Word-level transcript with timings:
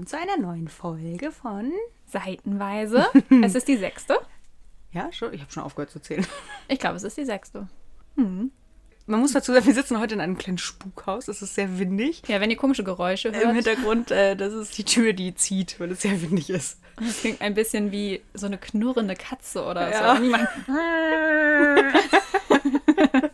willkommen 0.00 0.06
zu 0.06 0.16
einer 0.18 0.36
neuen 0.38 0.68
Folge 0.68 1.30
von. 1.30 1.72
Seitenweise. 2.06 3.06
es 3.42 3.54
ist 3.54 3.68
die 3.68 3.76
sechste. 3.76 4.18
Ja, 4.92 5.12
schon. 5.12 5.32
Ich 5.34 5.40
habe 5.42 5.52
schon 5.52 5.62
aufgehört 5.62 5.90
zu 5.90 6.00
zählen. 6.00 6.26
Ich 6.68 6.78
glaube, 6.78 6.96
es 6.96 7.04
ist 7.04 7.16
die 7.16 7.24
sechste. 7.24 7.68
Man 8.16 8.50
muss 9.06 9.32
dazu 9.32 9.52
sagen, 9.52 9.66
wir 9.66 9.74
sitzen 9.74 9.98
heute 10.00 10.14
in 10.14 10.20
einem 10.20 10.36
kleinen 10.38 10.58
Spukhaus. 10.58 11.28
Es 11.28 11.42
ist 11.42 11.54
sehr 11.54 11.78
windig. 11.78 12.22
Ja, 12.28 12.40
wenn 12.40 12.50
ihr 12.50 12.56
komische 12.56 12.82
Geräusche 12.84 13.28
Im 13.28 13.34
hört. 13.34 13.54
Hintergrund, 13.54 14.10
äh, 14.10 14.36
das 14.36 14.52
ist 14.54 14.76
die 14.78 14.84
Tür, 14.84 15.12
die 15.12 15.34
zieht, 15.34 15.78
weil 15.80 15.90
es 15.92 16.02
sehr 16.02 16.20
windig 16.22 16.50
ist. 16.50 16.78
Das 16.96 17.20
klingt 17.20 17.40
ein 17.40 17.54
bisschen 17.54 17.92
wie 17.92 18.20
so 18.34 18.46
eine 18.46 18.58
knurrende 18.58 19.14
Katze 19.14 19.64
oder 19.64 19.90
Ja. 19.90 20.16
so. 20.16 20.22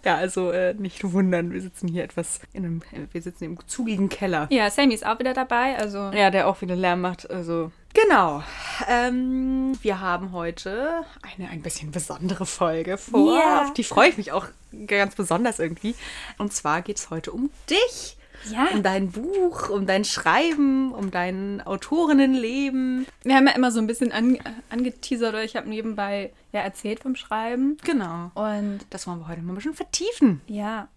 Ja, 0.07 0.15
also 0.15 0.53
äh, 0.53 0.73
nicht 0.75 1.03
wundern, 1.03 1.53
wir 1.53 1.61
sitzen 1.61 1.89
hier 1.89 2.05
etwas 2.05 2.39
in 2.53 2.65
einem, 2.65 2.83
äh, 2.93 3.13
wir 3.13 3.21
sitzen 3.21 3.43
im 3.43 3.59
zugigen 3.67 4.09
Keller. 4.09 4.47
Ja, 4.53 4.71
Sammy 4.71 4.95
ist 4.95 5.05
auch 5.05 5.19
wieder 5.19 5.35
dabei. 5.35 5.77
Also 5.77 5.99
Ja, 6.13 6.31
der 6.31 6.47
auch 6.47 6.61
wieder 6.61 6.77
Lärm 6.77 7.01
macht. 7.01 7.29
Also 7.29 7.73
genau. 7.93 8.45
Ähm, 8.89 9.77
wir 9.83 9.99
haben 9.99 10.31
heute 10.31 11.03
eine 11.23 11.51
ein 11.51 11.61
bisschen 11.61 11.91
besondere 11.91 12.47
Folge 12.47 12.99
vor. 12.99 13.37
Ja. 13.37 13.63
Auf 13.63 13.75
die 13.75 13.83
freue 13.83 14.11
ich 14.11 14.17
mich 14.17 14.31
auch 14.31 14.47
ganz 14.87 15.17
besonders 15.17 15.59
irgendwie. 15.59 15.97
Und 16.39 16.53
zwar 16.53 16.83
geht 16.83 16.99
es 16.99 17.11
heute 17.11 17.33
um 17.33 17.51
dich. 17.69 18.16
Ja. 18.51 18.69
Um 18.73 18.83
dein 18.83 19.11
Buch, 19.11 19.69
um 19.71 19.87
dein 19.87 20.05
Schreiben, 20.05 20.93
um 20.93 21.11
dein 21.11 21.61
Autorinnenleben. 21.67 23.07
wir 23.25 23.35
haben 23.35 23.47
ja 23.49 23.55
immer 23.55 23.71
so 23.73 23.81
ein 23.81 23.87
bisschen 23.87 24.13
an, 24.13 24.39
angeteasert 24.71 25.31
oder 25.31 25.43
ich 25.45 25.57
habe 25.57 25.69
nebenbei 25.69 26.33
ja 26.53 26.61
erzählt 26.61 27.01
vom 27.01 27.17
Schreiben. 27.17 27.77
Genau. 27.85 28.31
Und 28.35 28.81
Das 28.91 29.07
wollen 29.07 29.19
wir 29.21 29.29
heute 29.29 29.43
mal 29.43 29.53
ein 29.53 29.57
bisschen 29.57 29.75
vertiefen. 29.75 30.41
ja, 30.47 30.89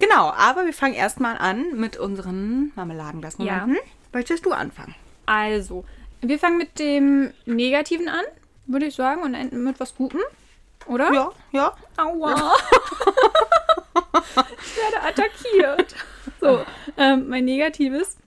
Genau, 0.00 0.32
aber 0.32 0.64
wir 0.66 0.72
fangen 0.72 0.94
erstmal 0.94 1.38
an 1.38 1.76
mit 1.76 1.96
unseren 1.96 2.72
Marmeladenglasmomenten. 2.74 3.76
Möchtest 4.12 4.44
du 4.44 4.52
anfangen? 4.52 4.94
also, 5.26 5.84
wir 6.20 6.38
fangen 6.38 6.58
mit 6.58 6.78
dem 6.78 7.32
Negativen 7.46 8.08
an, 8.08 8.24
würde 8.66 8.86
ich 8.86 8.94
sagen, 8.94 9.22
und 9.22 9.34
enden 9.34 9.62
mit 9.62 9.78
was 9.78 9.94
Gutem. 9.94 10.20
Oder? 10.86 11.12
Ja, 11.12 11.30
ja. 11.52 11.76
Aua. 11.96 12.34
ich 14.62 14.76
werde 14.76 15.02
attackiert. 15.06 15.94
So, 16.44 16.60
ähm, 16.98 17.30
mein 17.30 17.46
Negatives. 17.46 18.18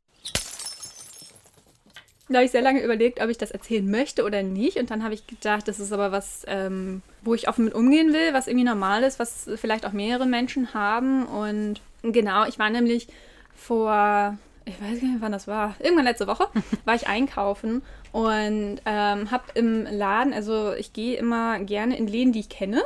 Da 2.30 2.40
habe 2.40 2.46
ich 2.46 2.52
sehr 2.52 2.64
lange 2.64 2.84
überlegt, 2.84 3.22
ob 3.22 3.30
ich 3.30 3.38
das 3.38 3.52
erzählen 3.52 3.88
möchte 3.90 4.26
oder 4.26 4.42
nicht. 4.42 4.78
Und 4.78 4.90
dann 4.90 5.04
habe 5.04 5.14
ich 5.14 5.28
gedacht, 5.28 5.68
das 5.68 5.80
ist 5.80 5.94
aber 5.94 6.12
was, 6.12 6.44
ähm, 6.48 7.04
wo 7.22 7.36
ich 7.36 7.48
offen 7.48 7.66
mit 7.66 7.76
umgehen 7.76 8.14
will, 8.14 8.34
was 8.34 8.48
irgendwie 8.48 8.66
normal 8.66 9.04
ist, 9.04 9.20
was 9.20 9.48
vielleicht 9.58 9.86
auch 9.86 9.92
mehrere 9.92 10.26
Menschen 10.26 10.74
haben. 10.74 11.28
Und 11.28 11.80
genau, 12.02 12.46
ich 12.48 12.58
war 12.58 12.72
nämlich 12.72 13.08
vor, 13.56 14.36
ich 14.66 14.82
weiß 14.82 15.00
gar 15.00 15.08
nicht, 15.10 15.22
wann 15.22 15.32
das 15.32 15.48
war, 15.48 15.76
irgendwann 15.80 16.06
letzte 16.06 16.26
Woche, 16.26 16.48
war 16.86 16.96
ich 16.96 17.08
einkaufen 17.08 17.84
und 18.14 18.80
ähm, 18.88 19.30
habe 19.30 19.44
im 19.54 19.84
Laden, 19.84 20.34
also 20.34 20.74
ich 20.74 20.92
gehe 20.92 21.18
immer 21.18 21.60
gerne 21.60 21.96
in 21.96 22.08
Läden, 22.08 22.34
die 22.34 22.40
ich 22.40 22.50
kenne. 22.50 22.82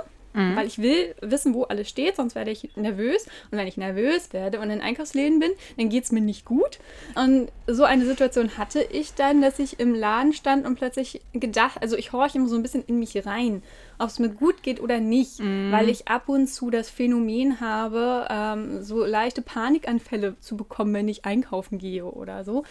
Weil 0.56 0.68
ich 0.68 0.80
will 0.80 1.14
wissen, 1.22 1.54
wo 1.54 1.64
alles 1.64 1.90
steht, 1.90 2.16
sonst 2.16 2.36
werde 2.36 2.52
ich 2.52 2.70
nervös. 2.76 3.26
Und 3.52 3.58
wenn 3.58 3.68
ich 3.68 3.78
nervös 3.78 4.34
werde 4.34 4.60
und 4.60 4.70
in 4.70 4.82
Einkaufsläden 4.82 5.40
bin, 5.40 5.52
dann 5.78 5.90
geht 5.90 6.06
es 6.06 6.12
mir 6.12 6.22
nicht 6.22 6.46
gut. 6.46 6.80
Und 7.16 7.50
so 7.68 7.84
eine 7.84 8.06
Situation 8.06 8.58
hatte 8.58 8.82
ich 8.82 9.14
dann, 9.14 9.42
dass 9.42 9.60
ich 9.60 9.80
im 9.80 9.94
Laden 9.94 10.34
stand 10.34 10.66
und 10.66 10.76
plötzlich 10.76 11.22
gedacht, 11.34 11.82
also 11.82 11.96
ich 11.98 12.12
horche 12.14 12.38
immer 12.38 12.48
so 12.48 12.56
ein 12.56 12.64
bisschen 12.64 12.84
in 12.86 13.00
mich 13.00 13.26
rein, 13.26 13.62
ob 14.00 14.08
es 14.08 14.20
mir 14.20 14.30
gut 14.30 14.64
geht 14.64 14.80
oder 14.80 15.00
nicht, 15.00 15.40
weil 15.72 15.90
ich 15.90 16.08
ab 16.08 16.28
und 16.28 16.48
zu 16.48 16.70
das 16.72 16.90
Phänomen 16.90 17.60
habe, 17.62 18.28
ähm, 18.30 18.84
so 18.84 19.06
leichte 19.06 19.42
Panikanfälle 19.42 20.36
zu 20.40 20.58
bekommen, 20.58 20.94
wenn 20.94 21.08
ich 21.08 21.26
einkaufen 21.26 21.78
gehe 21.78 22.06
oder 22.06 22.44
so. 22.44 22.64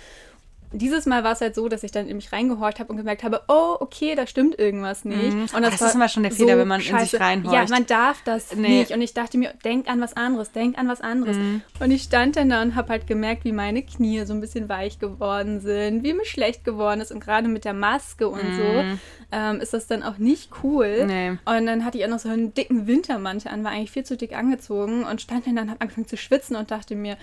Dieses 0.73 1.05
Mal 1.07 1.25
war 1.25 1.33
es 1.33 1.41
halt 1.41 1.57
so, 1.57 1.69
dass 1.69 1.83
ich 1.83 1.91
dann 1.91 2.07
in 2.07 2.17
mich 2.17 2.33
reingehorcht 2.33 2.79
habe 2.79 2.91
und 2.91 2.97
gemerkt 2.97 3.25
habe, 3.25 3.43
oh, 3.49 3.77
okay, 3.81 4.15
da 4.15 4.27
stimmt 4.27 4.59
irgendwas 4.59 5.05
nicht. 5.05 5.33
Und 5.33 5.49
Ah, 5.53 5.61
das 5.61 5.81
ist 5.81 5.95
immer 5.97 6.09
schon 6.09 6.23
der 6.23 6.31
Fehler, 6.33 6.59
wenn 6.59 6.69
man 6.69 6.81
in 6.81 6.99
sich 7.01 7.19
reinhorcht. 7.19 7.55
Ja, 7.71 7.77
man 7.77 7.87
darf 7.87 8.23
das 8.25 8.55
Nee. 8.55 8.79
nicht. 8.81 8.93
Und 8.93 9.03
ich 9.03 9.13
dachte 9.13 9.37
mir, 9.37 9.53
denk 9.65 9.89
an 9.89 10.01
was 10.01 10.17
anderes, 10.17 10.53
denk 10.53 10.79
an 10.79 10.87
was 10.87 11.01
anderes. 11.01 11.37
Mhm. 11.37 11.63
Und 11.81 11.91
ich 11.91 12.03
stand 12.05 12.37
dann 12.37 12.49
da 12.51 12.63
und 12.63 12.77
habe 12.77 12.91
halt 12.91 13.07
gemerkt, 13.09 13.45
wie 13.45 13.53
meine 13.53 13.83
Knie 13.83 14.25
so 14.25 14.33
ein 14.33 14.41
bisschen 14.41 14.69
weich 14.69 14.99
geworden 15.01 15.61
sind, 15.61 16.05
wie 16.05 16.13
mir 16.15 16.25
schlecht 16.25 16.65
geworden 16.65 17.01
ist. 17.01 17.11
Und 17.11 17.19
gerade 17.19 17.49
mit 17.49 17.65
der 17.65 17.75
Maske 17.75 18.29
und 18.29 18.41
so 18.41 18.85
ähm, 19.33 19.61
ist 19.61 19.73
das 19.75 19.89
dann 19.89 20.03
auch 20.05 20.19
nicht 20.19 20.51
cool. 20.63 21.01
Mhm. 21.03 21.07
Nee. 21.09 21.31
Und 21.31 21.67
dann 21.67 21.85
hatte 21.85 21.99
ich 21.99 22.05
auch 22.05 22.11
noch 22.11 22.19
so 22.21 22.29
einen 22.29 22.55
dicken 22.55 22.87
Wintermantel 22.87 23.51
an, 23.51 23.65
war 23.65 23.73
eigentlich 23.73 23.91
viel 23.91 24.05
zu 24.05 24.17
dick 24.17 24.37
angezogen 24.37 25.03
und 25.05 25.21
stand 25.21 25.47
dann, 25.49 25.57
dann 25.57 25.71
habe 25.71 25.81
angefangen 25.81 26.07
zu 26.07 26.17
schwitzen 26.17 26.55
und 26.55 26.71
dachte 26.71 26.95
mir, 26.95 27.17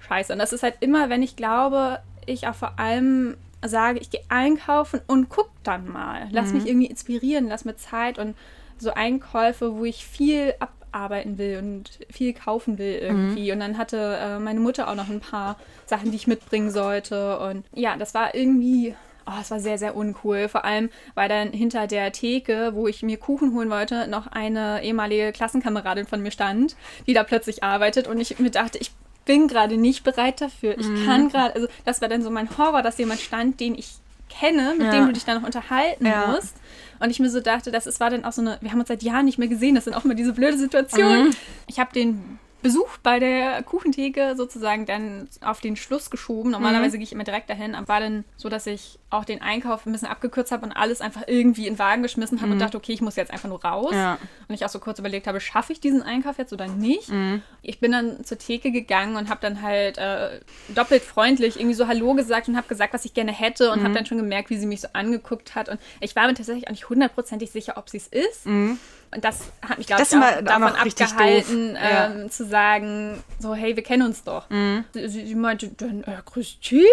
scheiße. 0.00 0.32
Und 0.32 0.40
das 0.40 0.52
ist 0.52 0.62
halt 0.64 0.74
immer, 0.80 1.08
wenn 1.10 1.22
ich 1.22 1.36
glaube, 1.36 2.00
ich 2.26 2.46
auch 2.46 2.54
vor 2.54 2.78
allem 2.78 3.36
sage, 3.64 3.98
ich 4.00 4.10
gehe 4.10 4.22
einkaufen 4.28 5.00
und 5.06 5.28
guck 5.28 5.50
dann 5.62 5.88
mal. 5.90 6.28
Lass 6.30 6.52
mich 6.52 6.66
irgendwie 6.66 6.86
inspirieren, 6.86 7.48
lass 7.48 7.64
mir 7.64 7.76
Zeit 7.76 8.18
und 8.18 8.36
so 8.78 8.92
Einkäufe, 8.92 9.76
wo 9.76 9.84
ich 9.84 10.04
viel 10.04 10.54
abarbeiten 10.58 11.38
will 11.38 11.58
und 11.58 11.98
viel 12.10 12.32
kaufen 12.32 12.78
will 12.78 12.98
irgendwie. 13.00 13.52
Und 13.52 13.60
dann 13.60 13.78
hatte 13.78 14.18
äh, 14.20 14.38
meine 14.38 14.60
Mutter 14.60 14.88
auch 14.88 14.94
noch 14.94 15.08
ein 15.08 15.20
paar 15.20 15.56
Sachen, 15.86 16.10
die 16.10 16.16
ich 16.16 16.26
mitbringen 16.26 16.70
sollte. 16.70 17.38
Und 17.38 17.64
ja, 17.74 17.96
das 17.96 18.14
war 18.14 18.34
irgendwie. 18.34 18.94
Oh, 19.24 19.38
es 19.40 19.52
war 19.52 19.60
sehr, 19.60 19.78
sehr 19.78 19.94
uncool. 19.94 20.48
Vor 20.48 20.64
allem, 20.64 20.90
weil 21.14 21.28
dann 21.28 21.52
hinter 21.52 21.86
der 21.86 22.10
Theke, 22.10 22.72
wo 22.74 22.88
ich 22.88 23.04
mir 23.04 23.18
Kuchen 23.18 23.54
holen 23.54 23.70
wollte, 23.70 24.08
noch 24.08 24.26
eine 24.26 24.82
ehemalige 24.82 25.30
Klassenkameradin 25.30 26.08
von 26.08 26.20
mir 26.20 26.32
stand, 26.32 26.74
die 27.06 27.12
da 27.12 27.22
plötzlich 27.22 27.62
arbeitet. 27.62 28.08
Und 28.08 28.18
ich 28.18 28.36
mir 28.40 28.50
dachte, 28.50 28.78
ich 28.78 28.90
bin 29.24 29.48
gerade 29.48 29.76
nicht 29.76 30.04
bereit 30.04 30.40
dafür. 30.40 30.76
Ich 30.78 30.86
Mhm. 30.88 31.04
kann 31.06 31.28
gerade, 31.28 31.54
also 31.54 31.68
das 31.84 32.00
war 32.00 32.08
dann 32.08 32.22
so 32.22 32.30
mein 32.30 32.48
Horror, 32.58 32.82
dass 32.82 32.98
jemand 32.98 33.20
stand, 33.20 33.60
den 33.60 33.74
ich 33.74 33.94
kenne, 34.28 34.74
mit 34.76 34.86
Ja. 34.86 34.90
dem 34.92 35.06
du 35.06 35.12
dich 35.12 35.24
dann 35.24 35.38
noch 35.38 35.46
unterhalten 35.46 36.06
Ja. 36.06 36.28
musst. 36.28 36.54
Und 37.00 37.10
ich 37.10 37.20
mir 37.20 37.28
so 37.30 37.40
dachte, 37.40 37.70
das 37.70 37.86
ist, 37.86 38.00
war 38.00 38.10
dann 38.10 38.24
auch 38.24 38.32
so 38.32 38.40
eine, 38.40 38.58
wir 38.60 38.70
haben 38.72 38.78
uns 38.80 38.88
seit 38.88 39.02
Jahren 39.02 39.24
nicht 39.26 39.38
mehr 39.38 39.48
gesehen, 39.48 39.74
das 39.74 39.84
sind 39.84 39.94
auch 39.94 40.04
immer 40.04 40.14
diese 40.14 40.32
blöde 40.32 40.56
Situationen. 40.56 41.24
Mhm. 41.28 41.30
Ich 41.66 41.78
habe 41.80 41.92
den 41.92 42.38
Besuch 42.62 42.96
bei 43.02 43.18
der 43.18 43.62
Kuchentheke 43.62 44.34
sozusagen 44.36 44.86
dann 44.86 45.28
auf 45.40 45.60
den 45.60 45.76
Schluss 45.76 46.10
geschoben. 46.10 46.48
Mhm. 46.50 46.52
Normalerweise 46.52 46.96
gehe 46.98 47.04
ich 47.04 47.12
immer 47.12 47.24
direkt 47.24 47.50
dahin, 47.50 47.74
aber 47.74 47.88
war 47.88 48.00
dann 48.00 48.24
so, 48.36 48.48
dass 48.48 48.66
ich 48.66 48.98
auch 49.10 49.24
den 49.24 49.42
Einkauf 49.42 49.84
ein 49.84 49.92
bisschen 49.92 50.08
abgekürzt 50.08 50.52
habe 50.52 50.64
und 50.64 50.72
alles 50.72 51.00
einfach 51.00 51.22
irgendwie 51.26 51.66
in 51.66 51.74
den 51.74 51.78
Wagen 51.78 52.02
geschmissen 52.02 52.40
habe 52.40 52.52
und 52.52 52.58
dachte, 52.60 52.76
okay, 52.78 52.92
ich 52.92 53.02
muss 53.02 53.16
jetzt 53.16 53.30
einfach 53.30 53.48
nur 53.48 53.62
raus. 53.62 53.90
Mhm. 53.90 53.96
Ja. 53.98 54.18
Und 54.48 54.54
ich 54.54 54.64
auch 54.64 54.70
so 54.70 54.78
kurz 54.78 54.98
überlegt 54.98 55.26
habe, 55.26 55.40
schaffe 55.40 55.72
ich 55.72 55.80
diesen 55.80 56.02
Einkauf 56.02 56.38
jetzt 56.38 56.52
oder 56.52 56.66
nicht? 56.68 57.10
Mhm. 57.10 57.42
Ich 57.62 57.78
bin 57.80 57.92
dann 57.92 58.24
zur 58.24 58.38
Theke 58.38 58.70
gegangen 58.70 59.16
und 59.16 59.28
habe 59.28 59.40
dann 59.42 59.60
halt 59.60 59.98
äh, 59.98 60.40
doppelt 60.74 61.02
freundlich 61.02 61.56
irgendwie 61.56 61.74
so 61.74 61.88
Hallo 61.88 62.14
gesagt 62.14 62.48
und 62.48 62.56
habe 62.56 62.68
gesagt, 62.68 62.94
was 62.94 63.04
ich 63.04 63.12
gerne 63.12 63.32
hätte 63.32 63.70
und 63.70 63.80
Mhm. 63.80 63.84
habe 63.84 63.94
dann 63.94 64.06
schon 64.06 64.18
gemerkt, 64.18 64.48
wie 64.50 64.56
sie 64.56 64.66
mich 64.66 64.80
so 64.80 64.88
angeguckt 64.92 65.54
hat. 65.54 65.68
Und 65.68 65.80
ich 66.00 66.14
war 66.16 66.26
mir 66.26 66.34
tatsächlich 66.34 66.66
auch 66.68 66.72
nicht 66.72 66.88
hundertprozentig 66.88 67.50
sicher, 67.50 67.74
ob 67.76 67.90
sie 67.90 67.98
es 67.98 68.06
ist. 68.06 68.46
Und 69.14 69.24
das 69.24 69.52
hat 69.60 69.76
mich, 69.78 69.86
glaube 69.86 70.02
ich, 70.02 70.08
auch 70.16 70.42
davon 70.42 70.72
richtig 70.82 71.06
abgehalten, 71.06 71.74
doof. 71.74 71.82
Ja. 71.82 72.06
ähm, 72.06 72.30
zu 72.30 72.46
sagen, 72.46 73.22
so, 73.38 73.54
hey, 73.54 73.76
wir 73.76 73.82
kennen 73.82 74.06
uns 74.06 74.24
doch. 74.24 74.48
Mhm. 74.48 74.84
Sie, 74.94 75.08
sie 75.08 75.34
meinte, 75.34 75.68
dann 75.68 76.02
äh, 76.04 76.16
Christine. 76.24 76.86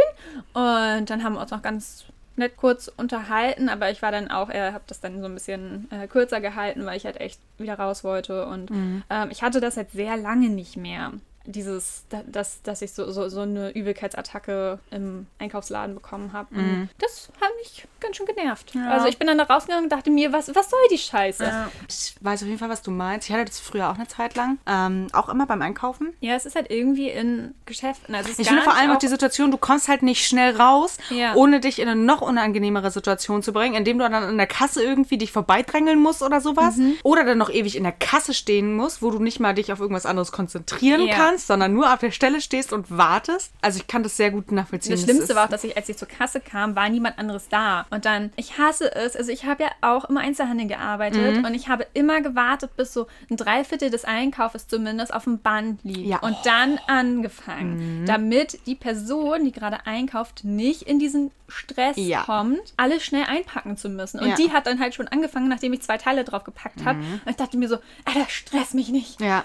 Und 0.54 1.06
dann 1.10 1.24
haben 1.24 1.34
wir 1.34 1.42
uns 1.42 1.52
noch 1.52 1.62
ganz 1.62 2.06
nett 2.36 2.56
kurz 2.58 2.90
unterhalten, 2.96 3.68
aber 3.70 3.90
ich 3.92 4.02
war 4.02 4.12
dann 4.12 4.30
auch, 4.32 4.50
er 4.50 4.72
habe 4.74 4.84
das 4.88 5.00
dann 5.02 5.20
so 5.20 5.26
ein 5.28 5.34
bisschen 5.34 5.90
äh, 5.92 6.08
kürzer 6.08 6.40
gehalten, 6.42 6.86
weil 6.86 6.96
ich 6.98 7.06
halt 7.06 7.20
echt 7.20 7.40
wieder 7.58 7.76
raus 7.78 8.04
wollte. 8.04 8.46
Und 8.48 8.70
Mhm. 8.70 9.04
ähm, 9.10 9.30
ich 9.32 9.42
hatte 9.42 9.60
das 9.62 9.78
halt 9.78 9.92
sehr 9.92 10.16
lange 10.18 10.50
nicht 10.50 10.78
mehr. 10.78 11.12
Dieses, 11.52 12.04
da- 12.10 12.22
dass, 12.28 12.62
dass 12.62 12.82
ich 12.82 12.92
so, 12.94 13.12
so, 13.12 13.28
so 13.30 13.42
eine 13.42 13.72
Übelkeitsattacke 13.72 14.80
im 14.92 15.28
Einkaufsladen 15.40 15.96
bekommen 15.96 16.34
habe. 16.34 16.54
Und 16.56 16.90
Das 17.00 17.30
hat 17.42 17.50
mich 17.62 17.88
ganz 18.00 18.18
schön 18.18 18.26
genervt. 18.28 18.76
Mhm. 18.76 18.84
Ja. 18.84 18.92
Also 18.92 19.08
ich 19.08 19.18
bin 19.18 19.28
dann 19.28 19.38
da 19.38 19.46
rausgegangen 19.46 19.86
und 19.86 19.90
dachte 19.92 20.10
mir, 20.10 20.32
was, 20.32 20.54
was 20.56 20.70
soll 20.70 20.80
die 20.92 20.98
Scheiße? 20.98 21.44
Ja. 21.44 21.72
Ich 21.88 22.16
weiß 22.22 22.42
auf 22.44 22.48
jeden 22.48 22.60
Fall, 22.60 22.70
was 22.70 22.82
du 22.82 22.92
meinst. 22.92 23.28
Ich 23.30 23.34
hatte 23.36 23.46
das 23.46 23.60
früher 23.60 23.90
auch 23.90 23.96
eine 23.96 24.08
Zeit 24.08 24.36
lang. 24.36 24.58
Ähm, 24.68 25.08
auch 25.14 25.30
immer 25.30 25.46
beim 25.46 25.62
Einkaufen. 25.62 26.14
Ja, 26.20 26.36
es 26.36 26.46
ist 26.46 26.56
halt 26.56 26.70
irgendwie 26.72 27.10
in 27.10 27.54
Geschäften. 27.66 28.16
Also 28.16 28.30
Ich 28.38 28.48
finde 28.48 28.62
vor 28.64 28.76
allem 28.76 28.92
auch 28.92 28.98
die 29.00 29.08
Situation, 29.08 29.52
du 29.52 29.58
kommst 29.58 29.88
halt 29.88 30.04
nicht 30.04 30.26
schnell 30.28 30.56
raus, 30.56 30.98
Ja. 31.10 31.34
ohne 31.36 31.60
dich 31.60 31.80
in 31.80 31.88
eine 31.90 32.00
noch 32.00 32.22
unangenehmere 32.22 32.92
Situation 32.92 33.44
zu 33.44 33.54
bringen, 33.54 33.76
indem 33.76 33.98
du 33.98 34.04
dann 34.08 34.14
an 34.14 34.38
der 34.38 34.48
Kasse 34.48 34.84
irgendwie 34.84 35.18
dich 35.18 35.32
vorbeidrängeln 35.32 36.00
musst 36.00 36.22
oder 36.22 36.42
sowas. 36.42 36.78
Mhm. 36.78 36.96
Oder 37.04 37.24
dann 37.26 37.38
noch 37.38 37.50
ewig 37.50 37.76
in 37.76 37.84
der 37.84 37.92
Kasse 37.92 38.34
stehen 38.34 38.76
musst, 38.76 39.02
wo 39.02 39.12
du 39.12 39.20
nicht 39.20 39.40
mal 39.40 39.54
dich 39.54 39.74
auf 39.74 39.80
irgendwas 39.80 40.06
anderes 40.06 40.32
konzentrieren 40.32 41.02
Ja. 41.08 41.16
Kannst, 41.40 41.48
sondern 41.48 41.74
nur 41.74 41.92
auf 41.94 42.00
der 42.00 42.12
Stelle 42.12 42.42
stehst 42.42 42.74
und 42.74 42.96
wartest. 42.96 43.52
Also 43.62 43.80
ich 43.80 43.88
kann 43.88 44.04
das 44.04 44.18
sehr 44.18 44.32
gut 44.32 44.52
nachvollziehen. 44.52 44.92
Das 44.92 45.02
Das 45.02 45.10
Schlimmste 45.10 45.32
ist- 45.34 45.36
war 45.38 45.46
auch, 45.46 45.50
dass 45.50 45.64
ich, 45.64 45.76
als 45.78 45.88
ich 45.90 45.98
zur 45.98 46.08
Kasse 46.08 46.40
kam, 46.40 46.76
war 46.76 46.90
niemand 46.90 47.18
anderes 47.18 47.48
da. 47.50 47.86
Und 47.90 48.06
dann, 48.06 48.32
ich 48.36 48.58
hasse 48.58 48.94
es. 48.96 49.16
Also 49.16 49.32
ich 49.32 49.46
habe 49.46 49.64
ja 49.64 49.70
auch 49.82 50.06
im 50.10 50.18
Einzelhandel 50.18 50.68
gearbeitet 50.68 51.38
Mhm. 51.38 51.46
und 51.46 51.54
ich 51.54 51.68
habe 51.70 51.88
immer 51.94 52.22
gewartet, 52.22 52.76
bis 52.78 52.94
so 52.94 53.08
ein 53.30 53.38
Dreiviertel 53.38 53.90
des 53.90 54.06
Einkaufes 54.06 54.68
zumindest 54.68 55.14
auf 55.14 55.24
dem 55.24 55.40
Band 55.40 55.84
liegt. 55.84 56.08
Ja. 56.08 56.20
Und 56.20 56.36
dann 56.44 56.80
angefangen, 56.88 58.06
damit 58.06 58.60
die 58.66 58.76
Person, 58.76 59.46
die 59.46 59.52
gerade 59.52 59.86
einkauft, 59.86 60.44
nicht 60.44 60.84
in 60.84 61.00
diesen 61.00 61.32
Stress 61.48 61.96
Ja. 61.98 62.24
kommt, 62.24 62.60
alles 62.78 63.04
schnell 63.04 63.24
einpacken 63.26 63.78
zu 63.78 63.90
müssen. 63.90 64.20
Und 64.20 64.30
Ja. 64.30 64.36
die 64.36 64.52
hat 64.52 64.68
dann 64.68 64.80
halt 64.80 64.94
schon 64.94 65.08
angefangen, 65.08 65.48
nachdem 65.48 65.74
ich 65.74 65.82
zwei 65.82 65.98
Teile 65.98 66.24
drauf 66.24 66.44
gepackt 66.44 66.86
habe. 66.86 67.00
Und 67.00 67.30
ich 67.32 67.36
dachte 67.38 67.58
mir 67.58 67.68
so, 67.68 67.78
Alter, 68.06 68.30
stress 68.30 68.74
mich 68.74 68.90
nicht. 68.90 69.20
Ja. 69.22 69.44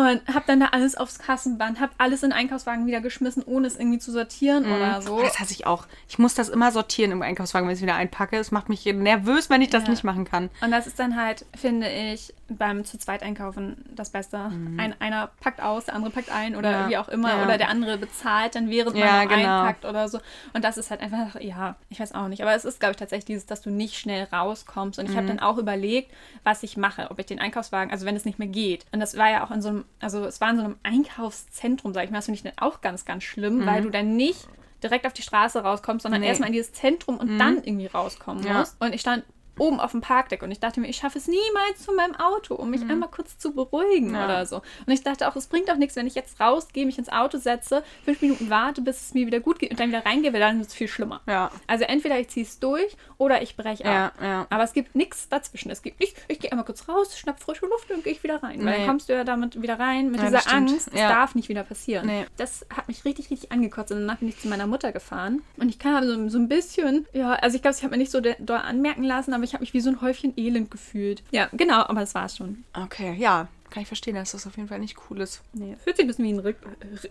Und 0.00 0.34
habe 0.34 0.44
dann 0.46 0.60
da 0.60 0.66
alles 0.72 0.96
aufs 0.96 1.18
Kassenband, 1.18 1.80
habe 1.80 1.92
alles 1.98 2.22
in 2.22 2.30
den 2.30 2.38
Einkaufswagen 2.38 2.86
wieder 2.86 3.00
geschmissen, 3.00 3.42
ohne 3.44 3.66
es 3.66 3.76
irgendwie 3.76 3.98
zu 3.98 4.12
sortieren 4.12 4.66
Mhm. 4.66 4.72
oder 4.74 5.02
so. 5.02 5.20
Das 5.22 5.38
hasse 5.40 5.52
ich 5.52 5.66
auch. 5.66 5.86
Ich 6.08 6.18
muss 6.18 6.34
das 6.34 6.48
immer 6.48 6.70
sortieren 6.72 7.12
im 7.12 7.22
Einkaufswagen, 7.22 7.66
wenn 7.68 7.72
ich 7.74 7.78
es 7.78 7.82
wieder 7.82 7.94
einpacke. 7.96 8.36
Es 8.36 8.50
macht 8.50 8.68
mich 8.68 8.84
nervös, 8.86 9.50
wenn 9.50 9.62
ich 9.62 9.70
das 9.70 9.84
Ja. 9.84 9.90
nicht 9.90 10.04
machen 10.04 10.24
kann. 10.24 10.50
Und 10.62 10.70
das 10.70 10.86
ist 10.86 10.98
dann 10.98 11.16
halt, 11.20 11.44
finde 11.56 11.88
ich, 11.88 12.34
beim 12.48 12.84
zu 12.84 12.98
zweit 12.98 13.22
einkaufen 13.22 13.84
das 13.94 14.10
Beste. 14.10 14.38
Ein, 14.76 14.94
einer 15.00 15.30
packt 15.40 15.62
aus, 15.62 15.84
der 15.84 15.94
andere 15.94 16.10
packt 16.10 16.30
ein 16.32 16.56
oder 16.56 16.70
Mhm. 16.70 16.74
Ja. 16.84 16.88
wie 16.88 16.96
auch 16.98 17.08
immer. 17.08 17.36
Ja. 17.36 17.44
Oder 17.44 17.58
der 17.58 17.68
andere 17.68 17.96
bezahlt 17.96 18.54
dann, 18.56 18.68
während 18.70 18.96
man 18.96 19.04
Ja, 19.06 19.24
genau. 19.24 19.60
einpackt 19.60 19.84
oder 19.84 20.08
so. 20.08 20.18
Und 20.52 20.64
das 20.64 20.76
ist 20.76 20.90
halt 20.90 21.00
einfach, 21.00 21.40
ja, 21.40 21.76
ich 21.90 22.00
weiß 22.00 22.12
auch 22.14 22.26
nicht. 22.28 22.42
Aber 22.42 22.54
es 22.54 22.64
ist, 22.64 22.80
glaube 22.80 22.92
ich, 22.92 22.96
tatsächlich 22.96 23.26
dieses, 23.26 23.46
dass 23.46 23.60
du 23.62 23.70
nicht 23.70 23.96
schnell 23.96 24.24
rauskommst. 24.32 24.98
Und 24.98 25.04
ich 25.06 25.12
Mhm. 25.12 25.16
habe 25.16 25.26
dann 25.28 25.38
auch 25.40 25.58
überlegt, 25.58 26.10
was 26.42 26.62
ich 26.64 26.76
mache. 26.76 27.08
Ob 27.10 27.18
ich 27.20 27.26
den 27.26 27.38
Einkaufswagen, 27.38 27.92
also 27.92 28.04
wenn 28.04 28.16
es 28.16 28.24
nicht 28.24 28.38
mehr 28.40 28.48
geht. 28.48 28.84
Und 28.92 28.98
das 29.00 29.16
war 29.16 29.30
ja 29.30 29.44
auch 29.44 29.50
in 29.52 29.62
so 29.62 29.68
einem, 29.68 29.84
also 29.98 30.24
es 30.24 30.40
war 30.40 30.50
in 30.50 30.56
so 30.56 30.62
einem 30.64 30.76
Einkaufszentrum, 30.82 31.92
sag 31.92 32.04
ich 32.04 32.10
mal. 32.10 32.18
Das 32.18 32.26
finde 32.26 32.36
ich 32.38 32.42
dann 32.42 32.52
auch 32.58 32.80
ganz, 32.80 33.04
ganz 33.04 33.24
schlimm, 33.24 33.66
weil 33.66 33.82
du 33.82 33.90
dann 33.90 34.16
nicht 34.16 34.48
direkt 34.82 35.06
auf 35.06 35.12
die 35.12 35.22
Straße 35.22 35.62
rauskommst, 35.62 36.02
sondern 36.04 36.20
Mhm. 36.20 36.24
Nee. 36.24 36.28
erstmal 36.28 36.48
in 36.48 36.52
dieses 36.54 36.72
Zentrum 36.72 37.18
und 37.18 37.38
dann 37.38 37.62
irgendwie 37.62 37.86
rauskommen 37.86 38.44
Ja. 38.44 38.60
musst. 38.60 38.80
Und 38.80 38.94
ich 38.94 39.00
stand 39.02 39.24
oben 39.58 39.80
auf 39.80 39.90
dem 39.92 40.00
Parkdeck 40.00 40.42
und 40.42 40.50
ich 40.50 40.60
dachte 40.60 40.80
mir, 40.80 40.88
ich 40.88 40.96
schaffe 40.96 41.18
es 41.18 41.26
niemals 41.28 41.84
zu 41.84 41.92
meinem 41.92 42.14
Auto, 42.16 42.54
um 42.54 42.70
mich 42.70 42.82
einmal 42.82 43.08
kurz 43.10 43.38
zu 43.38 43.52
beruhigen 43.54 44.08
Mhm. 44.08 44.14
Ja. 44.14 44.24
oder 44.24 44.46
so. 44.46 44.56
Und 44.86 44.92
ich 44.92 45.02
dachte 45.02 45.28
auch, 45.28 45.36
es 45.36 45.46
bringt 45.46 45.70
auch 45.70 45.76
nichts, 45.76 45.96
wenn 45.96 46.06
ich 46.06 46.14
jetzt 46.14 46.40
rausgehe, 46.40 46.86
mich 46.86 46.98
ins 46.98 47.08
Auto 47.10 47.38
setze, 47.38 47.82
fünf 48.04 48.20
Minuten 48.22 48.50
warte, 48.50 48.80
bis 48.82 49.00
es 49.00 49.14
mir 49.14 49.26
wieder 49.26 49.40
gut 49.40 49.58
geht 49.58 49.70
und 49.70 49.80
dann 49.80 49.88
wieder 49.88 50.04
reingehe, 50.04 50.32
weil 50.32 50.40
dann 50.40 50.60
ist 50.60 50.68
es 50.68 50.74
viel 50.74 50.88
schlimmer. 50.88 51.20
Ja. 51.26 51.50
Also 51.66 51.84
entweder 51.84 52.18
ich 52.18 52.28
ziehe 52.28 52.44
es 52.46 52.58
durch 52.58 52.96
oder 53.18 53.42
ich 53.42 53.56
breche 53.56 53.84
ab. 53.84 54.14
Ja. 54.22 54.46
Aber 54.50 54.62
es 54.62 54.72
gibt 54.72 54.94
nichts 54.94 55.28
dazwischen. 55.28 55.70
Es 55.70 55.82
gibt 55.82 56.00
nicht, 56.00 56.16
ich 56.28 56.38
gehe 56.40 56.50
einmal 56.50 56.64
kurz 56.64 56.88
raus, 56.88 57.18
schnapp 57.18 57.40
frische 57.40 57.66
Luft 57.66 57.90
und 57.90 58.02
gehe 58.04 58.12
ich 58.12 58.22
wieder 58.22 58.42
rein. 58.42 58.58
Weil 58.60 58.64
Nee. 58.72 58.76
dann 58.78 58.86
kommst 58.86 59.08
du 59.08 59.12
ja 59.14 59.24
damit 59.24 59.60
wieder 59.60 59.78
rein 59.78 60.10
mit 60.10 60.20
dieser 60.22 60.40
stimmt. 60.40 60.70
Angst, 60.70 60.88
es 60.92 61.00
darf 61.00 61.34
nicht 61.34 61.48
wieder 61.48 61.62
passieren. 61.64 62.06
Nee. 62.06 62.26
Das 62.36 62.66
hat 62.74 62.88
mich 62.88 63.04
richtig, 63.04 63.30
richtig 63.30 63.52
angekotzt. 63.52 63.92
Und 63.92 64.00
danach 64.00 64.18
bin 64.18 64.28
ich 64.28 64.38
zu 64.40 64.48
meiner 64.48 64.66
Mutter 64.66 64.92
gefahren. 64.92 65.42
Und 65.56 65.68
ich 65.68 65.78
kam 65.78 66.04
so, 66.06 66.28
so 66.28 66.38
ein 66.38 66.48
bisschen, 66.48 67.06
ja, 67.12 67.32
also 67.34 67.56
ich 67.56 67.62
glaube, 67.62 67.76
ich 67.76 67.82
habe 67.82 67.92
mir 67.92 67.98
nicht 67.98 68.10
so 68.10 68.20
doll 68.20 68.56
anmerken 68.56 69.02
lassen, 69.04 69.32
aber 69.34 69.39
ich 69.44 69.52
habe 69.54 69.62
mich 69.62 69.74
wie 69.74 69.80
so 69.80 69.90
ein 69.90 70.00
Häufchen 70.00 70.32
Elend 70.36 70.70
gefühlt. 70.70 71.22
Ja, 71.30 71.48
genau, 71.52 71.82
aber 71.82 72.00
das 72.00 72.14
war's 72.14 72.36
schon. 72.36 72.64
Okay, 72.74 73.14
ja. 73.18 73.48
Kann 73.70 73.82
ich 73.82 73.86
verstehen, 73.88 74.16
dass 74.16 74.32
das 74.32 74.48
auf 74.48 74.56
jeden 74.56 74.68
Fall 74.68 74.80
nicht 74.80 74.96
cool 75.08 75.20
ist. 75.20 75.42
Nee, 75.52 75.76
fühlt 75.84 75.96
sich 75.96 76.04
ein 76.04 76.08
bisschen 76.08 76.24
wie 76.24 76.32
ein 76.32 76.40
Rück 76.40 76.56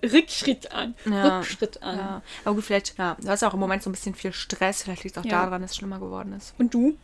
Rückschritt 0.03 0.73
an. 0.73 0.93
Ja. 1.05 1.37
Rückschritt 1.39 1.81
an. 1.81 1.97
Ja. 1.97 2.21
Aber 2.43 2.55
gut, 2.55 2.65
vielleicht, 2.65 2.97
ja, 2.97 3.15
du 3.21 3.29
hast 3.29 3.41
ja 3.41 3.47
auch 3.47 3.53
im 3.53 3.61
Moment 3.61 3.81
so 3.81 3.89
ein 3.89 3.93
bisschen 3.93 4.13
viel 4.13 4.33
Stress. 4.33 4.83
Vielleicht 4.83 5.05
liegt 5.05 5.15
es 5.15 5.23
auch 5.23 5.25
Ja. 5.25 5.43
daran, 5.45 5.61
dass 5.61 5.71
es 5.71 5.77
schlimmer 5.77 5.99
geworden 5.99 6.33
ist. 6.33 6.53
Und 6.57 6.73
du? 6.73 6.97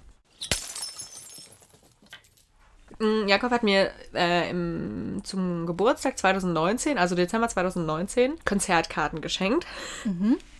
Mm, 2.99 3.27
Jakob 3.27 3.51
hat 3.51 3.63
mir 3.63 3.91
äh, 4.13 4.49
im, 4.49 5.21
zum 5.23 5.65
Geburtstag 5.65 6.17
2019, 6.17 6.97
also 6.97 7.15
Dezember 7.15 7.47
2019, 7.49 8.33
Konzertkarten 8.45 9.21
geschenkt. 9.21 9.65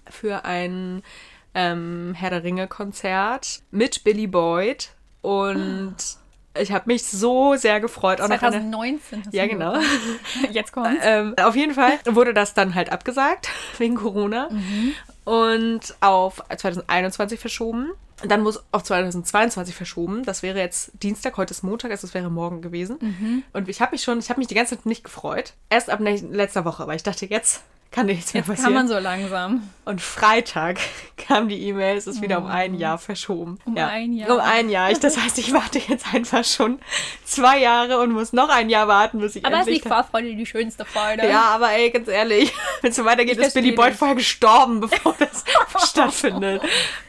Für 0.09 0.45
ein 0.45 1.01
ähm, 1.55 2.13
Herr 2.15 2.29
der 2.29 2.43
Ringe-Konzert 2.43 3.61
mit 3.71 4.03
Billy 4.03 4.27
Boyd. 4.27 4.89
Und 5.21 5.95
ich 6.59 6.71
habe 6.71 6.83
mich 6.87 7.03
so 7.05 7.55
sehr 7.55 7.79
gefreut. 7.79 8.21
Auch 8.21 8.27
noch 8.27 8.41
eine- 8.41 8.51
2019. 8.51 9.23
Ja, 9.31 9.47
genau. 9.47 9.75
Jetzt 10.51 10.71
kommt's. 10.71 11.01
Ähm, 11.03 11.33
auf 11.41 11.55
jeden 11.55 11.73
Fall 11.73 11.93
wurde 12.05 12.33
das 12.33 12.53
dann 12.53 12.75
halt 12.75 12.91
abgesagt 12.91 13.49
wegen 13.79 13.95
Corona 13.95 14.49
und 15.23 15.81
auf 16.01 16.43
2021 16.55 17.39
verschoben. 17.39 17.91
Und 18.21 18.31
Dann 18.31 18.41
muss 18.43 18.63
auf 18.71 18.83
2022 18.83 19.75
verschoben. 19.75 20.23
Das 20.23 20.41
wäre 20.41 20.57
jetzt 20.59 20.91
Dienstag, 21.03 21.35
heute 21.35 21.51
ist 21.51 21.63
Montag, 21.63 21.91
also 21.91 22.07
es 22.07 22.13
wäre 22.13 22.29
morgen 22.29 22.61
gewesen. 22.61 23.43
Und 23.51 23.67
ich 23.67 23.81
habe 23.81 23.91
mich 23.91 24.03
schon, 24.03 24.19
ich 24.19 24.29
habe 24.29 24.39
mich 24.39 24.47
die 24.47 24.55
ganze 24.55 24.77
Zeit 24.77 24.85
nicht 24.85 25.03
gefreut. 25.03 25.53
Erst 25.69 25.89
ab 25.89 25.99
letzter 25.99 26.63
Woche, 26.63 26.87
weil 26.87 26.95
ich 26.95 27.03
dachte, 27.03 27.25
jetzt 27.25 27.61
kann 27.91 28.07
nichts 28.07 28.33
mehr 28.33 28.41
Jetzt 28.41 28.47
passieren. 28.49 28.65
kann 28.65 28.73
man 28.73 28.87
so 28.89 28.99
langsam. 28.99 29.69
Und 29.85 30.01
Freitag 30.01 30.79
kam 31.17 31.47
die 31.47 31.61
E-Mail, 31.69 31.95
es 31.95 32.07
ist 32.07 32.21
wieder 32.21 32.39
um 32.39 32.47
ein 32.47 32.75
Jahr 32.75 32.97
verschoben. 32.97 33.57
Um 33.63 33.77
ein 33.77 34.11
Jahr. 34.13 34.29
Um 34.31 34.39
ein 34.41 34.69
Jahr. 34.69 34.91
Ich, 34.91 34.99
das 34.99 35.17
heißt, 35.17 35.37
ich 35.37 35.53
warte 35.53 35.79
jetzt 35.79 36.13
einfach 36.13 36.43
schon 36.43 36.79
zwei 37.23 37.59
Jahre 37.59 37.99
und 37.99 38.11
muss 38.11 38.33
noch 38.33 38.49
ein 38.49 38.69
Jahr 38.69 38.89
warten, 38.89 39.19
bis 39.19 39.37
ich 39.37 39.45
Aber 39.45 39.55
ist 39.55 39.59
endlich... 39.61 39.83
nicht 39.85 39.93
Vorfreude 39.93 40.35
die 40.35 40.45
schönste 40.45 40.83
Freude? 40.83 41.25
Ja, 41.27 41.43
aber 41.55 41.71
ey, 41.71 41.89
ganz 41.89 42.09
ehrlich, 42.09 42.53
wenn 42.81 42.89
es 42.89 42.97
so 42.97 43.05
weitergeht, 43.05 43.37
ist 43.37 43.53
Billy 43.53 43.71
Boyd 43.71 43.93
vorher 43.93 44.15
gestorben, 44.15 44.81
bevor 44.81 45.15
das 45.17 45.45
stattfindet. 45.89 46.61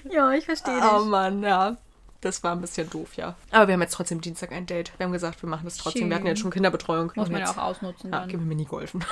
Ja, 0.08 0.30
ich 0.32 0.44
verstehe 0.44 0.78
Oh 0.94 1.00
Mann, 1.04 1.42
ja. 1.42 1.76
Das 2.20 2.42
war 2.42 2.52
ein 2.52 2.60
bisschen 2.60 2.88
doof, 2.90 3.14
ja. 3.16 3.34
Aber 3.50 3.66
wir 3.68 3.74
haben 3.74 3.82
jetzt 3.82 3.94
trotzdem 3.94 4.20
Dienstag 4.20 4.50
ein 4.52 4.66
Date. 4.66 4.92
Wir 4.96 5.04
haben 5.04 5.12
gesagt, 5.12 5.42
wir 5.42 5.48
machen 5.48 5.64
das 5.64 5.76
trotzdem. 5.76 6.02
Schön. 6.02 6.10
Wir 6.10 6.16
hatten 6.16 6.26
jetzt 6.26 6.40
schon 6.40 6.50
Kinderbetreuung. 6.50 7.12
Muss 7.14 7.28
man 7.28 7.40
ja 7.40 7.50
auch 7.50 7.58
ausnutzen 7.58 8.10
Ja, 8.12 8.20
dann. 8.20 8.28
gehen 8.28 8.40
wir 8.40 8.46
Minigolfen. 8.46 9.04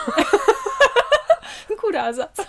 Guter 1.87 1.99
Ersatz. 1.99 2.47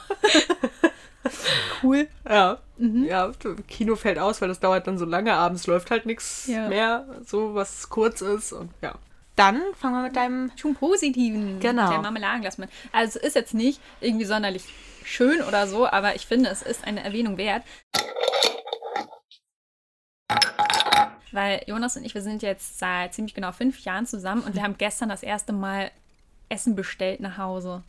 cool. 1.84 2.08
Ja. 2.28 2.60
Ja, 2.78 3.32
Kino 3.68 3.96
fällt 3.96 4.20
aus, 4.20 4.42
weil 4.42 4.50
das 4.50 4.60
dauert 4.60 4.86
dann 4.88 4.98
so 4.98 5.06
lange. 5.06 5.34
Abends 5.34 5.66
läuft 5.68 5.92
halt 5.92 6.06
nichts 6.06 6.48
Ja. 6.48 6.68
mehr, 6.68 7.06
so 7.26 7.56
was 7.56 7.90
kurz 7.90 8.22
ist. 8.22 8.52
Und 8.54 8.72
ja. 8.82 8.96
Dann 9.36 9.62
fangen 9.80 9.96
wir 9.96 10.04
mit 10.04 10.16
deinem. 10.16 10.52
Schon 10.56 10.76
positiven. 10.76 11.60
Genau. 11.60 11.90
Der 11.90 12.00
Marmeladenglas 12.00 12.58
mit. 12.58 12.70
Also 12.92 13.20
es 13.20 13.26
ist 13.28 13.36
jetzt 13.36 13.54
nicht 13.54 13.82
irgendwie 14.02 14.26
sonderlich 14.26 14.66
schön 15.04 15.42
oder 15.42 15.68
so, 15.68 15.88
aber 15.88 16.16
ich 16.16 16.26
finde, 16.26 16.50
es 16.50 16.62
ist 16.62 16.86
eine 16.86 17.04
Erwähnung 17.04 17.38
wert. 17.38 17.64
Weil 21.32 21.64
Jonas 21.68 21.98
und 21.98 22.06
ich, 22.06 22.14
wir 22.14 22.22
sind 22.22 22.42
jetzt 22.44 22.80
seit 22.80 23.14
ziemlich 23.14 23.34
genau 23.34 23.52
fünf 23.52 23.80
Jahren 23.80 24.06
zusammen 24.06 24.42
und 24.44 24.56
wir 24.56 24.64
haben 24.64 24.78
gestern 24.78 25.10
das 25.10 25.22
erste 25.22 25.52
Mal 25.54 25.92
Essen 26.50 26.76
bestellt 26.76 27.20
nach 27.20 27.38
Hause. 27.38 27.84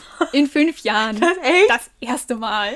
In 0.32 0.46
fünf 0.46 0.78
Jahren. 0.80 1.18
Das 1.20 1.36
echt? 1.42 1.68
Das 1.70 1.90
erste 2.00 2.34
Mal. 2.36 2.74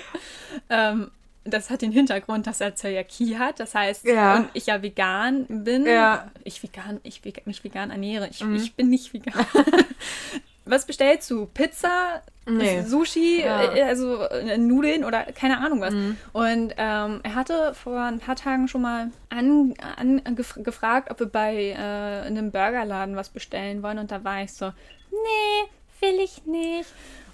Ähm, 0.70 1.10
das 1.44 1.70
hat 1.70 1.80
den 1.82 1.92
Hintergrund, 1.92 2.46
dass 2.48 2.60
er 2.60 2.74
Zöliakie 2.74 3.38
hat. 3.38 3.60
Das 3.60 3.74
heißt, 3.74 4.04
Ja. 4.04 4.36
und 4.38 4.48
ich 4.52 4.66
ja 4.66 4.82
vegan 4.82 5.46
bin. 5.48 5.86
Ja. 5.86 6.30
Ich 6.44 6.62
vegan, 6.62 6.98
ich 7.04 7.22
vega- 7.24 7.42
mich 7.44 7.62
vegan 7.62 7.90
ernähre. 7.90 8.28
Ich, 8.30 8.42
Mhm. 8.42 8.56
ich 8.56 8.74
bin 8.74 8.88
nicht 8.90 9.12
vegan. 9.14 9.46
Was 10.68 10.84
bestellst 10.84 11.30
du? 11.30 11.46
Pizza? 11.46 12.22
Nee. 12.44 12.82
Sushi? 12.82 13.42
Ja. 13.42 13.72
Äh, 13.72 13.82
Also 13.84 14.22
äh, 14.22 14.58
Nudeln 14.58 15.04
oder 15.04 15.22
keine 15.32 15.58
Ahnung 15.58 15.80
was. 15.80 15.94
Und 16.32 16.74
ähm, 16.76 17.20
er 17.22 17.34
hatte 17.36 17.72
vor 17.74 18.00
ein 18.00 18.18
paar 18.18 18.34
Tagen 18.34 18.66
schon 18.66 18.82
mal 18.82 19.12
an, 19.30 19.74
an, 19.96 20.20
gef 20.34 20.54
gefragt, 20.64 21.10
ob 21.12 21.20
wir 21.20 21.26
bei 21.28 21.70
äh, 21.70 22.26
einem 22.26 22.50
Burgerladen 22.50 23.14
was 23.14 23.28
bestellen 23.28 23.84
wollen. 23.84 23.98
Und 23.98 24.10
da 24.10 24.24
war 24.24 24.42
ich 24.42 24.52
so, 24.52 24.72
nee, 25.12 25.68
will 26.00 26.20
ich 26.20 26.44
nicht. 26.46 26.90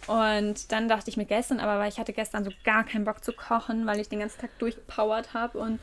Und 0.07 0.73
dann 0.73 0.89
dachte 0.89 1.11
ich 1.11 1.17
mir 1.17 1.27
gestern, 1.27 1.61
aber 1.61 1.79
weil 1.79 1.89
ich 1.89 1.99
hatte 1.99 2.13
gestern 2.13 2.45
so 2.45 2.51
gar 2.65 2.85
keinen 2.85 3.05
Bock 3.05 3.23
zu 3.23 3.33
kochen, 3.33 3.87
weil 3.87 4.01
ich 4.01 4.09
den 4.09 4.19
ganzen 4.19 4.41
Tag 4.41 4.59
durchgepowert 4.59 5.33
habe 5.33 5.59
und 5.59 5.79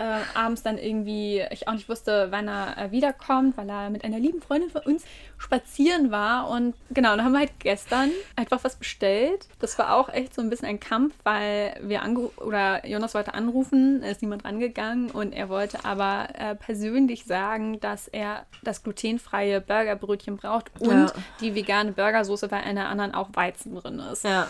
äh, 0.00 0.20
abends 0.34 0.62
dann 0.62 0.78
irgendwie, 0.78 1.44
ich 1.50 1.68
auch 1.68 1.74
nicht 1.74 1.88
wusste, 1.90 2.28
wann 2.30 2.48
er 2.48 2.78
äh, 2.78 2.90
wiederkommt, 2.90 3.58
weil 3.58 3.68
er 3.68 3.90
mit 3.90 4.02
einer 4.02 4.18
lieben 4.18 4.40
Freundin 4.40 4.70
von 4.70 4.80
uns 4.82 5.04
spazieren 5.36 6.10
war. 6.10 6.48
Und 6.48 6.74
genau, 6.90 7.10
dann 7.16 7.24
haben 7.24 7.32
wir 7.32 7.40
halt 7.40 7.52
gestern 7.58 8.10
einfach 8.34 8.64
was 8.64 8.76
bestellt. 8.76 9.46
Das 9.58 9.78
war 9.78 9.94
auch 9.94 10.08
echt 10.08 10.34
so 10.34 10.40
ein 10.40 10.48
bisschen 10.48 10.68
ein 10.68 10.80
Kampf, 10.80 11.14
weil 11.22 11.78
wir 11.82 12.02
ange 12.02 12.28
oder 12.38 12.86
Jonas 12.86 13.14
wollte 13.14 13.34
anrufen, 13.34 14.02
ist 14.02 14.22
niemand 14.22 14.44
rangegangen 14.46 15.10
und 15.10 15.32
er 15.32 15.50
wollte 15.50 15.84
aber 15.84 16.28
äh, 16.38 16.54
persönlich 16.54 17.24
sagen, 17.24 17.78
dass 17.80 18.08
er 18.08 18.46
das 18.62 18.82
glutenfreie 18.82 19.60
Burgerbrötchen 19.60 20.38
braucht 20.38 20.70
und 20.80 20.90
Ja. 20.90 21.12
die 21.40 21.54
vegane 21.54 21.92
Burgersoße, 21.92 22.50
weil 22.50 22.66
in 22.68 22.76
der 22.76 22.88
anderen 22.88 23.14
auch 23.14 23.28
Weizen 23.34 23.74
drin 23.76 23.98
ist. 23.98 24.24
Ja. 24.24 24.48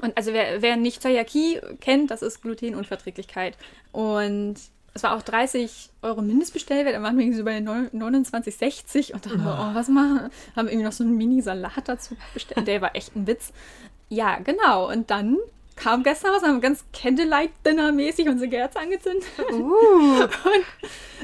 Und 0.00 0.16
also 0.16 0.32
wer, 0.32 0.62
wer 0.62 0.76
nicht 0.76 1.02
Zöliakie 1.02 1.60
kennt, 1.80 2.10
das 2.10 2.22
ist 2.22 2.40
Glutenunverträglichkeit. 2.40 3.56
Und 3.92 4.54
es 4.94 5.02
war 5.02 5.16
auch 5.16 5.22
30 5.22 5.90
Euro 6.02 6.20
Mindestbestellwert, 6.22 6.94
dann 6.94 7.02
waren 7.02 7.16
wir 7.16 7.24
irgendwie 7.24 7.38
so 7.38 7.44
bei 7.44 7.56
29,60 7.58 9.12
und 9.14 9.26
dann, 9.26 9.40
oh, 9.40 9.74
was 9.74 9.88
machen? 9.88 10.30
Haben 10.54 10.68
irgendwie 10.68 10.84
noch 10.84 10.92
so 10.92 11.04
einen 11.04 11.16
Mini-Salat 11.16 11.86
dazu 11.88 12.16
bestellt. 12.34 12.66
Der 12.66 12.82
war 12.82 12.94
echt 12.94 13.16
ein 13.16 13.26
Witz. 13.26 13.52
Ja, 14.08 14.38
genau. 14.38 14.90
Und 14.90 15.10
dann 15.10 15.38
kam 15.76 16.02
gestern 16.02 16.32
was, 16.32 16.42
haben 16.42 16.54
wir 16.54 16.60
ganz 16.60 16.84
Candlelight-Dinner-mäßig 16.92 18.28
unsere 18.28 18.50
Kerze 18.50 18.80
angezündet. 18.80 19.24
Uh. 19.52 20.22
Und 20.22 20.64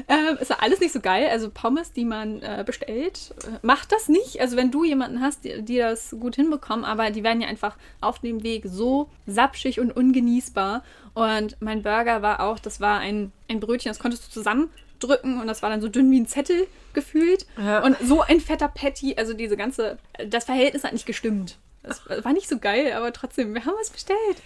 ähm, 0.07 0.37
es 0.39 0.49
war 0.49 0.61
alles 0.61 0.79
nicht 0.79 0.93
so 0.93 0.99
geil. 0.99 1.27
Also 1.29 1.49
Pommes, 1.49 1.91
die 1.91 2.05
man 2.05 2.41
äh, 2.41 2.63
bestellt, 2.65 3.33
äh, 3.43 3.59
macht 3.61 3.91
das 3.91 4.09
nicht. 4.09 4.41
Also 4.41 4.57
wenn 4.57 4.71
du 4.71 4.83
jemanden 4.83 5.21
hast, 5.21 5.43
die, 5.43 5.61
die 5.61 5.77
das 5.77 6.15
gut 6.19 6.35
hinbekommen, 6.35 6.85
aber 6.85 7.11
die 7.11 7.23
werden 7.23 7.41
ja 7.41 7.47
einfach 7.47 7.77
auf 8.01 8.19
dem 8.19 8.43
Weg 8.43 8.63
so 8.65 9.09
sapschig 9.27 9.79
und 9.79 9.95
ungenießbar. 9.95 10.83
Und 11.13 11.57
mein 11.59 11.81
Burger 11.81 12.21
war 12.21 12.41
auch, 12.41 12.59
das 12.59 12.79
war 12.79 12.99
ein, 12.99 13.31
ein 13.49 13.59
Brötchen, 13.59 13.89
das 13.89 13.99
konntest 13.99 14.27
du 14.27 14.31
zusammendrücken 14.31 15.39
und 15.39 15.47
das 15.47 15.61
war 15.61 15.69
dann 15.69 15.81
so 15.81 15.89
dünn 15.89 16.09
wie 16.11 16.19
ein 16.19 16.27
Zettel 16.27 16.67
gefühlt. 16.93 17.45
Ja. 17.57 17.83
Und 17.83 17.97
so 18.03 18.21
ein 18.21 18.39
fetter 18.39 18.67
Patty, 18.67 19.15
also 19.17 19.33
diese 19.33 19.57
ganze, 19.57 19.97
das 20.27 20.45
Verhältnis 20.45 20.83
hat 20.83 20.93
nicht 20.93 21.05
gestimmt. 21.05 21.57
Das 21.89 22.25
war 22.25 22.33
nicht 22.33 22.47
so 22.47 22.59
geil, 22.59 22.93
aber 22.93 23.11
trotzdem, 23.11 23.53
wir 23.53 23.65
haben 23.65 23.75
was 23.79 23.89
bestellt. 23.89 24.41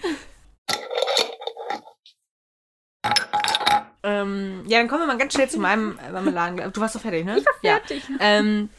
Ähm, 4.03 4.63
ja, 4.67 4.79
dann 4.79 4.87
kommen 4.87 5.01
wir 5.01 5.07
mal 5.07 5.17
ganz 5.17 5.33
schnell 5.33 5.49
zu 5.49 5.59
meinem 5.59 5.97
Marmeladenglas. 6.11 6.73
Du 6.73 6.81
warst 6.81 6.95
doch 6.95 7.01
fertig, 7.01 7.25
ne? 7.25 7.37
Ich 7.37 7.45
war 7.45 7.53
fertig. 7.61 8.03
Ja. 8.09 8.15
Ähm, 8.19 8.69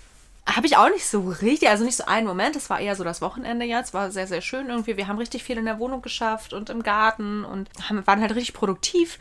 habe 0.46 0.66
ich 0.66 0.76
auch 0.76 0.90
nicht 0.90 1.06
so 1.06 1.22
richtig, 1.22 1.70
also 1.70 1.84
nicht 1.84 1.96
so 1.96 2.04
einen 2.04 2.26
Moment. 2.26 2.56
Es 2.56 2.68
war 2.68 2.78
eher 2.78 2.94
so 2.94 3.04
das 3.04 3.22
Wochenende 3.22 3.64
jetzt. 3.64 3.94
War 3.94 4.10
sehr, 4.10 4.26
sehr 4.26 4.42
schön 4.42 4.68
irgendwie. 4.68 4.98
Wir 4.98 5.08
haben 5.08 5.18
richtig 5.18 5.42
viel 5.42 5.56
in 5.56 5.64
der 5.64 5.78
Wohnung 5.78 6.02
geschafft 6.02 6.52
und 6.52 6.68
im 6.68 6.82
Garten 6.82 7.44
und 7.44 7.70
haben, 7.88 8.06
waren 8.06 8.20
halt 8.20 8.34
richtig 8.34 8.54
produktiv. 8.54 9.18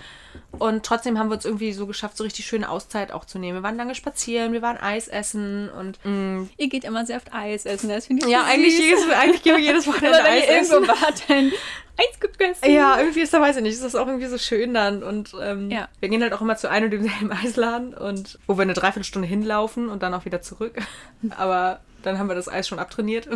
Und 0.60 0.86
trotzdem 0.86 1.18
haben 1.18 1.30
wir 1.30 1.36
uns 1.36 1.46
irgendwie 1.46 1.74
so 1.74 1.88
geschafft, 1.88 2.16
so 2.18 2.24
richtig 2.24 2.46
schöne 2.46 2.70
Auszeit 2.70 3.12
auch 3.12 3.26
zu 3.26 3.40
nehmen. 3.40 3.58
Wir 3.60 3.64
waren 3.64 3.76
lange 3.78 3.96
spazieren, 3.96 4.54
wir 4.54 4.62
waren 4.62 4.78
Eis 4.78 5.08
essen 5.08 5.70
und. 5.70 6.00
Mm, 6.04 6.50
Ihr 6.58 6.70
geht 6.70 6.84
immer 6.84 7.06
sehr 7.06 7.18
oft 7.18 7.34
Eis 7.34 7.66
essen, 7.66 7.90
das 7.90 8.08
finde 8.08 8.26
ich 8.26 8.32
ja, 8.32 8.42
so 8.42 8.46
eigentlich 8.52 8.76
süß. 8.78 8.86
jedes, 8.86 9.10
eigentlich 9.10 9.44
gehen 9.44 9.56
wir 9.58 9.64
jedes 9.64 9.88
Wochenende 9.88 10.18
Oder 10.20 10.24
wenn 10.26 10.32
Eis 10.34 10.48
ihr 10.48 10.56
essen. 10.58 10.74
irgendwo 10.74 10.92
wart, 11.02 11.24
dann 11.28 11.52
Eis 11.98 12.20
gegessen. 12.20 12.72
Ja, 12.72 12.98
irgendwie 13.00 13.22
ist 13.22 13.34
da, 13.34 13.42
weiß 13.42 13.58
ich 13.58 13.64
nicht, 13.64 13.74
ist 13.74 13.84
das 13.84 13.96
auch 13.96 14.08
irgendwie 14.08 14.26
so 14.28 14.38
schön 14.38 14.74
dann. 14.74 15.04
Und 15.04 15.36
ähm, 15.42 15.70
Ja. 15.70 15.90
wir 16.00 16.10
gehen 16.10 16.22
halt 16.22 16.34
auch 16.34 16.42
immer 16.42 16.56
zu 16.58 16.70
einem 16.70 16.86
und 16.86 16.92
demselben 16.92 17.32
Eisladen 17.44 17.94
und 17.94 18.40
wo 18.48 18.58
wir 18.58 18.64
eine 18.64 18.74
Dreiviertelstunde 18.74 19.28
hinlaufen 19.28 19.90
und 19.90 20.02
dann 20.04 20.14
auch 20.14 20.26
wieder 20.26 20.42
zurück. 20.42 20.76
Aber 21.38 21.82
dann 22.04 22.18
haben 22.20 22.28
wir 22.28 22.36
das 22.36 22.50
Eis 22.50 22.68
schon 22.68 22.80
abtrainiert. 22.80 23.28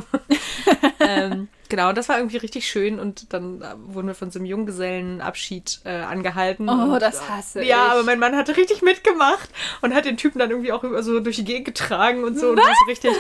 ähm, 1.00 1.48
genau, 1.70 1.90
und 1.90 1.98
das 1.98 2.10
war 2.10 2.18
irgendwie 2.18 2.38
richtig 2.38 2.68
schön 2.68 3.00
und 3.00 3.34
dann 3.34 3.62
äh, 3.62 3.66
wurden 3.78 4.08
wir 4.08 4.16
von 4.16 4.32
so 4.32 4.40
einem 4.40 4.46
Junggesellenabschied 4.46 5.82
äh, 5.86 5.90
angehalten. 6.02 6.70
Oh, 6.70 6.94
und, 6.94 7.00
das 7.02 7.30
hasse 7.30 7.64
Ja, 7.64 7.88
ich. 7.88 7.92
aber 7.94 8.04
mein 8.04 8.20
Mann 8.20 8.36
hatte 8.36 8.58
richtig 8.58 8.82
mitgemacht 8.82 9.50
und 9.82 9.94
hat 9.94 10.06
den 10.06 10.18
Typen 10.18 10.40
dann 10.40 10.50
irgendwie 10.50 10.72
auch 10.72 10.84
über 10.84 11.04
so 11.04 11.20
durch 11.20 11.38
die 11.38 11.46
Gegend 11.46 11.66
getragen 11.66 12.24
und 12.24 12.40
so. 12.40 12.50
Und 12.50 12.58
das 12.58 12.68
ist 12.68 12.88
richtig. 12.88 13.12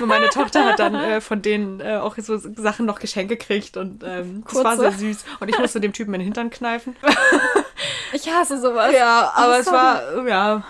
Und 0.00 0.08
meine 0.08 0.28
Tochter 0.28 0.64
hat 0.64 0.78
dann 0.78 0.94
äh, 0.94 1.20
von 1.20 1.42
denen 1.42 1.80
äh, 1.80 1.96
auch 1.96 2.16
so 2.18 2.36
Sachen 2.36 2.86
noch 2.86 2.98
geschenkt 2.98 3.28
gekriegt 3.30 3.76
und 3.76 4.02
ähm, 4.04 4.44
das 4.46 4.64
war 4.64 4.76
sehr 4.76 4.92
süß. 4.92 5.24
Und 5.40 5.48
ich 5.48 5.58
musste 5.58 5.80
dem 5.80 5.92
Typen 5.92 6.14
in 6.14 6.20
den 6.20 6.24
Hintern 6.26 6.50
kneifen. 6.50 6.96
Ich 8.12 8.30
hasse 8.32 8.60
sowas. 8.60 8.94
Ja, 8.94 9.32
aber 9.34 9.58
es 9.58 9.66
war, 9.66 10.26
ja, 10.26 10.62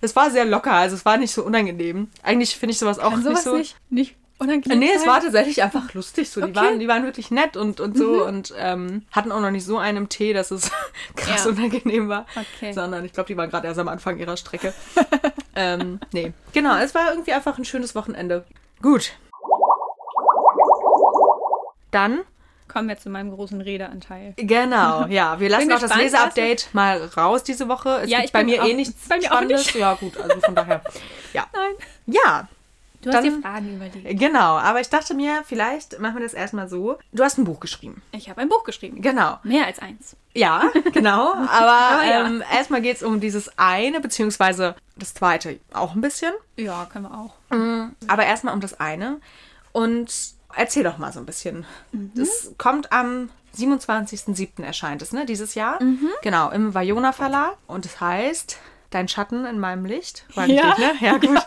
es 0.00 0.14
war 0.16 0.30
sehr 0.30 0.44
locker, 0.44 0.72
also 0.72 0.96
es 0.96 1.04
war 1.04 1.16
nicht 1.16 1.32
so 1.32 1.42
unangenehm. 1.44 2.08
Eigentlich 2.22 2.56
finde 2.56 2.72
ich 2.72 2.78
sowas 2.78 2.98
auch 2.98 3.12
sowas 3.16 3.24
nicht 3.24 3.42
so. 3.42 3.56
nicht, 3.56 3.76
nicht 3.90 4.16
unangenehm 4.40 4.78
Nee, 4.78 4.90
es 4.94 5.02
sein? 5.02 5.10
war 5.10 5.20
tatsächlich 5.20 5.62
einfach 5.62 5.92
lustig. 5.94 6.28
So. 6.30 6.40
Die, 6.40 6.50
Okay. 6.50 6.52
Mhm. 6.60 6.64
waren, 6.64 6.78
die 6.80 6.88
waren 6.88 7.04
wirklich 7.04 7.30
nett 7.30 7.56
und, 7.56 7.78
und 7.80 7.96
so 7.96 8.24
und 8.24 8.52
ähm, 8.58 9.04
hatten 9.12 9.30
auch 9.32 9.40
noch 9.40 9.50
nicht 9.50 9.64
so 9.64 9.78
einen 9.78 10.08
Tee, 10.08 10.32
dass 10.32 10.50
es 10.50 10.70
krass 11.16 11.44
Ja. 11.44 11.50
unangenehm 11.50 12.08
war. 12.08 12.26
Okay. 12.56 12.72
Sondern 12.72 13.04
ich 13.04 13.12
glaube, 13.12 13.28
die 13.28 13.36
waren 13.36 13.50
gerade 13.50 13.66
erst 13.68 13.78
am 13.78 13.88
Anfang 13.88 14.18
ihrer 14.18 14.36
Strecke. 14.36 14.74
ähm, 15.54 16.00
nee, 16.12 16.32
genau, 16.52 16.76
es 16.76 16.94
war 16.94 17.10
irgendwie 17.10 17.32
einfach 17.32 17.56
ein 17.58 17.64
schönes 17.64 17.94
Wochenende. 17.94 18.44
Gut. 18.82 19.12
Dann 21.90 22.20
Kommen 22.68 22.88
wir 22.88 22.96
zu 22.98 23.10
meinem 23.10 23.34
großen 23.34 23.60
Redeanteil. 23.60 24.32
Genau, 24.36 25.04
ja. 25.08 25.40
Wir 25.40 25.48
lassen 25.48 25.72
auch 25.72 25.80
das 25.80 25.96
Leseupdate 25.96 26.68
mal 26.72 27.04
raus 27.16 27.42
diese 27.42 27.66
Woche. 27.68 28.02
Es 28.04 28.10
Ja, 28.10 28.18
gibt 28.18 28.28
ich 28.28 28.32
bei 28.32 28.44
mir 28.44 28.62
auch- 28.62 28.68
eh 28.68 28.74
nichts 28.74 29.08
bei 29.08 29.16
mir 29.18 29.24
auch 29.24 29.36
Spannendes. 29.38 29.66
nicht. 29.66 29.74
Ja, 29.74 29.94
gut, 29.94 30.16
also 30.16 30.40
von 30.40 30.54
daher. 30.54 30.80
Ja. 31.32 31.46
Nein. 31.52 31.72
Ja, 32.06 32.48
Du 33.02 33.08
hast 33.10 33.16
Dann- 33.16 33.24
dir 33.24 33.40
Fragen 33.40 33.74
überlegt. 33.76 34.18
genau. 34.20 34.58
Aber 34.58 34.80
ich 34.80 34.88
dachte 34.90 35.14
mir, 35.14 35.42
vielleicht 35.46 35.98
machen 36.00 36.16
wir 36.16 36.22
das 36.22 36.34
erstmal 36.34 36.68
so. 36.68 36.98
Du 37.12 37.22
hast 37.24 37.38
ein 37.38 37.44
Buch 37.44 37.58
geschrieben. 37.60 38.02
Ich 38.12 38.28
habe 38.28 38.40
ein 38.42 38.48
Buch 38.48 38.62
geschrieben. 38.64 39.00
Genau. 39.00 39.38
Mehr 39.42 39.66
als 39.66 39.78
eins. 39.78 40.16
Ja, 40.34 40.70
genau. 40.92 41.32
Aber 41.34 41.48
Aber 41.50 42.04
ja. 42.04 42.26
ähm, 42.26 42.42
erstmal 42.52 42.82
geht 42.82 42.96
es 42.96 43.02
um 43.02 43.18
dieses 43.20 43.58
eine, 43.58 44.00
beziehungsweise 44.00 44.74
das 44.96 45.14
zweite 45.14 45.58
auch 45.72 45.94
ein 45.94 46.00
bisschen. 46.02 46.32
Ja, 46.56 46.86
können 46.92 47.06
wir 47.06 47.14
auch. 47.18 47.34
Aber 48.06 48.24
erstmal 48.26 48.52
um 48.54 48.60
das 48.60 48.78
eine. 48.78 49.18
Und 49.72 50.12
erzähl 50.54 50.82
doch 50.84 50.98
mal 50.98 51.12
so 51.12 51.20
ein 51.20 51.26
bisschen. 51.26 51.64
Das 51.92 52.52
kommt 52.58 52.92
am 52.92 53.30
27.07. 53.56 54.62
erscheint 54.62 55.02
es, 55.02 55.12
ne? 55.12 55.24
Dieses 55.26 55.54
Jahr. 55.54 55.78
Genau, 56.22 56.50
im 56.50 56.74
Vajona 56.74 57.12
Verlag. 57.12 57.56
Und 57.66 57.86
es 57.86 58.00
heißt 58.00 58.58
Dein 58.90 59.08
Schatten 59.08 59.44
in 59.46 59.58
meinem 59.60 59.84
Licht. 59.84 60.24
War 60.34 60.46
Ja. 60.46 60.70
richtig, 60.72 61.00
ne? 61.00 61.06
Ja, 61.06 61.16
gut. 61.18 61.38